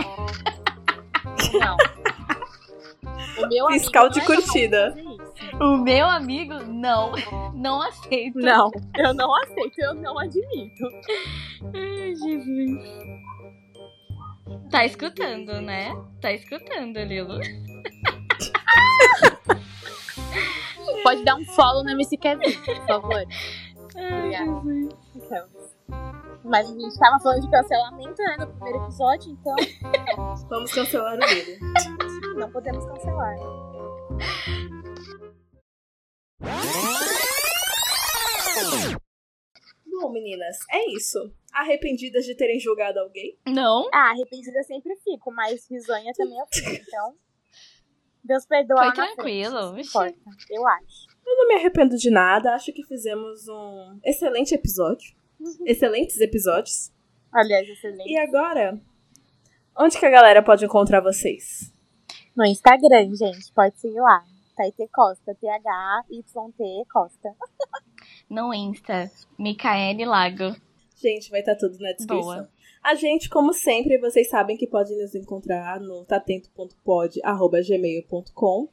Não. 1.60 1.76
O 3.38 3.48
meu 3.48 3.66
amigo 3.66 3.80
Fiscal 3.80 4.08
de 4.08 4.18
é 4.18 4.24
curtida. 4.24 4.94
O 5.60 5.76
meu 5.78 6.06
amigo, 6.06 6.54
não. 6.64 7.12
Não 7.54 7.82
aceito. 7.82 8.38
Não, 8.38 8.70
eu 8.96 9.12
não 9.12 9.34
aceito, 9.42 9.78
eu 9.80 9.92
não 9.92 10.18
admito. 10.18 10.84
Ai, 11.74 12.14
Jesus. 12.14 12.80
Tá 14.70 14.86
escutando, 14.86 15.60
né? 15.60 15.94
Tá 16.22 16.32
escutando, 16.32 16.96
Lilo. 17.00 17.38
Pode 21.04 21.22
dar 21.24 21.36
um 21.36 21.44
follow 21.44 21.84
no 21.84 21.90
MC 21.90 22.16
Kevin, 22.16 22.50
por 22.64 22.86
favor. 22.86 23.22
Ai, 23.96 24.16
Obrigada. 24.16 24.62
Jesus. 24.62 24.94
Então. 25.16 25.46
Mas 26.44 26.70
a 26.70 26.72
gente 26.72 26.98
tava 26.98 27.18
falando 27.20 27.42
de 27.42 27.50
cancelamento, 27.50 28.22
né, 28.22 28.36
no 28.38 28.46
primeiro 28.46 28.82
episódio, 28.84 29.30
então 29.32 29.56
Vamos 30.48 30.72
cancelar 30.72 31.16
o 31.16 31.18
dele. 31.18 31.58
não 32.36 32.50
podemos 32.50 32.86
cancelar. 32.86 33.36
Bom, 39.86 40.10
meninas, 40.12 40.56
é 40.70 40.90
isso. 40.92 41.32
Arrependidas 41.52 42.24
de 42.24 42.34
terem 42.34 42.58
julgado 42.58 42.98
alguém? 43.00 43.38
Não? 43.46 43.88
Ah, 43.92 44.10
arrependida 44.10 44.58
eu 44.58 44.64
sempre 44.64 44.96
fico, 45.04 45.30
mas 45.30 45.68
risonha 45.70 46.12
também 46.14 46.38
eu 46.38 46.46
fico, 46.52 46.70
então. 46.70 47.14
Deus 48.24 48.46
perdoa. 48.46 48.84
Foi 48.84 48.92
tranquilo, 48.92 49.78
importa, 49.78 50.16
eu 50.50 50.66
acho. 50.66 51.06
Eu 51.26 51.36
não 51.36 51.48
me 51.48 51.54
arrependo 51.54 51.96
de 51.96 52.10
nada. 52.10 52.54
Acho 52.54 52.72
que 52.72 52.84
fizemos 52.84 53.46
um 53.48 53.98
excelente 54.04 54.54
episódio. 54.54 55.14
Excelentes 55.64 56.20
episódios. 56.20 56.92
Aliás, 57.32 57.68
excelente. 57.68 58.10
E 58.10 58.18
agora, 58.18 58.80
onde 59.78 59.98
que 59.98 60.06
a 60.06 60.10
galera 60.10 60.42
pode 60.42 60.64
encontrar 60.64 61.00
vocês? 61.00 61.72
No 62.36 62.44
Instagram, 62.44 63.14
gente, 63.14 63.52
pode 63.52 63.78
seguir 63.78 64.00
lá. 64.00 64.24
Taite 64.60 64.86
Costa, 64.92 65.34
T-H-Y-T 65.34 66.84
Costa. 66.92 67.34
No 68.28 68.52
Insta, 68.52 69.10
Micaele 69.38 70.04
Lago. 70.04 70.54
Gente, 70.94 71.30
vai 71.30 71.40
estar 71.40 71.56
tudo 71.56 71.78
na 71.78 71.92
descrição. 71.92 72.20
Boa. 72.20 72.50
A 72.84 72.94
gente, 72.94 73.30
como 73.30 73.54
sempre, 73.54 73.96
vocês 73.96 74.28
sabem 74.28 74.58
que 74.58 74.66
podem 74.66 74.98
nos 74.98 75.14
encontrar 75.14 75.80
no 75.80 76.04
tatento.pod.gmail.com 76.04 78.68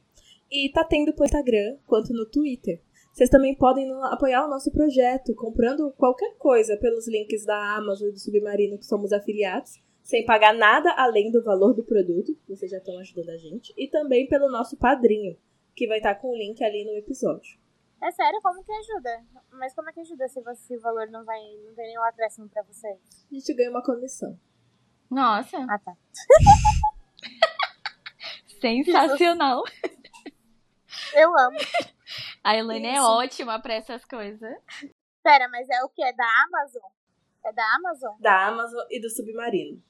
e 0.52 0.70
tá 0.70 0.84
tendo 0.84 1.14
pro 1.14 1.24
Instagram 1.24 1.78
quanto 1.86 2.12
no 2.12 2.26
Twitter. 2.26 2.82
Vocês 3.10 3.30
também 3.30 3.54
podem 3.54 3.90
apoiar 4.12 4.44
o 4.44 4.50
nosso 4.50 4.70
projeto 4.70 5.34
comprando 5.34 5.90
qualquer 5.92 6.36
coisa 6.36 6.76
pelos 6.76 7.08
links 7.08 7.46
da 7.46 7.76
Amazon 7.76 8.08
e 8.08 8.12
do 8.12 8.18
Submarino 8.18 8.76
que 8.76 8.84
somos 8.84 9.10
afiliados, 9.10 9.82
sem 10.02 10.26
pagar 10.26 10.52
nada 10.52 10.92
além 10.98 11.32
do 11.32 11.42
valor 11.42 11.72
do 11.72 11.82
produto, 11.82 12.36
vocês 12.46 12.70
já 12.70 12.76
estão 12.76 12.98
ajudando 12.98 13.30
a 13.30 13.38
gente, 13.38 13.72
e 13.76 13.88
também 13.88 14.28
pelo 14.28 14.50
nosso 14.50 14.76
padrinho, 14.76 15.34
que 15.78 15.86
vai 15.86 15.98
estar 15.98 16.16
com 16.16 16.32
o 16.32 16.36
link 16.36 16.62
ali 16.64 16.84
no 16.84 16.98
episódio. 16.98 17.56
É 18.02 18.10
sério, 18.10 18.40
como 18.42 18.64
que 18.64 18.72
ajuda? 18.72 19.24
Mas 19.52 19.72
como 19.74 19.88
é 19.88 19.92
que 19.92 20.00
ajuda 20.00 20.28
se, 20.28 20.42
você, 20.42 20.66
se 20.66 20.76
o 20.76 20.80
valor 20.80 21.08
não 21.08 21.24
vai. 21.24 21.40
não 21.64 21.72
tem 21.74 21.86
nenhum 21.86 22.02
acréscimo 22.02 22.48
pra 22.48 22.62
vocês? 22.64 22.98
A 23.30 23.34
gente 23.34 23.54
ganha 23.54 23.70
uma 23.70 23.82
comissão. 23.82 24.38
Nossa. 25.08 25.56
Ah, 25.70 25.78
tá. 25.78 25.96
Sensacional. 28.60 29.62
Eu 31.14 31.30
amo. 31.38 31.58
A 32.42 32.56
Elaine 32.56 32.88
é 32.88 33.02
ótima 33.02 33.60
pra 33.60 33.74
essas 33.74 34.04
coisas. 34.04 34.52
Pera, 35.22 35.48
mas 35.48 35.68
é 35.70 35.84
o 35.84 35.88
que? 35.88 36.02
É 36.02 36.12
da 36.12 36.26
Amazon? 36.44 36.90
É 37.44 37.52
da 37.52 37.74
Amazon? 37.76 38.16
Da 38.20 38.48
Amazon 38.48 38.84
e 38.90 39.00
do 39.00 39.08
Submarino. 39.08 39.80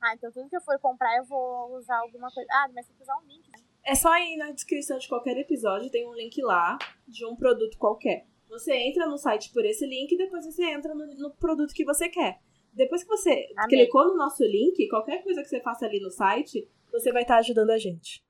Ah, 0.00 0.14
então 0.14 0.30
tudo 0.32 0.48
que 0.48 0.56
eu 0.56 0.60
for 0.60 0.78
comprar 0.78 1.16
eu 1.16 1.24
vou 1.24 1.76
usar 1.76 1.98
alguma 1.98 2.30
coisa. 2.30 2.48
Ah, 2.52 2.68
mas 2.72 2.86
tem 2.86 2.96
que 2.96 3.02
usar 3.02 3.16
um 3.18 3.26
link? 3.26 3.49
É 3.84 3.94
só 3.94 4.14
ir 4.18 4.36
na 4.36 4.50
descrição 4.50 4.98
de 4.98 5.08
qualquer 5.08 5.36
episódio, 5.36 5.90
tem 5.90 6.06
um 6.06 6.14
link 6.14 6.40
lá 6.42 6.78
de 7.06 7.24
um 7.26 7.34
produto 7.34 7.78
qualquer. 7.78 8.26
Você 8.48 8.74
entra 8.74 9.06
no 9.06 9.16
site 9.16 9.52
por 9.52 9.64
esse 9.64 9.86
link 9.86 10.12
e 10.12 10.18
depois 10.18 10.44
você 10.44 10.64
entra 10.64 10.94
no, 10.94 11.06
no 11.14 11.30
produto 11.36 11.72
que 11.72 11.84
você 11.84 12.08
quer. 12.08 12.40
Depois 12.72 13.02
que 13.02 13.08
você 13.08 13.48
Amei. 13.56 13.78
clicou 13.78 14.06
no 14.08 14.16
nosso 14.16 14.44
link, 14.44 14.88
qualquer 14.88 15.22
coisa 15.22 15.42
que 15.42 15.48
você 15.48 15.60
faça 15.60 15.86
ali 15.86 16.00
no 16.00 16.10
site, 16.10 16.68
você 16.92 17.12
vai 17.12 17.22
estar 17.22 17.38
ajudando 17.38 17.70
a 17.70 17.78
gente. 17.78 18.24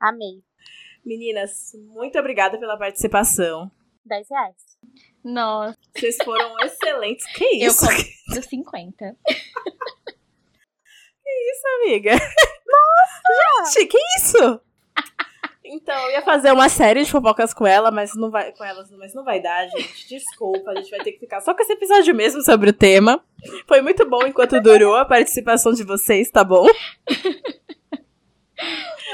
Amei. 0.00 0.42
Meninas, 1.04 1.72
muito 1.74 2.18
obrigada 2.18 2.58
pela 2.58 2.78
participação. 2.78 3.70
10 4.04 4.28
reais. 4.30 4.56
Nossa, 5.22 5.78
Vocês 5.94 6.16
foram 6.22 6.58
excelentes. 6.64 7.26
Que 7.32 7.44
eu 7.62 7.68
isso, 7.68 7.86
compro 7.86 8.42
50. 8.42 9.16
amiga? 11.84 12.12
Nossa! 12.66 13.72
Gente, 13.72 13.86
que 13.86 13.98
isso? 14.18 14.60
Então, 15.66 15.98
eu 15.98 16.10
ia 16.10 16.22
fazer 16.22 16.52
uma 16.52 16.68
série 16.68 17.02
de 17.02 17.10
fofocas 17.10 17.54
com 17.54 17.66
ela, 17.66 17.90
mas 17.90 18.14
não 18.14 18.30
vai 18.30 18.52
com 18.52 18.62
elas, 18.62 18.90
mas 18.92 19.14
não 19.14 19.24
vai 19.24 19.40
dar, 19.40 19.66
gente. 19.68 20.08
Desculpa, 20.08 20.70
a 20.70 20.74
gente 20.74 20.90
vai 20.90 21.00
ter 21.00 21.12
que 21.12 21.20
ficar 21.20 21.40
só 21.40 21.54
com 21.54 21.62
esse 21.62 21.72
episódio 21.72 22.14
mesmo 22.14 22.42
sobre 22.42 22.68
o 22.68 22.72
tema. 22.72 23.24
Foi 23.66 23.80
muito 23.80 24.08
bom 24.08 24.26
enquanto 24.26 24.60
durou 24.60 24.94
a 24.94 25.06
participação 25.06 25.72
de 25.72 25.82
vocês, 25.82 26.30
tá 26.30 26.44
bom? 26.44 26.66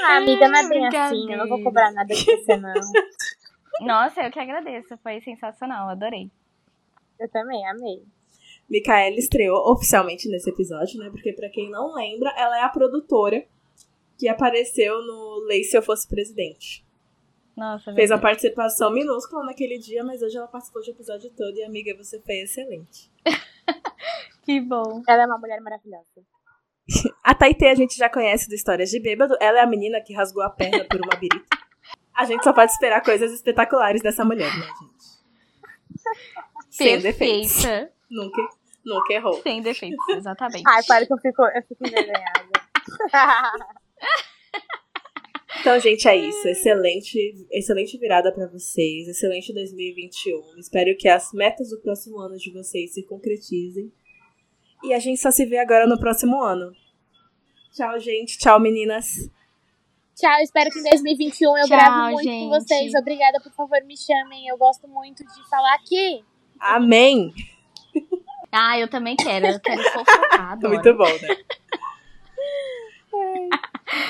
Ah, 0.03 0.17
amiga, 0.17 0.47
não 0.47 0.59
é 0.59 0.67
bem 0.67 0.87
assim. 0.87 1.31
Eu 1.31 1.37
não 1.37 1.47
vou 1.47 1.63
cobrar 1.63 1.91
nada 1.91 2.13
de 2.13 2.23
você, 2.23 2.57
não. 2.57 2.73
Nossa, 3.81 4.21
eu 4.21 4.31
que 4.31 4.39
agradeço. 4.39 4.97
Foi 5.01 5.21
sensacional, 5.21 5.89
adorei. 5.89 6.29
Eu 7.19 7.29
também, 7.29 7.65
amei. 7.67 8.03
Micaela 8.71 9.17
estreou 9.17 9.69
oficialmente 9.69 10.29
nesse 10.29 10.49
episódio, 10.49 10.97
né? 10.97 11.09
Porque 11.09 11.33
pra 11.33 11.49
quem 11.49 11.69
não 11.69 11.93
lembra, 11.93 12.33
ela 12.37 12.57
é 12.57 12.61
a 12.61 12.69
produtora 12.69 13.45
que 14.17 14.29
apareceu 14.29 15.01
no 15.01 15.45
Lei 15.45 15.65
Se 15.65 15.77
Eu 15.77 15.81
Fosse 15.81 16.07
Presidente. 16.07 16.85
Nossa, 17.55 17.93
Fez 17.93 18.11
a 18.11 18.17
participação 18.17 18.89
minúscula 18.89 19.43
naquele 19.43 19.77
dia, 19.77 20.05
mas 20.05 20.21
hoje 20.21 20.37
ela 20.37 20.47
participou 20.47 20.81
do 20.81 20.89
episódio 20.89 21.29
todo 21.31 21.57
e, 21.57 21.63
amiga, 21.63 21.93
você 21.97 22.17
foi 22.21 22.35
excelente. 22.35 23.11
que 24.43 24.61
bom. 24.61 25.03
Ela 25.05 25.23
é 25.23 25.25
uma 25.25 25.37
mulher 25.37 25.59
maravilhosa. 25.59 26.05
A 27.21 27.35
Taitê 27.35 27.67
a 27.67 27.75
gente 27.75 27.97
já 27.97 28.09
conhece 28.09 28.47
do 28.47 28.55
Histórias 28.55 28.89
de 28.89 29.01
Bêbado. 29.01 29.35
Ela 29.41 29.59
é 29.59 29.61
a 29.61 29.67
menina 29.67 29.99
que 29.99 30.13
rasgou 30.13 30.41
a 30.43 30.49
perna 30.49 30.85
por 30.85 31.01
uma 31.01 31.15
birita. 31.19 31.45
A 32.15 32.25
gente 32.25 32.43
só 32.43 32.53
pode 32.53 32.71
esperar 32.71 33.01
coisas 33.01 33.31
espetaculares 33.31 34.01
dessa 34.01 34.23
mulher, 34.23 34.51
né, 34.57 34.65
gente? 34.65 35.11
Sem 36.69 36.99
defeitos. 36.99 37.63
Nunca, 38.09 38.41
nunca 38.85 39.13
errou. 39.13 39.41
Sem 39.41 39.61
defeitos, 39.61 40.07
exatamente. 40.09 40.63
Ai, 40.67 40.83
claro 40.83 41.05
que 41.07 41.13
eu 41.13 41.17
fico, 41.17 41.43
eu 41.43 41.63
fico 41.67 41.87
envergonhada. 41.87 42.49
Então, 45.59 45.79
gente, 45.79 46.07
é 46.07 46.15
isso. 46.15 46.47
Excelente, 46.47 47.45
excelente 47.51 47.97
virada 47.97 48.33
pra 48.33 48.47
vocês. 48.47 49.07
Excelente 49.07 49.53
2021. 49.53 50.57
Espero 50.57 50.95
que 50.97 51.07
as 51.07 51.31
metas 51.33 51.69
do 51.69 51.79
próximo 51.81 52.19
ano 52.19 52.35
de 52.37 52.51
vocês 52.51 52.93
se 52.93 53.03
concretizem. 53.05 53.91
E 54.83 54.93
a 54.93 54.99
gente 54.99 55.19
só 55.21 55.29
se 55.29 55.45
vê 55.45 55.59
agora 55.59 55.85
no 55.85 55.99
próximo 55.99 56.41
ano. 56.41 56.71
Tchau, 57.73 57.99
gente. 57.99 58.39
Tchau, 58.39 58.59
meninas. 58.59 59.29
Tchau, 60.15 60.39
espero 60.41 60.69
que 60.71 60.79
em 60.79 60.83
2021 60.83 61.57
eu 61.57 61.67
Tchau, 61.67 61.77
grave 61.77 62.11
muito 62.13 62.23
gente. 62.23 62.43
com 62.43 62.49
vocês. 62.49 62.93
Obrigada, 62.95 63.39
por 63.41 63.51
favor, 63.53 63.83
me 63.85 63.97
chamem. 63.97 64.47
Eu 64.47 64.57
gosto 64.57 64.87
muito 64.87 65.23
de 65.23 65.49
falar 65.49 65.75
aqui. 65.75 66.23
Amém. 66.59 67.33
Ah, 68.51 68.77
eu 68.77 68.87
também 68.89 69.15
quero. 69.15 69.47
Eu 69.47 69.59
quero 69.59 69.81
fofocar 69.91 70.51
agora. 70.51 70.73
Muito 70.73 70.93
bom, 70.93 71.05
né? 71.05 71.37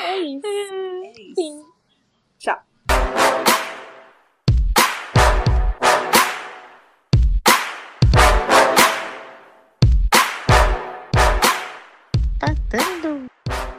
É 0.03 0.19
isso. 0.19 0.45
É 0.45 1.11
isso. 1.21 1.35
Sim. 1.35 1.63
Tchau. 2.39 2.59
Tá 12.39 12.55
dando. 12.69 13.27